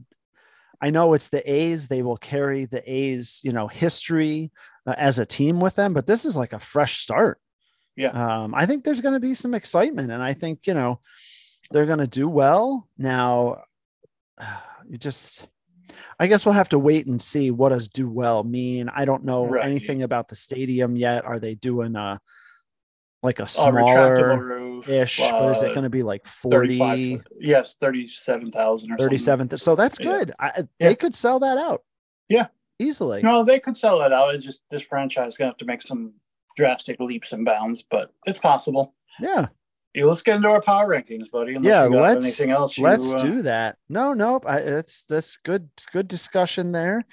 I 0.80 0.90
know 0.90 1.14
it's 1.14 1.28
the 1.28 1.50
A's. 1.50 1.88
They 1.88 2.02
will 2.02 2.16
carry 2.16 2.66
the 2.66 2.82
A's, 2.90 3.40
you 3.42 3.52
know, 3.52 3.66
history 3.66 4.50
uh, 4.86 4.94
as 4.96 5.18
a 5.18 5.26
team 5.26 5.60
with 5.60 5.74
them, 5.74 5.92
but 5.92 6.06
this 6.06 6.24
is 6.24 6.36
like 6.36 6.52
a 6.52 6.60
fresh 6.60 6.98
start. 6.98 7.40
Yeah. 7.96 8.10
Um, 8.10 8.54
I 8.54 8.66
think 8.66 8.84
there's 8.84 9.00
going 9.00 9.14
to 9.14 9.20
be 9.20 9.34
some 9.34 9.54
excitement, 9.54 10.12
and 10.12 10.22
I 10.22 10.34
think 10.34 10.66
you 10.66 10.74
know 10.74 11.00
they're 11.70 11.86
going 11.86 11.98
to 11.98 12.06
do 12.06 12.28
well. 12.28 12.88
Now, 12.98 13.62
you 14.88 14.98
just, 14.98 15.48
I 16.18 16.26
guess 16.26 16.44
we'll 16.46 16.54
have 16.54 16.68
to 16.70 16.78
wait 16.78 17.06
and 17.06 17.20
see 17.20 17.50
what 17.50 17.70
does 17.70 17.88
do 17.88 18.08
well 18.08 18.42
mean. 18.44 18.88
I 18.88 19.04
don't 19.04 19.24
know 19.24 19.46
Right. 19.46 19.64
anything 19.66 20.02
about 20.02 20.28
the 20.28 20.34
stadium 20.36 20.96
yet. 20.96 21.24
Are 21.24 21.38
they 21.38 21.54
doing 21.54 21.96
a 21.96 22.20
like 23.22 23.40
a 23.40 23.48
smaller 23.48 24.80
ish? 24.88 25.18
but 25.18 25.50
is 25.50 25.62
it 25.62 25.70
uh, 25.70 25.74
going 25.74 25.84
to 25.84 25.90
be 25.90 26.02
like 26.02 26.26
40? 26.26 27.22
Yes, 27.40 27.76
thirty-seven 27.80 28.50
thousand 28.52 28.92
or 28.92 28.96
37 28.98 29.48
th- 29.48 29.60
so 29.62 29.74
that's 29.74 29.98
Yeah. 29.98 30.04
good 30.06 30.32
I, 30.38 30.52
Yeah. 30.78 30.88
they 30.88 30.94
could 30.94 31.14
sell 31.14 31.38
that 31.40 31.58
out 31.58 31.82
Yeah. 32.28 32.48
easily. 32.78 33.22
No, 33.22 33.42
they 33.44 33.58
could 33.58 33.76
sell 33.76 33.98
that 34.00 34.12
out. 34.12 34.34
It's 34.34 34.44
just 34.44 34.62
this 34.70 34.82
franchise 34.82 35.32
is 35.32 35.38
gonna 35.38 35.50
have 35.50 35.56
to 35.58 35.64
make 35.64 35.82
some 35.82 36.12
drastic 36.56 37.00
leaps 37.00 37.32
and 37.32 37.44
bounds, 37.44 37.82
but 37.90 38.12
it's 38.26 38.38
possible. 38.38 38.94
yeah 39.20 39.46
Let's 40.04 40.22
get 40.22 40.36
into 40.36 40.48
our 40.48 40.60
power 40.60 40.86
rankings, 40.88 41.30
buddy. 41.30 41.56
Yeah, 41.60 41.84
you 41.84 41.96
let's- 41.96 42.24
anything 42.40 42.50
else. 42.50 42.78
let's 42.78 43.14
uh, 43.14 43.18
do 43.18 43.42
that 43.42 43.76
no 43.88 44.12
nope 44.12 44.44
I, 44.46 44.58
it's 44.58 45.04
that's 45.04 45.36
good 45.38 45.68
good 45.92 46.08
discussion 46.08 46.72
there 46.72 47.04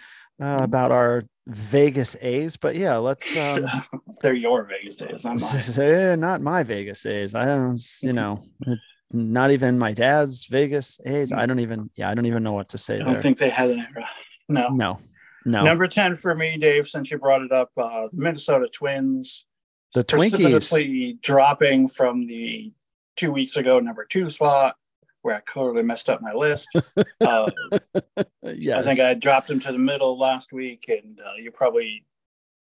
uh, 0.41 0.59
Mhm. 0.59 0.63
about 0.63 0.91
our 0.91 1.23
vegas 1.47 2.15
a's 2.21 2.55
but 2.57 2.75
yeah 2.75 2.95
let's 2.97 3.35
um 3.37 3.65
They're 4.21 4.33
your 4.33 4.63
Vegas 4.63 4.95
days, 4.97 5.25
not 5.25 5.41
mine. 5.41 6.19
not 6.19 6.41
my 6.41 6.63
vegas 6.63 7.05
a's 7.05 7.35
i 7.35 7.45
don't 7.45 7.81
you 8.01 8.13
know 8.13 8.43
not 9.11 9.51
even 9.51 9.77
my 9.77 9.91
dad's 9.93 10.45
vegas 10.47 10.99
a's 11.05 11.31
i 11.33 11.45
don't 11.45 11.59
even 11.59 11.89
yeah 11.95 12.09
i 12.09 12.13
don't 12.15 12.25
even 12.25 12.43
know 12.43 12.53
what 12.53 12.69
to 12.69 12.77
say 12.77 12.95
I 12.99 13.03
don't 13.03 13.21
think 13.21 13.37
they 13.37 13.49
had 13.49 13.69
an 13.71 13.79
era. 13.95 14.09
No. 14.49 14.69
no 14.69 14.99
no 15.45 15.63
Number 15.63 15.87
10 15.87 16.15
for 16.15 16.33
me, 16.35 16.57
Dave, 16.57 16.87
since 16.87 17.11
you 17.11 17.17
brought 17.17 17.41
it 17.41 17.51
up, 17.51 17.69
uh, 17.77 18.07
the 18.11 18.17
Minnesota 18.17 18.67
Twins. 18.71 19.45
The 19.93 20.03
Twinkies. 20.03 20.31
precipitously 20.31 21.19
dropping 21.21 21.87
from 21.87 22.27
the 22.27 22.71
two 23.15 23.31
weeks 23.31 23.57
ago 23.57 23.79
number 23.79 24.05
two 24.05 24.29
spot, 24.29 24.75
where 25.21 25.35
I 25.35 25.39
clearly 25.41 25.83
messed 25.83 26.09
up 26.09 26.21
my 26.21 26.33
list. 26.33 26.67
Uh, 27.21 27.49
yes 28.43 28.85
I 28.85 28.93
think 28.93 28.99
I 28.99 29.13
dropped 29.13 29.47
them 29.47 29.61
to 29.61 29.71
the 29.71 29.77
middle 29.77 30.19
last 30.19 30.51
week, 30.51 30.85
and 30.89 31.19
uh, 31.19 31.33
you'll 31.37 31.53
probably 31.53 32.05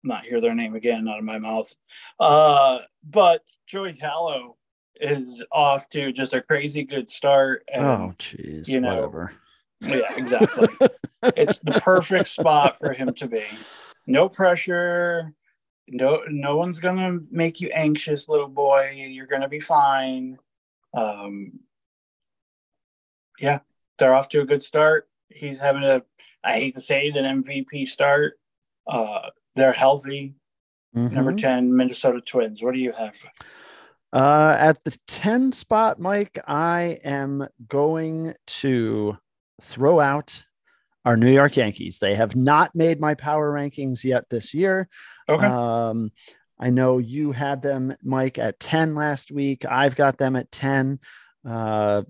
not 0.04 0.26
hear 0.26 0.42
their 0.42 0.54
name 0.54 0.76
again 0.76 1.08
out 1.08 1.20
of 1.20 1.24
my 1.24 1.40
mouth. 1.40 1.74
Uh, 2.20 2.80
but 3.04 3.44
Joey 3.66 3.94
Gallo 3.94 4.58
is 5.00 5.42
off 5.52 5.88
to 5.90 6.12
just 6.12 6.34
a 6.34 6.42
crazy 6.42 6.84
good 6.84 7.10
start. 7.10 7.64
And, 7.74 7.86
oh 7.86 8.14
jeez 8.20 8.68
you 8.68 8.82
know, 8.82 8.96
whatever 8.96 9.32
yeah, 9.82 10.14
exactly. 10.16 10.68
it's 11.36 11.60
the 11.60 11.80
perfect 11.84 12.28
spot 12.28 12.78
for 12.78 12.94
him 12.94 13.14
to 13.16 13.28
be. 13.28 13.44
No 14.08 14.30
pressure. 14.30 15.34
No, 15.94 16.24
no 16.30 16.56
one's 16.56 16.80
gonna 16.80 17.20
make 17.30 17.60
you 17.60 17.70
anxious, 17.70 18.30
little 18.30 18.48
boy. 18.48 18.92
You're 18.96 19.28
gonna 19.28 19.50
be 19.50 19.60
fine. 19.60 20.38
Um, 20.94 21.60
yeah, 23.40 23.60
they're 24.00 24.14
off 24.14 24.30
to 24.30 24.42
a 24.42 24.46
good 24.46 24.64
start. 24.64 25.10
He's 25.30 25.60
having 25.60 25.84
a, 25.84 26.02
I 26.44 26.54
hate 26.60 26.76
to 26.76 26.82
say 26.82 27.08
it, 27.08 27.18
an 27.18 27.44
MVP 27.44 27.86
start. 27.88 28.40
Uh, 28.88 29.30
they're 29.56 29.74
healthy. 29.74 30.36
Number 30.94 31.32
Mhm. 31.32 31.40
ten, 31.42 31.76
Minnesota 31.76 32.20
Twins. 32.22 32.62
What 32.62 32.74
do 32.74 32.80
you 32.80 32.92
have? 32.92 33.16
Uh, 34.14 34.56
at 34.60 34.84
the 34.84 34.98
10 35.08 35.54
spot, 35.54 36.00
Mike, 36.00 36.38
I 36.46 36.98
am 37.06 37.48
going 37.70 38.36
to 38.46 39.18
throw 39.62 40.02
out 40.02 40.46
our 41.06 41.18
New 41.18 41.32
York 41.32 41.58
Yankees. 41.58 42.00
They 42.00 42.16
have 42.16 42.36
not 42.36 42.72
made 42.76 43.00
my 43.00 43.16
power 43.16 43.52
rankings 43.52 44.04
yet 44.04 44.26
this 44.30 44.54
year. 44.54 44.88
Okay, 45.28 45.46
Um, 45.46 46.12
I 46.60 46.70
know 46.70 47.00
you 47.00 47.32
had 47.32 47.62
them, 47.62 47.96
Mike, 48.04 48.38
at 48.38 48.60
10 48.60 48.94
last 48.94 49.32
week. 49.32 49.66
I've 49.66 49.96
got 49.96 50.18
them 50.18 50.36
at 50.36 50.52
10. 50.52 51.00
Uh, 51.48 52.04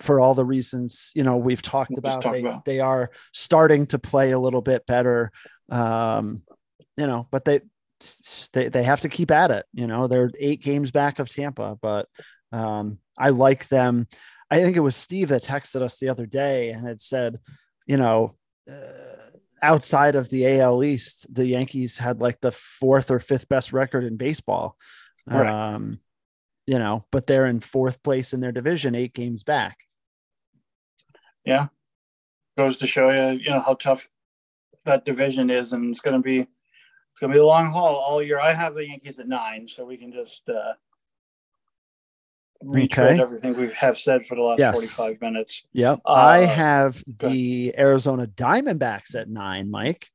for 0.00 0.20
all 0.20 0.32
the 0.32 0.44
reasons 0.44 1.10
you 1.16 1.24
know 1.24 1.36
we've 1.36 1.60
talked 1.60 1.90
We'll 1.90 1.98
about, 1.98 2.22
talk 2.22 2.32
they, 2.34 2.40
about. 2.40 2.64
they 2.64 2.78
are 2.78 3.10
starting 3.32 3.84
to 3.88 3.98
play 3.98 4.30
a 4.30 4.38
little 4.38 4.60
bit 4.62 4.86
better. 4.86 5.32
Um, 5.70 6.42
you 6.96 7.06
know, 7.06 7.26
but 7.32 7.44
they 7.44 7.62
they 8.52 8.68
they 8.68 8.84
have 8.84 9.00
to 9.00 9.08
keep 9.08 9.32
at 9.32 9.50
it. 9.50 9.66
You 9.72 9.88
know, 9.88 10.06
they're 10.06 10.30
eight 10.38 10.62
games 10.62 10.92
back 10.92 11.18
of 11.18 11.28
Tampa, 11.28 11.76
but 11.82 12.06
um, 12.52 13.00
I 13.18 13.30
like 13.30 13.66
them. 13.68 14.06
I 14.50 14.62
think 14.62 14.76
it 14.76 14.80
was 14.80 14.94
Steve 14.96 15.28
that 15.30 15.42
texted 15.42 15.82
us 15.82 15.98
the 15.98 16.08
other 16.08 16.26
day 16.26 16.70
and 16.70 16.86
had 16.86 17.00
said, 17.00 17.38
you 17.88 17.96
know, 17.96 18.36
uh, 18.70 19.18
outside 19.62 20.14
of 20.14 20.28
the 20.28 20.60
AL 20.60 20.84
East, 20.84 21.26
the 21.34 21.46
Yankees 21.46 21.98
had 21.98 22.20
like 22.20 22.40
the 22.40 22.52
fourth 22.52 23.10
or 23.10 23.18
fifth 23.18 23.48
best 23.48 23.72
record 23.72 24.04
in 24.04 24.16
baseball. 24.16 24.76
Right. 25.26 25.48
Um, 25.48 25.98
you 26.66 26.78
know, 26.78 27.06
but 27.10 27.26
they're 27.26 27.46
in 27.46 27.60
fourth 27.60 28.02
place 28.02 28.32
in 28.34 28.40
their 28.40 28.52
division, 28.52 28.94
eight 28.94 29.14
games 29.14 29.42
back. 29.42 29.78
Yeah. 31.44 31.68
Goes 32.58 32.76
to 32.78 32.86
show 32.86 33.10
you, 33.10 33.40
you 33.40 33.50
know, 33.50 33.60
how 33.60 33.74
tough 33.74 34.08
that 34.84 35.04
division 35.04 35.48
is, 35.48 35.72
and 35.72 35.90
it's 35.90 36.00
gonna 36.00 36.20
be, 36.20 36.40
it's 36.40 37.20
gonna 37.20 37.32
be 37.32 37.38
a 37.38 37.46
long 37.46 37.66
haul 37.66 37.96
all 37.96 38.22
year. 38.22 38.38
I 38.38 38.52
have 38.52 38.74
the 38.74 38.86
Yankees 38.86 39.18
at 39.18 39.28
nine, 39.28 39.66
so 39.66 39.84
we 39.86 39.96
can 39.96 40.12
just 40.12 40.46
uh, 40.48 40.74
retread 42.62 43.12
Okay. 43.14 43.22
everything 43.22 43.56
we 43.56 43.72
have 43.74 43.96
said 43.98 44.26
for 44.26 44.34
the 44.34 44.42
last 44.42 44.58
Yes. 44.58 44.74
forty-five 44.96 45.20
minutes. 45.20 45.64
Yep. 45.72 46.00
I 46.06 46.42
Uh, 46.44 46.46
have 46.48 47.04
the 47.06 47.74
Arizona 47.78 48.26
Diamondbacks 48.26 49.14
at 49.14 49.28
nine, 49.28 49.70
Mike. 49.70 50.08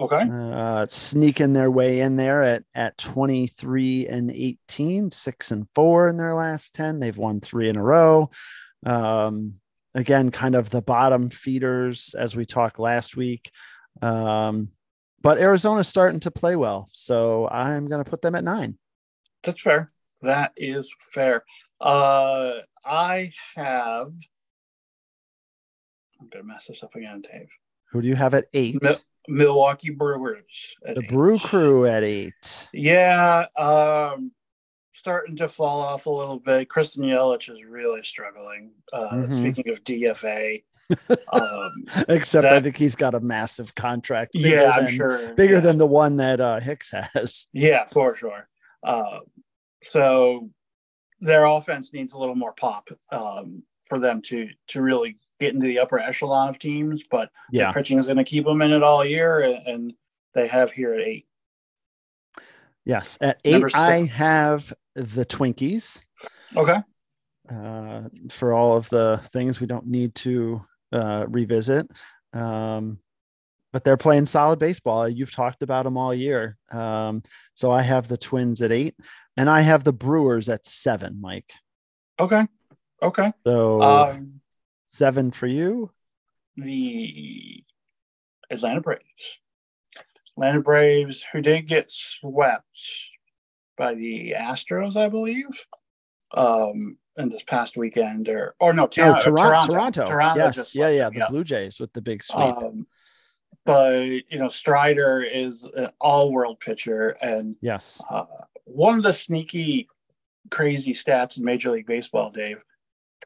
Okay, 0.00 0.28
uh, 0.30 0.86
sneaking 0.88 1.54
their 1.54 1.72
way 1.72 1.98
in 2.02 2.14
there 2.14 2.40
at 2.40 2.62
at 2.72 2.96
23 2.98 4.06
and 4.06 4.30
18 4.30 5.10
6 5.10 5.50
and 5.50 5.66
4 5.74 6.08
in 6.08 6.16
their 6.16 6.34
last 6.34 6.72
10 6.76 7.00
they've 7.00 7.16
won 7.18 7.40
three 7.40 7.68
in 7.68 7.74
a 7.74 7.82
row 7.82 8.30
um, 8.86 9.54
again 9.96 10.30
kind 10.30 10.54
of 10.54 10.70
the 10.70 10.80
bottom 10.82 11.30
feeders 11.30 12.14
as 12.16 12.36
we 12.36 12.46
talked 12.46 12.78
last 12.78 13.16
week 13.16 13.50
um, 14.00 14.70
but 15.20 15.38
arizona's 15.38 15.88
starting 15.88 16.20
to 16.20 16.30
play 16.30 16.54
well 16.54 16.88
so 16.92 17.48
i'm 17.48 17.88
going 17.88 18.02
to 18.04 18.08
put 18.08 18.22
them 18.22 18.36
at 18.36 18.44
nine 18.44 18.78
that's 19.42 19.60
fair. 19.60 19.90
That 20.22 20.52
is 20.56 20.92
fair. 21.14 21.44
Uh, 21.80 22.54
I 22.84 23.32
have 23.54 24.12
I'm 26.20 26.28
gonna 26.30 26.44
mess 26.44 26.66
this 26.66 26.82
up 26.82 26.94
again, 26.94 27.22
Dave. 27.22 27.48
Who 27.92 28.02
do 28.02 28.08
you 28.08 28.16
have 28.16 28.34
at 28.34 28.46
eight? 28.52 28.82
Mil- 28.82 28.96
Milwaukee 29.28 29.90
Brewers. 29.90 30.74
the 30.82 31.00
eight. 31.02 31.08
Brew 31.08 31.38
Crew 31.38 31.86
at 31.86 32.02
eight. 32.02 32.68
Yeah, 32.72 33.46
um, 33.56 34.32
starting 34.94 35.36
to 35.36 35.48
fall 35.48 35.80
off 35.80 36.06
a 36.06 36.10
little 36.10 36.40
bit. 36.40 36.68
Christian 36.68 37.02
Yelich 37.04 37.48
is 37.52 37.62
really 37.64 38.02
struggling. 38.02 38.72
Uh, 38.92 39.10
Mhm. 39.12 39.32
Speaking 39.34 39.72
of 39.72 39.84
DFA, 39.84 40.64
um, 41.32 41.84
Except 42.08 42.46
I 42.46 42.60
think 42.60 42.76
he's 42.76 42.96
got 42.96 43.14
a 43.14 43.20
massive 43.20 43.74
contract. 43.74 44.32
yeah, 44.34 44.72
I'm 44.74 44.86
than- 44.86 44.94
sure 44.94 45.34
Bigger 45.34 45.54
yeah. 45.54 45.60
than 45.60 45.78
the 45.78 45.86
one 45.86 46.16
that 46.16 46.40
uh, 46.40 46.58
Hicks 46.58 46.90
has. 46.90 47.46
Yeah, 47.52 47.84
for 47.86 48.16
sure. 48.16 48.48
Uh, 48.82 49.20
so 49.82 50.48
their 51.20 51.44
offense 51.46 51.92
needs 51.92 52.12
a 52.12 52.18
little 52.18 52.34
more 52.34 52.52
pop 52.52 52.88
um, 53.12 53.62
for 53.82 53.98
them 53.98 54.22
to 54.22 54.48
to 54.68 54.82
really 54.82 55.18
get 55.40 55.54
into 55.54 55.66
the 55.66 55.78
upper 55.78 55.98
echelon 55.98 56.48
of 56.48 56.58
teams. 56.58 57.04
But 57.10 57.30
Yeah. 57.50 57.68
the 57.68 57.74
pitching 57.74 57.98
is 57.98 58.06
going 58.06 58.18
to 58.18 58.24
keep 58.24 58.44
them 58.44 58.62
in 58.62 58.72
it 58.72 58.82
all 58.82 59.04
year, 59.04 59.40
and, 59.40 59.66
and 59.66 59.92
they 60.34 60.46
have 60.48 60.70
here 60.72 60.94
at 60.94 61.00
eight. 61.00 61.26
Yes. 62.84 63.18
At 63.20 63.38
eight, 63.44 63.64
I 63.74 64.04
have 64.06 64.72
the 64.94 65.24
Twinkies. 65.24 66.00
Okay. 66.56 66.78
uh, 67.50 68.02
for 68.30 68.52
all 68.52 68.76
of 68.76 68.88
the 68.90 69.20
things 69.32 69.60
we 69.60 69.66
don't 69.66 69.86
need 69.86 70.14
to 70.14 70.64
uh, 70.92 71.24
revisit. 71.28 71.86
Um, 72.32 72.98
but 73.72 73.84
they're 73.84 73.96
playing 73.96 74.26
solid 74.26 74.58
baseball. 74.58 75.08
You've 75.08 75.32
talked 75.34 75.62
about 75.62 75.84
them 75.84 75.96
all 75.96 76.14
year. 76.14 76.56
Um, 76.70 77.22
so 77.54 77.70
I 77.70 77.82
have 77.82 78.08
the 78.08 78.16
Twins 78.18 78.62
at 78.62 78.72
eight, 78.72 78.94
and 79.36 79.48
I 79.50 79.60
have 79.60 79.84
the 79.84 79.92
Brewers 79.92 80.48
at 80.48 80.66
seven, 80.66 81.20
Mike. 81.20 81.52
Okay. 82.18 82.46
Okay. 83.02 83.32
So 83.46 83.82
Um, 83.82 84.40
seven 84.88 85.30
for 85.30 85.46
you. 85.46 85.90
the 86.56 87.62
Atlanta 88.50 88.80
Braves. 88.80 89.40
Atlanta 90.36 90.60
Braves, 90.60 91.24
who 91.32 91.40
did 91.40 91.66
get 91.66 91.90
swept 91.90 92.66
by 93.76 93.94
the 93.94 94.32
Astros, 94.38 94.96
I 94.96 95.08
believe, 95.08 95.66
um, 96.32 96.98
in 97.16 97.28
this 97.28 97.42
past 97.44 97.76
weekend, 97.76 98.28
or 98.28 98.54
or 98.60 98.72
no, 98.72 98.84
Oh, 98.84 98.86
Tar- 98.86 99.20
Toronto, 99.20 99.66
Toronto, 99.72 100.06
Toronto. 100.06 100.40
yes, 100.44 100.74
yeah, 100.74 100.88
yeah. 100.88 101.10
The 101.10 101.26
Blue 101.28 101.44
Jays 101.44 101.78
with 101.80 101.92
the 101.92 102.00
big 102.02 102.22
sweep. 102.22 102.40
Um, 102.56 102.86
but 103.68 104.00
you 104.32 104.38
know, 104.38 104.48
Strider 104.48 105.22
is 105.22 105.64
an 105.64 105.90
all-world 106.00 106.58
pitcher, 106.58 107.10
and 107.20 107.54
yes. 107.60 108.00
uh, 108.08 108.24
one 108.64 108.96
of 108.96 109.02
the 109.02 109.12
sneaky, 109.12 109.90
crazy 110.50 110.94
stats 110.94 111.36
in 111.36 111.44
Major 111.44 111.72
League 111.72 111.86
Baseball, 111.86 112.30
Dave. 112.30 112.62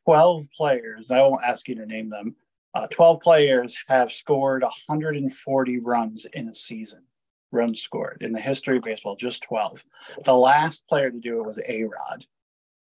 Twelve 0.05 0.47
players. 0.51 1.13
I 1.13 1.21
won't 1.21 1.45
ask 1.45 1.69
you 1.69 1.77
to 1.77 1.87
name 1.87 2.11
them. 2.11 2.35
Uh, 2.75 2.89
Twelve 2.89 3.21
players 3.21 3.79
have 3.87 4.11
scored 4.11 4.63
140 4.63 5.79
runs 5.79 6.25
in 6.33 6.49
a 6.49 6.55
season. 6.57 7.05
Runs 7.53 7.81
scored 7.81 8.19
in 8.23 8.33
the 8.33 8.41
history 8.41 8.79
of 8.79 8.83
baseball, 8.83 9.15
just 9.15 9.45
12. 9.45 9.85
The 10.25 10.35
last 10.35 10.89
player 10.89 11.13
to 11.13 11.21
do 11.21 11.39
it 11.39 11.47
was 11.47 11.61
A 11.69 11.85
Rod. 11.85 12.27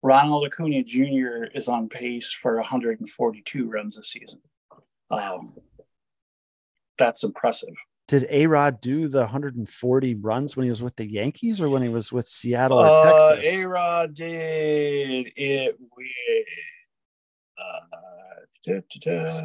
Ronald 0.02 0.45
Acuna 0.45 0.84
Jr. 0.84 1.52
is 1.54 1.68
on 1.68 1.89
pace 1.89 2.32
for 2.32 2.56
142 2.56 3.68
runs 3.68 3.97
a 3.97 4.04
season. 4.06 4.39
Um, 5.10 5.54
that's 7.02 7.24
impressive. 7.24 7.74
Did 8.08 8.28
A 8.30 8.45
Rod 8.47 8.82
do 8.82 9.08
the 9.08 9.20
140 9.20 10.16
runs 10.16 10.56
when 10.58 10.66
he 10.66 10.70
was 10.70 10.84
with 10.84 10.95
the 10.97 11.06
Yankees 11.10 11.62
or 11.62 11.70
when 11.70 11.82
he 11.82 11.89
was 11.89 12.12
with 12.12 12.26
Seattle 12.26 12.80
or 12.80 12.86
Uh, 12.88 13.36
Texas? 13.38 13.54
A 13.64 13.68
Rod 13.68 14.14
did 14.14 15.32
it 15.36 15.78
with. 15.95 16.45
Uh. 17.58 17.80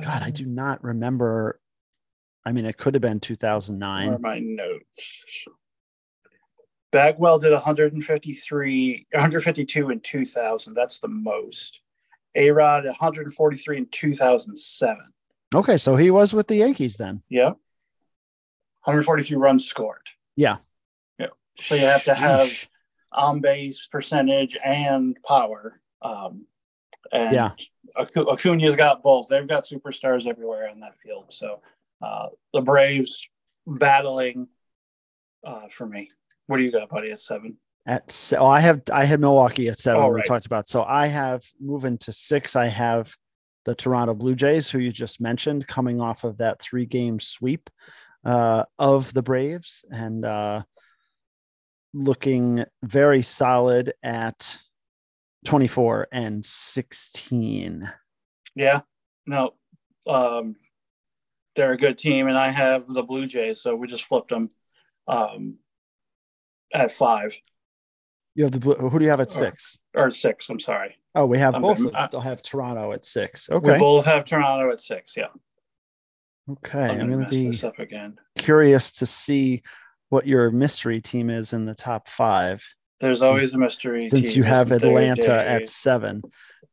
God, 0.05 0.23
I 0.23 0.31
do 0.31 0.45
not 0.47 0.83
remember. 0.85 1.61
I 2.45 2.53
mean, 2.53 2.65
it 2.67 2.77
could 2.77 2.95
have 2.95 3.01
been 3.01 3.13
Where 3.15 3.21
2009. 3.21 4.09
are 4.09 4.19
my 4.19 4.39
notes? 4.41 5.23
Bagwell 6.93 7.39
did 7.39 7.53
153, 7.53 9.07
152 9.13 9.91
in 9.91 10.01
2000. 10.01 10.75
That's 10.75 10.99
the 10.99 11.09
most. 11.09 11.81
A 12.35 12.51
Rod 12.51 12.85
143 12.85 13.79
in 13.79 13.87
2007. 13.91 14.99
Okay, 15.57 15.77
so 15.79 15.97
he 15.97 16.11
was 16.11 16.33
with 16.35 16.47
the 16.49 16.57
Yankees 16.57 16.97
then. 16.97 17.23
Yeah. 17.29 17.53
143 18.85 19.37
runs 19.37 19.65
scored. 19.67 20.07
Yeah. 20.37 20.59
Yeah. 21.19 21.29
So 21.59 21.75
you 21.75 21.87
have 21.87 22.05
to 22.05 22.15
have- 22.15 22.47
Sheesh. 22.47 22.69
on 23.13 23.41
base 23.41 23.87
percentage 23.91 24.57
and 24.63 25.17
power. 25.27 25.81
Um, 26.03 26.47
and 27.11 27.35
Yeah. 27.35 27.53
Acu- 27.97 28.31
Acuna's 28.31 28.77
got 28.77 29.03
both. 29.03 29.29
They've 29.29 29.47
got 29.49 29.65
superstars 29.65 30.27
everywhere 30.27 30.69
in 30.69 30.81
that 30.81 30.99
field. 30.99 31.33
So 31.33 31.63
uh, 32.03 32.27
the 32.53 32.61
Braves 32.61 33.27
battling 33.67 34.49
uh, 35.45 35.69
for 35.71 35.87
me. 35.87 36.11
What 36.47 36.59
do 36.59 36.65
you 36.65 36.71
got, 36.71 36.91
buddy? 36.91 37.11
At 37.11 37.21
seven. 37.21 37.57
at 37.87 38.11
se- 38.11 38.37
oh, 38.37 38.47
I 38.47 38.61
have 38.61 38.83
I 38.93 39.05
had 39.07 39.21
Milwaukee 39.21 39.69
at 39.69 39.79
seven. 39.79 40.03
Oh, 40.03 40.11
we 40.11 40.23
talked 40.23 40.47
about. 40.47 40.69
So 40.69 40.83
I 40.85 41.07
have 41.07 41.43
moving 41.61 41.97
to 41.99 42.13
six. 42.13 42.55
I 42.57 42.67
have 42.67 43.17
the 43.67 43.75
Toronto 43.75 44.15
Blue 44.15 44.35
Jays, 44.35 44.71
who 44.71 44.79
you 44.79 44.91
just 44.93 45.21
mentioned, 45.21 45.67
coming 45.67 46.01
off 46.01 46.25
of 46.25 46.39
that 46.39 46.63
three 46.63 46.87
game 46.87 47.21
sweep 47.21 47.69
uh, 48.25 48.65
of 48.79 49.13
the 49.13 49.23
Braves 49.23 49.85
and 49.91 50.25
uh, 50.25 50.63
looking 51.93 52.65
very 52.83 53.21
solid 53.23 53.93
at 54.03 54.57
24 55.45 56.09
and 56.13 56.47
16. 56.47 57.91
Yeah. 58.55 58.81
No. 59.27 59.55
Um, 60.07 60.57
they're 61.57 61.73
a 61.73 61.77
good 61.79 61.99
team, 61.99 62.29
and 62.29 62.37
I 62.39 62.51
have 62.51 62.87
the 62.87 63.03
Blue 63.03 63.27
Jays, 63.27 63.61
so 63.61 63.75
we 63.75 63.87
just 63.87 64.05
flipped 64.05 64.29
them 64.29 64.51
um, 65.09 65.57
at 66.75 66.93
five 66.93 67.37
You 68.35 68.45
have 68.45 68.53
the 68.53 68.59
blue. 68.61 68.75
Who 68.75 68.99
do 68.99 69.05
you 69.05 69.11
have 69.11 69.21
at 69.21 69.29
Oh, 69.29 69.39
six? 69.39 69.79
or 69.95 70.11
six. 70.11 70.49
I'm 70.51 70.61
sorry. 70.61 70.97
Oh, 71.17 71.27
we 71.27 71.39
have 71.39 71.55
I'm 71.55 71.63
both. 71.63 71.79
good. 71.79 71.87
Of 71.89 71.93
them. 71.93 72.09
They'll 72.13 72.21
have 72.21 72.43
Toronto 72.43 72.93
at 72.93 73.05
six. 73.05 73.49
Okay. 73.51 73.73
We 73.73 73.79
both 73.79 74.05
have 74.05 74.25
Toronto 74.25 74.71
at 74.71 74.81
six. 74.81 75.17
Yeah. 75.17 75.29
Okay. 76.51 76.79
I'm 76.85 76.91
I'm 77.01 77.11
gonna 77.11 77.17
mess 77.23 77.31
be 77.31 77.49
this 77.49 77.65
up 77.65 77.79
again. 77.79 78.19
curious 78.39 78.93
to 78.93 79.07
see 79.07 79.63
what 80.11 80.27
your 80.27 80.51
mystery 80.53 81.01
team 81.01 81.31
is 81.31 81.53
in 81.53 81.65
the 81.67 81.75
top 81.75 82.09
five 82.09 82.65
There's 83.01 83.19
Since- 83.19 83.29
always 83.29 83.55
a 83.55 83.59
mystery. 83.59 84.09
since 84.09 84.37
you 84.37 84.45
have 84.45 84.71
Atlanta 84.73 85.33
at 85.35 85.67
seven. 85.69 86.23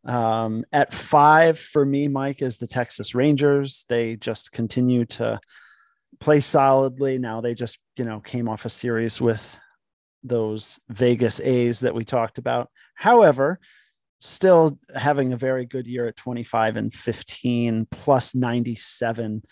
Um, 0.06 0.66
at 0.72 0.94
five 0.94 1.58
for 1.58 1.86
me, 1.86 2.08
Mike, 2.10 2.42
is 2.42 2.58
the 2.58 2.68
Texas 2.68 3.16
Rangers. 3.16 3.86
They 3.90 4.18
just 4.18 4.52
continue 4.52 5.06
to 5.06 5.40
play 6.20 6.40
solidly. 6.42 7.18
Now 7.18 7.42
they 7.42 7.54
just, 7.54 7.80
you 7.98 8.06
know, 8.06 8.20
came 8.20 8.48
off 8.50 8.66
a 8.66 8.70
series 8.70 9.20
with 9.22 9.58
those 10.24 10.80
Vegas 10.90 11.40
A's 11.42 11.80
that 11.82 11.96
we 11.96 12.04
talked 12.06 12.38
about. 12.38 12.70
However, 12.96 13.60
still 14.24 14.80
having 14.96 15.34
a 15.34 15.38
very 15.38 15.66
good 15.66 15.86
year 15.86 16.08
at 16.08 16.16
25 16.16 16.78
and 16.78 16.94
15 16.94 17.88
plus 17.92 18.34
97 18.34 19.44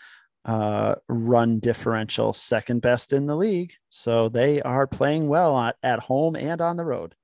uh, 0.46 0.96
run 1.10 1.60
differential, 1.60 2.32
second 2.34 2.82
best 2.82 3.12
in 3.12 3.26
the 3.28 3.36
league. 3.36 3.74
So 3.90 4.30
they 4.30 4.62
are 4.62 4.88
playing 4.88 5.28
well 5.28 5.58
at, 5.60 5.76
at 5.84 6.00
home 6.00 6.38
and 6.38 6.62
on 6.62 6.78
the 6.78 6.86
road. 6.86 7.16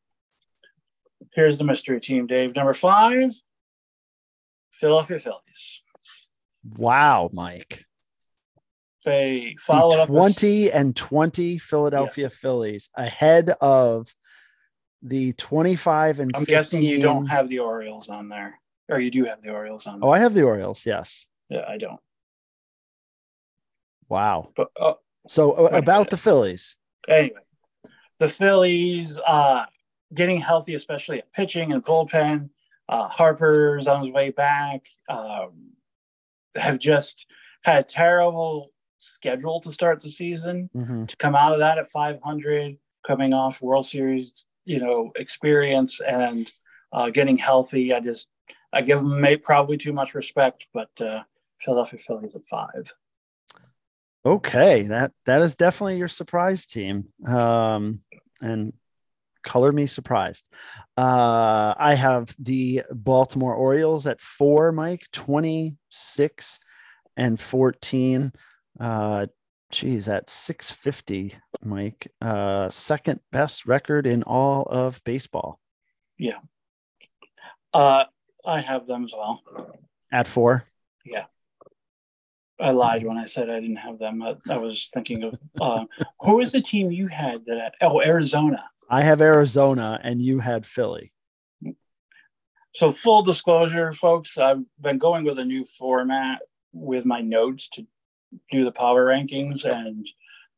Here's 1.34 1.58
the 1.58 1.64
mystery 1.64 2.02
team, 2.02 2.28
Dave. 2.28 2.54
Number 2.54 2.74
five, 2.74 3.32
Philadelphia 4.72 5.20
Phillies. 5.20 5.82
Wow, 6.78 7.30
Mike. 7.32 7.86
They 9.06 9.56
The 9.56 9.62
followed 9.62 10.00
up 10.00 10.10
with- 10.10 10.18
20 10.20 10.72
and 10.72 10.96
20 10.96 11.58
Philadelphia 11.60 12.30
Phillies 12.30 12.90
ahead 12.94 13.52
of 13.62 14.14
the 15.10 15.34
25 15.34 16.20
and 16.20 16.32
I'm 16.36 16.42
15. 16.42 16.56
guessing 16.56 16.82
you 16.84 17.02
don't 17.02 17.28
have 17.28 17.50
the 17.50 17.60
Orioles 17.60 18.10
on 18.10 18.30
there, 18.30 18.60
or 18.90 19.00
you 19.00 19.10
do 19.12 19.26
have 19.26 19.42
the 19.42 19.50
Orioles 19.52 19.88
on. 19.88 20.00
Oh, 20.04 20.10
I 20.10 20.20
have 20.20 20.34
the 20.34 20.44
Orioles. 20.44 20.86
Yes. 20.86 21.26
yeah, 21.50 21.64
I 21.68 21.78
don't. 21.78 22.00
Wow. 24.10 24.50
But 24.56 24.70
uh, 24.80 24.94
So 25.28 25.52
uh, 25.54 25.70
about 25.78 26.10
the 26.10 26.18
Phillies. 26.18 26.76
anyway, 27.08 27.42
the 28.20 28.28
Phillies 28.30 29.18
uh, 29.26 29.66
getting 30.14 30.40
healthy, 30.40 30.76
especially 30.76 31.20
at 31.20 31.32
pitching 31.34 31.72
and 31.74 31.84
bullpen. 31.84 32.50
Uh, 32.90 33.10
Harper's 33.10 33.86
on 33.88 34.06
his 34.06 34.14
way 34.14 34.30
back. 34.32 34.86
Um, 35.10 35.72
have 36.56 36.80
just 36.80 37.26
had 37.64 37.80
a 37.80 37.84
terrible 37.84 38.72
schedule 38.98 39.60
to 39.62 39.74
start 39.74 40.02
the 40.02 40.10
season. 40.10 40.70
Mhm. 40.76 41.08
To 41.10 41.16
come 41.18 41.36
out 41.36 41.52
of 41.54 41.60
that 41.60 41.78
at 41.78 41.88
500, 41.88 42.78
coming 43.06 43.34
off 43.34 43.62
World 43.62 43.86
Series, 43.86 44.46
you 44.68 44.80
know, 44.80 45.12
experience 45.16 46.02
and 46.02 46.52
uh, 46.92 47.10
getting 47.10 47.38
healthy, 47.38 47.94
I 47.94 48.02
just 48.02 48.28
I 48.74 48.82
give 48.82 49.00
them 49.00 49.26
probably 49.42 49.78
too 49.78 49.94
much 49.94 50.14
respect, 50.14 50.68
but 50.74 50.90
uh, 51.00 51.24
Philadelphia 51.62 52.00
Phillies 52.00 52.36
at 52.36 52.46
five. 52.46 52.94
Okay, 54.26 54.84
that 54.84 55.14
that 55.26 55.42
is 55.42 55.56
definitely 55.56 55.98
your 55.98 56.10
surprise 56.10 56.66
team. 56.66 57.06
Um, 57.26 58.02
and 58.42 58.74
color 59.44 59.72
me 59.72 59.86
surprised. 59.86 60.52
Uh, 60.98 61.74
I 61.78 61.96
have 61.96 62.36
the 62.38 62.84
Baltimore 62.92 63.56
Orioles 63.56 64.06
at 64.06 64.20
four, 64.20 64.74
Mike, 64.74 65.06
26 65.14 66.60
and 67.16 67.40
14. 67.40 68.34
Uh, 68.80 69.28
geez, 69.72 70.10
at 70.10 70.30
650, 70.30 71.38
Mike, 71.64 72.12
uh, 72.22 72.70
second 72.70 73.20
best 73.32 73.66
record 73.66 74.06
in 74.06 74.24
all 74.24 74.64
of 74.64 75.04
baseball. 75.04 75.60
Yeah. 76.18 76.40
Uh, 77.74 78.06
I 78.46 78.62
have 78.62 78.88
them 78.88 79.06
as 79.06 79.14
well. 79.14 79.42
At 80.12 80.28
four? 80.28 80.66
Yeah. 81.06 81.26
I 82.60 82.72
lied 82.72 83.06
when 83.06 83.18
I 83.18 83.26
said 83.26 83.50
I 83.50 83.60
didn't 83.60 83.76
have 83.78 84.00
them. 84.00 84.24
I, 84.24 84.36
I 84.50 84.58
was 84.58 84.90
thinking 84.94 85.24
of 85.24 85.38
uh, 85.62 85.86
who 86.22 86.38
was 86.38 86.52
the 86.52 86.62
team 86.62 86.92
you 86.92 87.08
had 87.08 87.46
that? 87.46 87.74
Oh, 87.82 88.02
Arizona. 88.02 88.64
I 88.90 89.02
have 89.02 89.22
Arizona, 89.22 90.00
and 90.02 90.22
you 90.22 90.40
had 90.40 90.66
Philly. 90.66 91.12
So, 92.74 92.92
full 92.92 93.22
disclosure, 93.22 93.92
folks, 93.92 94.38
I've 94.38 94.64
been 94.80 94.98
going 94.98 95.26
with 95.26 95.40
a 95.40 95.46
new 95.46 95.66
format 95.66 96.40
with 96.74 97.06
my 97.06 97.22
notes 97.22 97.68
to 97.74 97.86
do 98.52 98.64
the 98.64 98.72
power 98.72 99.06
rankings, 99.06 99.66
and 99.66 100.08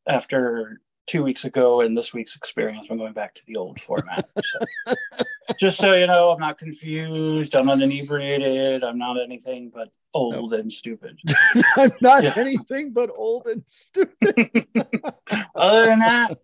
after 0.07 0.79
two 1.09 1.23
weeks 1.23 1.43
ago 1.43 1.81
and 1.81 1.97
this 1.97 2.13
week's 2.13 2.35
experience, 2.35 2.87
I'm 2.89 2.97
going 2.97 3.13
back 3.13 3.33
to 3.35 3.41
the 3.47 3.55
old 3.55 3.81
format. 3.81 4.29
So, 4.43 4.95
just 5.59 5.77
so 5.77 5.93
you 5.93 6.05
know, 6.05 6.29
I'm 6.29 6.39
not 6.39 6.59
confused. 6.59 7.55
I'm 7.55 7.65
not 7.65 7.81
inebriated. 7.81 8.83
I'm 8.83 8.99
not 8.99 9.19
anything 9.19 9.71
but 9.73 9.89
old 10.13 10.53
and 10.53 10.71
stupid. 10.71 11.19
I'm 11.77 11.91
not 11.99 12.23
yeah. 12.23 12.33
anything 12.37 12.91
but 12.91 13.09
old 13.15 13.47
and 13.47 13.63
stupid. 13.65 14.67
Other 15.55 15.85
than 15.85 15.99
that, 15.99 16.37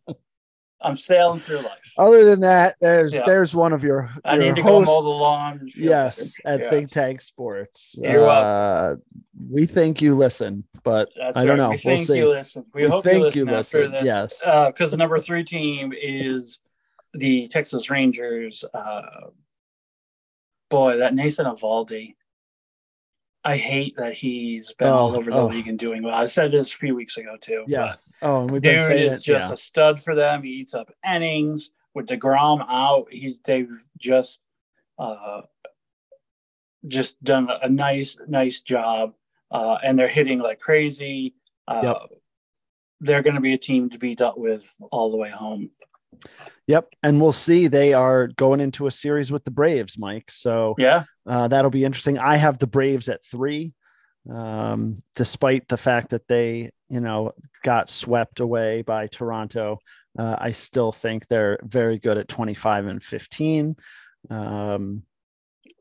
I'm 0.81 0.97
sailing 0.97 1.39
through 1.39 1.57
life. 1.57 1.93
Other 1.99 2.25
than 2.25 2.41
that, 2.41 2.75
there's 2.81 3.13
yeah. 3.13 3.23
there's 3.25 3.53
one 3.53 3.71
of 3.71 3.83
your, 3.83 4.11
I 4.23 4.37
need 4.37 4.55
to 4.55 4.63
hosts, 4.63 4.91
go 4.91 5.01
mow 5.01 5.03
the 5.03 5.09
lawn. 5.09 5.69
Yes, 5.75 6.39
at 6.43 6.61
yes. 6.61 6.69
Think 6.71 6.91
Tank 6.91 7.21
Sports. 7.21 7.95
You're 7.97 8.27
uh, 8.27 8.95
we 9.47 9.67
think 9.67 10.01
you 10.01 10.15
listen, 10.15 10.63
but 10.85 11.09
That's 11.17 11.35
I 11.35 11.43
don't 11.45 11.57
know. 11.57 11.71
We 11.71 11.81
we'll 11.83 11.95
think 11.97 12.07
see. 12.07 12.17
you 12.17 12.29
listen. 12.29 12.65
We, 12.73 12.83
We 12.83 12.89
hope 12.89 13.05
you 13.05 13.19
listen, 13.19 13.47
you 13.47 13.53
after 13.53 13.77
listen, 13.79 13.91
this. 13.91 14.05
yes. 14.05 14.39
Because 14.67 14.91
the 14.91 14.97
number 14.97 15.19
three 15.19 15.43
team 15.43 15.93
is 15.99 16.59
the 17.13 17.47
Texas 17.47 17.89
Rangers. 17.89 18.63
Uh, 18.73 19.01
boy, 20.69 20.97
that 20.97 21.13
Nathan 21.13 21.45
Eovaldi. 21.45 22.15
I 23.43 23.57
hate 23.57 23.95
that 23.97 24.13
he's 24.13 24.73
been 24.73 24.87
Oh, 24.87 24.93
all 24.93 25.15
over 25.15 25.29
the 25.29 25.37
oh. 25.37 25.45
league 25.47 25.67
and 25.67 25.77
doing 25.77 26.01
well. 26.01 26.15
I 26.15 26.25
said 26.25 26.51
this 26.51 26.73
a 26.73 26.77
few 26.77 26.95
weeks 26.95 27.17
ago 27.17 27.35
too. 27.39 27.63
Yeah. 27.67 27.95
Oh, 28.21 28.41
and 28.41 28.49
we've 28.51 28.61
been 28.61 28.81
saying 28.81 29.07
is 29.11 29.19
it. 29.19 29.23
just 29.23 29.47
yeah. 29.49 29.53
a 29.53 29.57
stud 29.57 30.01
for 30.01 30.15
them. 30.15 30.41
He 30.41 30.49
eats 30.51 30.73
up 30.73 30.91
innings 31.07 31.69
with 31.93 32.07
Degrom 32.07 32.65
out. 32.67 33.07
He's 33.11 33.37
they've 33.43 33.69
just 33.99 34.39
uh, 34.97 35.41
just 36.87 37.23
done 37.23 37.49
a 37.61 37.69
nice 37.69 38.17
nice 38.27 38.61
job, 38.61 39.13
uh, 39.55 39.77
and 39.83 39.97
they're 39.97 40.07
hitting 40.07 40.39
like 40.39 40.59
crazy. 40.59 41.33
Uh, 41.67 41.81
Yep. 41.83 41.97
They're 43.01 43.21
going 43.21 43.35
to 43.35 43.41
be 43.41 43.53
a 43.53 43.57
team 43.57 43.89
to 43.89 43.97
be 43.97 44.15
dealt 44.15 44.37
with 44.37 44.65
all 44.91 45.11
the 45.11 45.17
way 45.17 45.29
home. 45.29 45.69
Yep. 46.67 46.93
And 47.03 47.21
we'll 47.21 47.31
see. 47.33 47.67
They 47.67 47.93
are 47.93 48.27
going 48.27 48.61
into 48.61 48.87
a 48.87 48.91
series 48.91 49.31
with 49.31 49.43
the 49.43 49.51
Braves, 49.51 49.97
Mike. 49.97 50.31
So 50.31 50.75
Yeah, 50.77 51.03
uh, 51.25 51.47
that'll 51.49 51.71
be 51.71 51.85
interesting. 51.85 52.17
I 52.17 52.37
have 52.37 52.57
the 52.57 52.67
Braves 52.67 53.09
at 53.09 53.25
three, 53.25 53.73
um, 54.31 54.99
despite 55.15 55.67
the 55.67 55.77
fact 55.77 56.09
that 56.09 56.27
they, 56.27 56.71
you 56.89 57.01
know, 57.01 57.33
got 57.63 57.89
swept 57.89 58.39
away 58.39 58.81
by 58.81 59.07
Toronto. 59.07 59.77
Uh, 60.17 60.37
I 60.39 60.51
still 60.53 60.91
think 60.91 61.27
they're 61.27 61.59
very 61.63 61.99
good 61.99 62.17
at 62.17 62.29
25 62.29 62.87
and 62.87 63.03
15. 63.03 63.75
Um, 64.29 65.03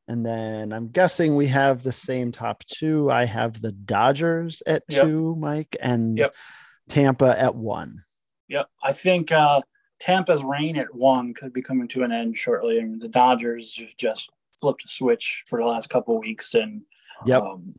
and 0.09 0.25
then 0.25 0.73
I'm 0.73 0.89
guessing 0.89 1.35
we 1.37 1.47
have 1.49 1.83
the 1.83 1.93
same 1.93 2.33
top 2.33 2.65
two. 2.67 3.11
I 3.11 3.25
have 3.25 3.61
the 3.61 3.73
Dodgers 3.73 4.63
at 4.67 4.83
Yep. 4.89 5.03
two, 5.03 5.37
Mike, 5.37 5.77
and 5.81 6.19
Yep. 6.19 6.35
Tampa 6.89 7.39
at 7.41 7.55
one. 7.55 8.03
Yep. 8.49 8.69
I 8.83 8.93
think 8.93 9.33
uh, 9.33 9.63
Tampa's 10.01 10.43
reign 10.45 10.77
at 10.77 10.95
one 10.95 11.33
could 11.35 11.53
be 11.53 11.63
coming 11.63 11.89
to 11.89 12.03
an 12.03 12.13
end 12.13 12.37
shortly. 12.37 12.79
I 12.79 12.83
mean, 12.83 12.99
the 12.99 13.09
Dodgers 13.09 13.79
just 13.97 14.31
flipped 14.61 14.85
a 14.85 14.89
switch 14.89 15.45
for 15.49 15.59
the 15.59 15.67
last 15.67 15.89
couple 15.89 16.17
of 16.17 16.21
weeks, 16.21 16.55
and 16.55 16.83
Yep. 17.25 17.43
um, 17.43 17.75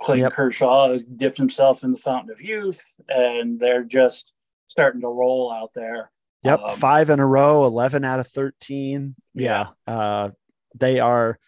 Clayton 0.00 0.24
Yep. 0.24 0.32
Kershaw 0.32 0.90
has 0.92 1.04
dipped 1.04 1.38
himself 1.38 1.82
in 1.84 1.92
the 1.92 1.98
fountain 1.98 2.30
of 2.30 2.40
youth, 2.40 2.94
and 3.08 3.58
they're 3.60 3.84
just 3.84 4.32
starting 4.66 5.00
to 5.02 5.08
roll 5.08 5.52
out 5.52 5.72
there. 5.74 6.10
Yep, 6.42 6.60
Um, 6.60 6.76
five 6.76 7.10
in 7.10 7.18
a 7.18 7.26
row, 7.26 7.64
eleven 7.64 8.04
out 8.04 8.20
of 8.20 8.26
thirteen. 8.28 9.14
Yeah. 9.34 9.68
Yeah, 9.88 9.94
uh, 9.94 10.30
they 10.78 11.00
are 11.00 11.38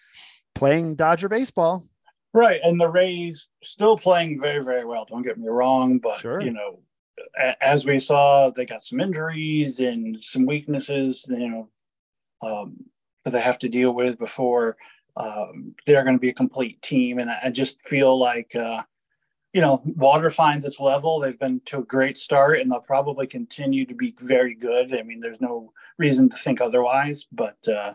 playing 0.55 0.97
Dodger 0.97 1.29
baseball. 1.29 1.87
Right, 2.35 2.61
and 2.63 2.81
the 2.81 2.89
Rays 2.89 3.49
still 3.63 3.97
playing 3.97 4.41
very, 4.41 4.63
very 4.63 4.85
well. 4.85 5.07
Don't 5.09 5.23
get 5.23 5.39
me 5.39 5.49
wrong, 5.49 5.99
but 5.99 6.19
Sure. 6.19 6.41
you 6.41 6.51
know, 6.51 6.81
as 7.61 7.87
we 7.87 7.99
saw, 7.99 8.51
they 8.51 8.65
got 8.65 8.85
some 8.85 9.01
injuries 9.01 9.81
and 9.81 10.23
some 10.23 10.47
weaknesses. 10.47 11.25
You 11.29 11.49
know, 11.49 11.69
um, 12.43 12.77
that 13.25 13.33
they 13.33 13.41
have 13.41 13.59
to 13.61 13.69
deal 13.69 13.93
with 13.93 14.19
before 14.19 14.77
um, 15.17 15.75
they're 15.87 16.05
going 16.05 16.17
to 16.17 16.21
be 16.21 16.29
a 16.29 16.35
complete 16.35 16.81
team. 16.83 17.19
And 17.19 17.31
I 17.31 17.39
I 17.45 17.51
just 17.51 17.81
feel 17.83 18.19
like, 18.19 18.55
uh, 18.55 18.83
you 19.53 19.61
know, 19.61 19.83
water 19.85 20.31
finds 20.31 20.65
its 20.65 20.79
level. 20.79 21.19
They've 21.19 21.39
been 21.39 21.61
to 21.67 21.79
a 21.79 21.83
great 21.85 22.17
start, 22.19 22.61
and 22.61 22.71
they'll 22.71 22.81
probably 22.81 23.27
continue 23.27 23.87
to 23.87 23.95
be 23.95 24.15
very 24.21 24.55
good. 24.55 24.95
I 24.95 25.03
mean, 25.03 25.21
there's 25.21 25.41
no 25.41 25.73
reason 25.99 26.29
to 26.29 26.37
think 26.37 26.61
otherwise. 26.61 27.27
But 27.33 27.57
uh, 27.67 27.95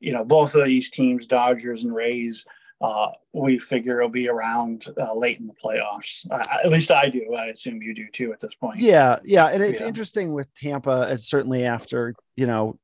you 0.00 0.12
know, 0.12 0.24
both 0.24 0.54
of 0.54 0.64
these 0.64 0.90
teams, 0.90 1.26
Dodgers 1.26 1.84
and 1.84 1.94
Rays 1.94 2.46
uh, 2.80 3.08
we 3.32 3.58
figure 3.58 3.98
it'll 3.98 4.10
be 4.10 4.28
around 4.28 4.86
uh, 5.00 5.14
late 5.14 5.38
in 5.38 5.46
the 5.46 5.54
playoffs. 5.54 6.26
Uh, 6.30 6.42
at 6.62 6.70
least 6.70 6.90
I 6.90 7.08
do. 7.08 7.34
I 7.34 7.46
assume 7.46 7.80
you 7.82 7.94
do 7.94 8.06
too 8.12 8.32
at 8.32 8.40
this 8.40 8.54
point. 8.54 8.80
Yeah, 8.80 9.18
yeah, 9.24 9.46
and 9.46 9.62
it's 9.62 9.80
Yeah. 9.80 9.86
interesting 9.86 10.34
with 10.34 10.52
Tampa. 10.54 11.08
It's 11.10 11.26
certainly 11.26 11.64
after 11.64 12.14
you 12.36 12.46
know 12.46 12.78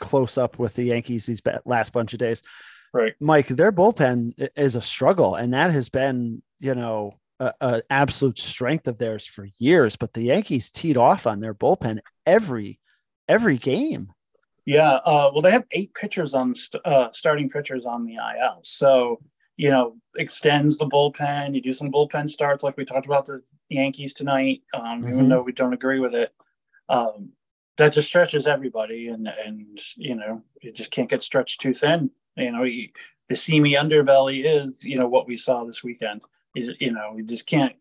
close 0.00 0.36
up 0.38 0.58
with 0.58 0.74
the 0.74 0.84
Yankees 0.84 1.26
these 1.26 1.40
last 1.64 1.92
bunch 1.92 2.12
of 2.12 2.18
days. 2.18 2.42
Right. 2.92 3.14
Mike, 3.20 3.46
their 3.46 3.70
bullpen 3.72 4.32
is 4.56 4.74
a 4.74 4.82
struggle, 4.82 5.36
and 5.36 5.54
that 5.54 5.70
has 5.70 5.88
been 5.88 6.42
you 6.58 6.74
know 6.74 7.12
a, 7.38 7.54
a 7.60 7.82
absolute 7.90 8.40
strength 8.40 8.88
of 8.88 8.98
theirs 8.98 9.24
for 9.24 9.46
years. 9.58 9.94
But 9.94 10.14
the 10.14 10.22
Yankees 10.22 10.72
teed 10.72 10.96
off 10.96 11.28
on 11.28 11.38
their 11.38 11.54
bullpen 11.54 12.00
every 12.26 12.80
every 13.28 13.56
game. 13.56 14.08
Yeah. 14.64 14.92
Uh, 15.04 15.30
well, 15.32 15.42
they 15.42 15.50
have 15.50 15.64
eight 15.72 15.92
pitchers 15.94 16.34
on 16.34 16.54
st- 16.54 16.84
uh, 16.86 17.08
starting 17.12 17.50
pitchers 17.50 17.84
on 17.84 18.04
the 18.04 18.14
IL. 18.14 18.60
So, 18.62 19.20
you 19.56 19.70
know, 19.70 19.96
extends 20.16 20.78
the 20.78 20.86
bullpen. 20.86 21.54
You 21.54 21.60
do 21.60 21.72
some 21.72 21.90
bullpen 21.90 22.28
starts 22.30 22.62
like 22.62 22.76
we 22.76 22.84
talked 22.84 23.06
about 23.06 23.26
the 23.26 23.42
Yankees 23.68 24.14
tonight, 24.14 24.62
um, 24.74 25.02
Mhm. 25.02 25.08
even 25.12 25.28
though 25.28 25.42
we 25.42 25.52
don't 25.52 25.72
agree 25.72 25.98
with 26.00 26.14
it. 26.14 26.32
Um, 26.88 27.32
that 27.78 27.92
just 27.94 28.08
stretches 28.08 28.46
everybody, 28.46 29.08
and 29.08 29.26
and 29.28 29.80
you 29.96 30.14
know, 30.14 30.42
it 30.60 30.74
just 30.74 30.90
can't 30.90 31.08
get 31.08 31.22
stretched 31.22 31.60
too 31.60 31.72
thin. 31.74 32.10
You 32.36 32.52
know, 32.52 32.64
you, 32.64 32.90
the 33.28 33.34
seamy 33.34 33.72
underbelly 33.72 34.44
is 34.44 34.84
you 34.84 34.98
know 34.98 35.08
what 35.08 35.26
we 35.26 35.36
saw 35.36 35.64
this 35.64 35.82
weekend. 35.82 36.20
You, 36.54 36.74
you 36.78 36.92
know, 36.92 37.12
we 37.14 37.22
just 37.22 37.46
can't. 37.46 37.74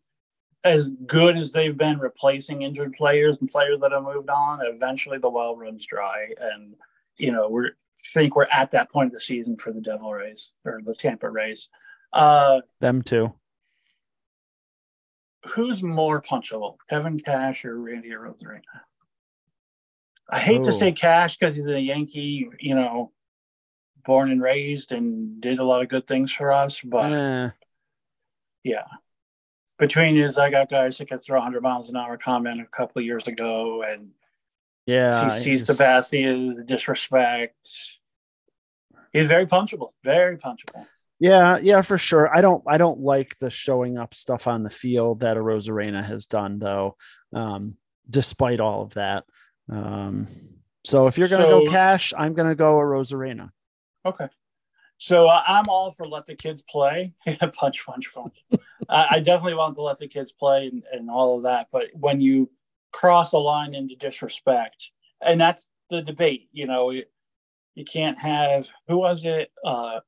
As 0.63 0.89
good 0.89 1.37
as 1.37 1.51
they've 1.51 1.77
been 1.77 1.97
replacing 1.99 2.61
injured 2.61 2.93
players 2.93 3.37
and 3.39 3.49
players 3.49 3.79
that 3.81 3.91
have 3.91 4.03
moved 4.03 4.29
on, 4.29 4.59
eventually 4.61 5.17
the 5.17 5.29
well 5.29 5.55
runs 5.55 5.85
dry, 5.87 6.27
and 6.39 6.75
you 7.17 7.31
know 7.31 7.49
we're 7.49 7.71
think 8.13 8.35
we're 8.35 8.47
at 8.51 8.71
that 8.71 8.91
point 8.91 9.07
of 9.07 9.13
the 9.13 9.21
season 9.21 9.57
for 9.57 9.71
the 9.71 9.81
Devil 9.81 10.11
Rays 10.11 10.51
or 10.65 10.81
the 10.85 10.95
Tampa 10.95 11.29
Rays. 11.29 11.69
Uh, 12.13 12.61
Them 12.79 13.01
too. 13.01 13.33
who's 15.47 15.81
more 15.81 16.21
punchable, 16.21 16.77
Kevin 16.89 17.19
Cash 17.19 17.65
or 17.65 17.79
Randy 17.79 18.09
Arozarena? 18.09 18.61
I 20.29 20.39
hate 20.39 20.63
to 20.63 20.71
say 20.71 20.91
Cash 20.91 21.37
because 21.37 21.55
he's 21.55 21.65
a 21.65 21.79
Yankee, 21.79 22.49
you 22.59 22.75
know, 22.75 23.11
born 24.05 24.31
and 24.31 24.41
raised 24.41 24.91
and 24.91 25.41
did 25.41 25.59
a 25.59 25.63
lot 25.63 25.81
of 25.81 25.89
good 25.89 26.07
things 26.07 26.31
for 26.31 26.51
us. 26.51 26.79
But 26.81 27.11
Eh, 27.11 27.49
yeah, 28.63 28.85
between 29.81 30.15
is 30.15 30.37
I 30.37 30.51
got 30.51 30.69
guys 30.69 30.99
that 30.99 31.07
can 31.07 31.17
throw 31.17 31.39
100 31.39 31.61
miles 31.61 31.89
an 31.89 31.97
hour 31.97 32.15
comment 32.15 32.61
a 32.61 32.65
couple 32.65 32.99
of 32.99 33.05
years 33.05 33.27
ago, 33.27 33.81
and 33.81 34.11
yeah, 34.85 35.33
he 35.33 35.41
sees 35.41 35.65
the 35.65 36.05
things, 36.07 36.57
the 36.57 36.63
disrespect. 36.63 37.67
He's 39.11 39.25
very 39.25 39.47
punchable, 39.47 39.89
very 40.03 40.37
punchable. 40.37 40.85
Yeah, 41.19 41.57
yeah, 41.61 41.81
for 41.81 41.97
sure. 41.97 42.29
I 42.35 42.41
don't 42.41 42.63
I 42.67 42.77
don't 42.77 42.99
like 42.99 43.37
the 43.39 43.49
showing 43.49 43.97
up 43.97 44.13
stuff 44.13 44.47
on 44.47 44.61
the 44.61 44.69
field 44.69 45.21
that 45.21 45.35
Arozarena 45.35 46.03
has 46.03 46.27
done 46.27 46.59
though. 46.59 46.95
Um, 47.33 47.75
despite 48.09 48.59
all 48.59 48.83
of 48.83 48.93
that. 48.93 49.23
Um, 49.69 50.27
so 50.85 51.07
if 51.07 51.17
you're 51.17 51.27
gonna 51.27 51.45
go 51.45 51.65
cash, 51.65 52.13
I'm 52.15 52.33
gonna 52.33 52.55
go 52.55 52.75
Arozarena. 52.75 53.49
Okay. 54.05 54.27
So 55.01 55.25
uh, 55.25 55.41
I'm 55.47 55.63
all 55.67 55.89
for 55.89 56.05
let 56.05 56.27
the 56.27 56.35
kids 56.35 56.61
play. 56.61 57.15
punch, 57.53 57.83
punch, 57.87 58.13
punch. 58.13 58.45
I, 58.87 59.07
I 59.09 59.19
definitely 59.19 59.55
want 59.55 59.73
to 59.73 59.81
let 59.81 59.97
the 59.97 60.07
kids 60.07 60.31
play 60.31 60.67
and, 60.67 60.83
and 60.91 61.09
all 61.09 61.35
of 61.35 61.41
that. 61.41 61.69
But 61.71 61.85
when 61.95 62.21
you 62.21 62.51
cross 62.93 63.33
a 63.33 63.39
line 63.39 63.73
into 63.73 63.95
disrespect, 63.95 64.91
and 65.19 65.41
that's 65.41 65.69
the 65.89 66.03
debate, 66.03 66.49
you 66.51 66.67
know, 66.67 66.91
you, 66.91 67.05
you 67.73 67.83
can't 67.83 68.19
have, 68.19 68.69
who 68.87 68.99
was 68.99 69.25
it? 69.25 69.51
Uh, 69.65 70.01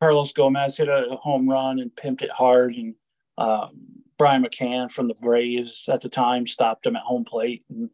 Carlos 0.00 0.32
Gomez 0.32 0.76
hit 0.76 0.88
a 0.88 1.16
home 1.22 1.48
run 1.48 1.78
and 1.78 1.94
pimped 1.94 2.22
it 2.22 2.32
hard, 2.32 2.74
and 2.74 2.96
um, 3.38 3.70
Brian 4.18 4.42
McCann 4.42 4.90
from 4.90 5.06
the 5.06 5.14
Braves 5.14 5.84
at 5.88 6.00
the 6.00 6.08
time 6.08 6.48
stopped 6.48 6.86
him 6.86 6.96
at 6.96 7.02
home 7.02 7.24
plate, 7.24 7.62
and 7.70 7.88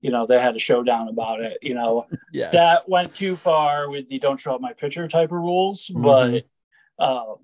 you 0.00 0.10
know 0.10 0.26
they 0.26 0.38
had 0.40 0.56
a 0.56 0.58
showdown 0.60 1.08
about 1.08 1.40
it. 1.40 1.58
You 1.62 1.74
know 1.74 2.06
Yes. 2.32 2.52
that 2.52 2.88
went 2.88 3.14
too 3.14 3.36
far 3.36 3.88
with 3.90 4.08
the 4.08 4.18
"don't 4.18 4.38
show 4.40 4.54
up 4.54 4.60
my 4.60 4.72
pitcher" 4.72 5.08
type 5.08 5.30
of 5.32 5.38
rules, 5.38 5.88
Mhm. 5.88 6.02
but 6.02 7.04
uh, 7.04 7.34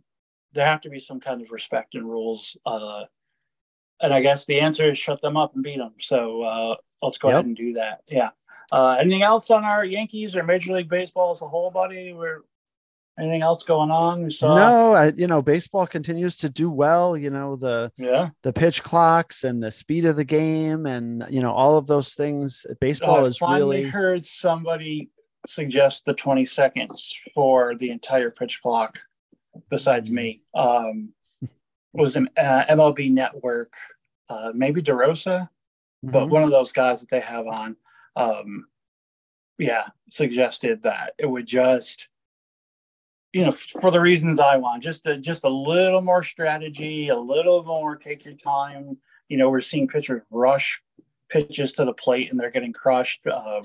there 0.53 0.67
have 0.67 0.81
to 0.83 0.91
be 0.91 0.99
some 1.01 1.21
kind 1.21 1.43
of 1.43 1.51
respect 1.51 1.95
and 1.95 2.09
rules. 2.09 2.57
Uh, 2.67 3.05
and 4.01 4.13
I 4.13 4.21
guess 4.21 4.47
the 4.47 4.61
answer 4.61 4.91
is 4.91 4.99
shut 4.99 5.23
them 5.23 5.37
up 5.37 5.55
and 5.55 5.63
beat 5.63 5.79
them. 5.79 5.95
So 6.01 6.43
uh, 6.43 6.77
let's 7.03 7.19
go 7.19 7.29
Yep. 7.29 7.35
ahead 7.35 7.47
and 7.47 7.57
do 7.57 7.73
that. 7.75 8.01
Yeah. 8.09 8.31
Uh, 8.71 8.97
anything 9.01 9.23
else 9.23 9.51
on 9.51 9.65
our 9.65 9.85
Yankees 9.85 10.35
or 10.35 10.43
Major 10.43 10.73
League 10.73 10.89
Baseball 10.89 11.31
as 11.31 11.43
a 11.43 11.47
whole, 11.49 11.71
buddy? 11.71 12.13
We're 12.13 12.41
anything 13.19 13.43
else 13.43 13.65
going 13.65 13.91
on? 13.91 14.25
We 14.25 14.31
saw. 14.31 14.55
no, 14.55 14.93
I, 14.95 15.09
you 15.09 15.27
know, 15.27 15.43
baseball 15.43 15.87
continues 15.87 16.37
to 16.39 16.49
do 16.49 16.71
well. 16.71 17.17
You 17.17 17.31
know, 17.31 17.57
the 17.57 17.93
Yeah. 17.97 18.31
the 18.43 18.53
pitch 18.53 18.83
clocks 18.83 19.45
and 19.45 19.63
the 19.63 19.71
speed 19.71 20.05
of 20.05 20.17
the 20.17 20.25
game, 20.25 20.87
and 20.87 21.25
you 21.31 21.41
know, 21.41 21.53
all 21.53 21.77
of 21.77 21.87
those 21.87 22.15
things. 22.15 22.67
Baseball 22.81 23.17
Oh, 23.17 23.25
I 23.25 23.27
is 23.29 23.39
finally 23.39 23.79
really 23.79 23.91
heard 23.91 24.27
somebody 24.27 25.11
suggest 25.47 26.05
the 26.05 26.15
20 26.15 26.45
seconds 26.45 27.15
for 27.35 27.75
the 27.75 27.91
entire 27.91 28.31
pitch 28.31 28.61
clock 28.63 28.99
besides 29.71 30.11
me. 30.11 30.43
Um, 30.55 31.13
was 31.93 32.17
an 32.17 32.29
uh, 32.39 32.65
MLB 32.71 33.13
network, 33.13 33.73
uh, 34.31 34.53
maybe 34.55 34.81
DeRosa, 34.81 35.49
but 36.03 36.27
Mhm. 36.27 36.31
one 36.31 36.43
of 36.43 36.51
those 36.51 36.73
guys 36.73 37.01
that 37.01 37.11
they 37.11 37.21
have 37.21 37.47
on, 37.47 37.77
um, 38.17 38.67
yeah, 39.59 39.89
suggested 40.11 40.83
that 40.85 41.13
it 41.19 41.27
would 41.27 41.45
just, 41.47 42.09
you 43.33 43.45
know, 43.45 43.51
for 43.51 43.91
the 43.91 44.01
reasons 44.01 44.39
I 44.39 44.57
want, 44.57 44.83
just 44.83 45.07
a, 45.07 45.17
just 45.17 45.45
a 45.45 45.49
little 45.49 46.03
more 46.03 46.23
strategy, 46.23 47.09
a 47.09 47.17
little 47.17 47.65
more 47.65 47.97
take 47.97 48.25
your 48.25 48.35
time. 48.35 48.99
You 49.29 49.39
know, 49.39 49.49
we're 49.49 49.61
seeing 49.61 49.89
pitchers 49.89 50.23
rush 50.31 50.83
pitches 51.31 51.73
to 51.73 51.85
the 51.87 51.95
plate 51.95 52.31
and 52.31 52.39
they're 52.39 52.51
getting 52.51 52.75
crushed. 52.75 53.27
Um, 53.27 53.63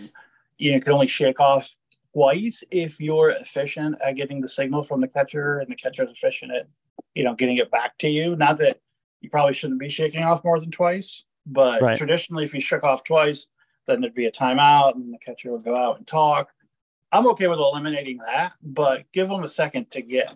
you, 0.57 0.71
know, 0.71 0.75
you 0.75 0.81
can 0.81 0.93
only 0.93 1.07
shake 1.07 1.41
off 1.41 1.69
twice 2.13 2.63
if 2.71 2.99
you're 3.01 3.31
efficient 3.31 3.97
at 4.03 4.15
getting 4.15 4.39
the 4.39 4.47
signal 4.47 4.83
from 4.83 5.01
the 5.01 5.07
catcher 5.07 5.59
and 5.59 5.69
the 5.69 5.75
catcher 5.75 6.05
is 6.05 6.11
efficient 6.11 6.53
at, 6.53 6.67
you 7.13 7.25
know, 7.25 7.35
getting 7.35 7.57
it 7.57 7.69
back 7.69 7.97
to 7.97 8.07
you. 8.07 8.37
Not 8.37 8.57
that 8.59 8.79
you 9.19 9.29
probably 9.29 9.53
shouldn't 9.53 9.81
be 9.81 9.89
shaking 9.89 10.23
off 10.23 10.45
more 10.45 10.61
than 10.61 10.71
twice, 10.71 11.25
but 11.45 11.81
Right. 11.81 11.97
traditionally, 11.97 12.45
if 12.45 12.53
you 12.53 12.61
shook 12.61 12.83
off 12.83 13.03
twice, 13.03 13.47
then 13.85 13.99
there'd 13.99 14.13
be 14.13 14.27
a 14.27 14.31
timeout 14.31 14.95
and 14.95 15.13
the 15.13 15.17
catcher 15.17 15.51
would 15.51 15.63
go 15.63 15.75
out 15.75 15.97
and 15.97 16.07
talk. 16.07 16.51
I'm 17.11 17.27
okay 17.27 17.47
with 17.47 17.59
eliminating 17.59 18.17
that, 18.25 18.53
but 18.61 19.03
give 19.13 19.29
them 19.29 19.43
a 19.43 19.49
second 19.49 19.91
to 19.91 20.01
get 20.01 20.35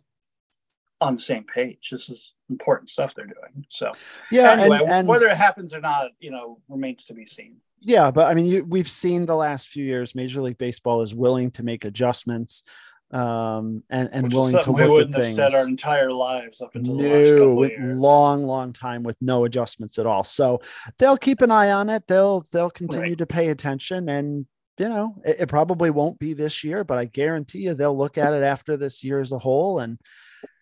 on 1.02 1.16
the 1.16 1.22
same 1.22 1.44
page. 1.44 1.90
This 1.92 2.10
is 2.10 2.34
important 2.50 2.90
stuff 2.90 3.14
they're 3.16 3.26
doing. 3.26 3.66
So 3.70 3.92
yeah, 4.32 4.52
anyway, 4.52 4.78
and, 4.80 4.90
and 4.90 5.08
whether 5.08 5.28
it 5.28 5.38
happens 5.38 5.74
or 5.74 5.82
not, 5.82 6.12
you 6.20 6.32
know, 6.32 6.60
remains 6.70 7.04
to 7.06 7.14
be 7.14 7.26
seen. 7.26 7.58
yeah, 7.82 8.12
but 8.12 8.28
I 8.28 8.34
mean, 8.34 8.46
you, 8.46 8.64
we've 8.64 8.90
seen 8.90 9.26
the 9.26 9.36
last 9.36 9.68
few 9.70 9.84
years, 9.84 10.16
Major 10.16 10.42
League 10.42 10.58
Baseball 10.58 11.02
is 11.02 11.14
willing 11.16 11.52
to 11.52 11.64
make 11.64 11.86
adjustments 11.86 12.64
um, 13.12 13.84
and 13.90 14.08
and 14.14 14.24
Which 14.26 14.34
willing 14.34 14.60
to 14.60 14.72
look 14.72 15.02
at 15.02 15.14
have 15.14 15.22
things. 15.24 15.36
said 15.36 15.54
our 15.54 15.68
entire 15.68 16.12
lives 16.14 16.62
up 16.62 16.76
until 16.76 16.96
the 16.96 17.02
last 17.04 17.12
No, 17.12 17.34
couple 17.40 17.56
with 17.58 17.72
of 17.74 17.78
years. 17.80 18.00
long, 18.00 18.44
long 18.46 18.72
time 18.72 19.04
with 19.04 19.18
no 19.20 19.44
adjustments 19.44 20.00
at 20.00 20.06
all. 20.06 20.24
So 20.24 20.62
they'll 20.98 21.18
keep 21.18 21.42
an 21.42 21.52
eye 21.52 21.72
on 21.72 21.90
it. 21.90 22.08
They'll 22.08 22.46
they'll 22.54 22.70
continue 22.70 23.10
Right. 23.10 23.18
to 23.18 23.26
pay 23.26 23.50
attention, 23.50 24.08
and 24.08 24.46
you 24.82 24.90
know 24.90 25.16
it, 25.24 25.42
it 25.42 25.50
probably 25.50 25.92
won't 25.92 26.18
be 26.18 26.34
this 26.34 26.64
year, 26.64 26.84
but 26.84 26.98
I 26.98 27.06
guarantee 27.06 27.60
you 27.60 27.74
they'll 27.76 27.98
look 27.98 28.18
at 28.18 28.34
it 28.34 28.44
after 28.44 28.76
this 28.78 29.04
year 29.04 29.20
as 29.22 29.32
a 29.32 29.38
whole, 29.38 29.80
and 29.80 30.00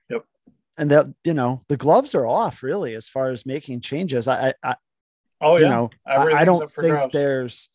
Yep. 0.09 0.25
and 0.77 0.91
that 0.91 1.05
you 1.23 1.33
know 1.33 1.63
the 1.69 1.77
gloves 1.77 2.13
are 2.15 2.25
off 2.27 2.61
really 2.61 2.95
as 2.95 3.07
far 3.07 3.29
as 3.31 3.45
making 3.45 3.79
changes. 3.81 4.27
I, 4.27 4.49
I, 4.49 4.53
I 4.71 4.75
oh 5.39 5.57
you 5.57 5.63
yeah, 5.63 5.69
know 5.69 5.89
I, 6.05 6.17
I 6.41 6.45
don't 6.45 6.69
think 6.69 6.87
grabs. 6.95 7.13
there's 7.13 7.69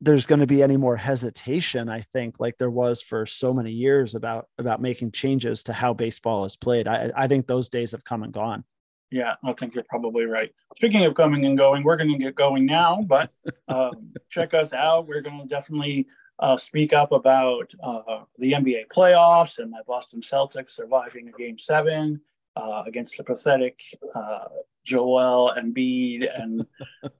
there's 0.00 0.26
going 0.26 0.40
to 0.40 0.46
be 0.46 0.62
any 0.62 0.76
more 0.76 0.94
hesitation 0.96 1.88
i 1.88 2.02
think 2.12 2.34
like 2.38 2.58
there 2.58 2.70
was 2.70 3.00
for 3.02 3.24
so 3.24 3.54
many 3.54 3.72
years 3.72 4.14
about 4.14 4.46
about 4.58 4.82
making 4.82 5.10
changes 5.10 5.62
to 5.62 5.72
how 5.72 5.94
baseball 5.94 6.44
is 6.44 6.54
played 6.54 6.86
i 6.86 7.10
i 7.16 7.26
think 7.26 7.46
those 7.46 7.70
days 7.70 7.92
have 7.92 8.04
come 8.04 8.22
and 8.22 8.32
gone 8.34 8.62
Yeah, 9.10 9.34
I 9.44 9.52
think 9.52 9.74
you're 9.74 9.84
probably 9.84 10.24
right. 10.24 10.52
Speaking 10.76 11.04
of 11.04 11.14
coming 11.14 11.44
and 11.44 11.56
going, 11.56 11.84
we're 11.84 11.96
going 11.96 12.10
to 12.10 12.18
get 12.18 12.34
going 12.34 12.66
now, 12.66 13.04
but 13.06 13.30
um, 13.68 14.12
check 14.28 14.52
us 14.52 14.72
out. 14.72 15.06
We're 15.06 15.20
going 15.20 15.40
to 15.40 15.46
definitely 15.46 16.06
uh, 16.38 16.56
speak 16.56 16.92
up 16.92 17.12
about 17.12 17.72
uh, 17.82 18.24
the 18.38 18.52
NBA 18.52 18.88
playoffs 18.94 19.58
and 19.58 19.70
my 19.70 19.80
Boston 19.86 20.20
Celtics 20.20 20.72
surviving 20.72 21.28
a 21.28 21.32
game 21.32 21.58
seven 21.58 22.20
uh, 22.56 22.82
against 22.86 23.16
the 23.16 23.24
pathetic 23.24 23.80
uh, 24.14 24.48
Joel 24.84 25.54
Embiid 25.58 26.28
and 26.40 26.66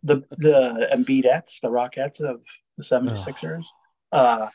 the 0.03 0.22
the 0.30 0.89
Embiidettes, 0.93 1.61
the 1.61 1.68
Rockettes 1.68 2.20
of 2.20 2.41
the 2.76 2.84
76ers. 2.84 3.64
Uh, 4.12 4.49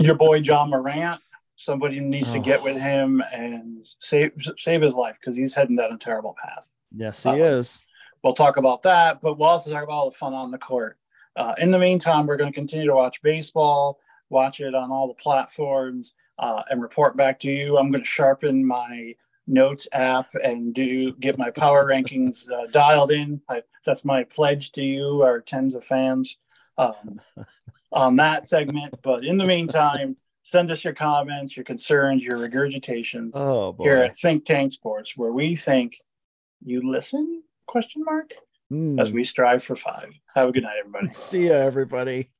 your 0.00 0.16
boy 0.16 0.36
Ja 0.36 0.66
Morant. 0.66 1.20
Somebody 1.56 2.00
needs 2.00 2.32
to 2.32 2.38
Oh. 2.38 2.42
get 2.42 2.62
with 2.62 2.76
him 2.76 3.22
and 3.32 3.86
save 4.00 4.32
save 4.58 4.82
his 4.82 4.94
life 4.94 5.16
because 5.20 5.36
he's 5.36 5.54
heading 5.54 5.76
down 5.76 5.92
a 5.92 5.98
terrible 5.98 6.34
path. 6.42 6.72
yes 6.96 7.22
he 7.22 7.30
Uh-oh. 7.30 7.58
is 7.58 7.80
We'll 8.22 8.32
talk 8.34 8.56
about 8.56 8.80
that, 8.82 9.20
but 9.20 9.36
we'll 9.38 9.48
also 9.50 9.70
talk 9.70 9.82
about 9.84 9.92
all 9.92 10.10
the 10.10 10.16
fun 10.16 10.32
on 10.32 10.50
the 10.50 10.56
court. 10.56 10.96
Uh, 11.36 11.54
in 11.58 11.70
the 11.70 11.78
meantime, 11.78 12.26
we're 12.26 12.38
going 12.38 12.50
to 12.50 12.54
continue 12.58 12.86
to 12.86 12.94
watch 12.94 13.20
baseball, 13.20 13.98
watch 14.30 14.60
it 14.60 14.74
on 14.74 14.90
all 14.90 15.08
the 15.08 15.14
platforms, 15.22 16.14
uh, 16.38 16.62
and 16.70 16.80
report 16.80 17.18
back 17.18 17.38
to 17.40 17.50
you. 17.52 17.76
I'm 17.76 17.90
going 17.90 18.02
to 18.02 18.08
sharpen 18.08 18.64
my 18.64 19.14
notes 19.46 19.86
app 19.92 20.34
and 20.42 20.72
do 20.72 21.12
get 21.16 21.36
my 21.36 21.50
power 21.50 21.84
rankings 21.92 22.50
uh, 22.50 22.66
dialed 22.70 23.10
in. 23.10 23.42
I, 23.50 23.62
that's 23.84 24.06
my 24.06 24.24
pledge 24.24 24.72
to 24.72 24.82
you, 24.82 25.20
our 25.20 25.42
tens 25.42 25.74
of 25.74 25.84
fans, 25.84 26.38
um, 26.78 27.20
on 27.92 28.16
that 28.16 28.46
segment. 28.48 28.94
But 29.02 29.26
in 29.26 29.36
the 29.36 29.44
meantime, 29.44 30.16
send 30.44 30.70
us 30.70 30.84
your 30.84 30.92
comments, 30.94 31.56
your 31.56 31.64
concerns, 31.64 32.22
your 32.22 32.38
regurgitations 32.38 33.32
oh 33.34 33.72
boy 33.72 33.84
here 33.84 33.96
at 33.96 34.16
Think 34.16 34.44
Tank 34.44 34.72
Sports, 34.72 35.16
where 35.16 35.32
we 35.32 35.56
think 35.56 35.96
you 36.64 36.88
listen? 36.88 37.42
Question 37.66 38.04
mark 38.04 38.30
Hmm. 38.70 38.98
as 38.98 39.12
we 39.12 39.24
strive 39.24 39.62
for 39.62 39.76
five. 39.76 40.08
Have 40.34 40.48
a 40.48 40.52
good 40.52 40.62
night, 40.62 40.76
everybody. 40.80 41.08
see 41.12 41.48
ya 41.48 41.54
everybody 41.54 42.30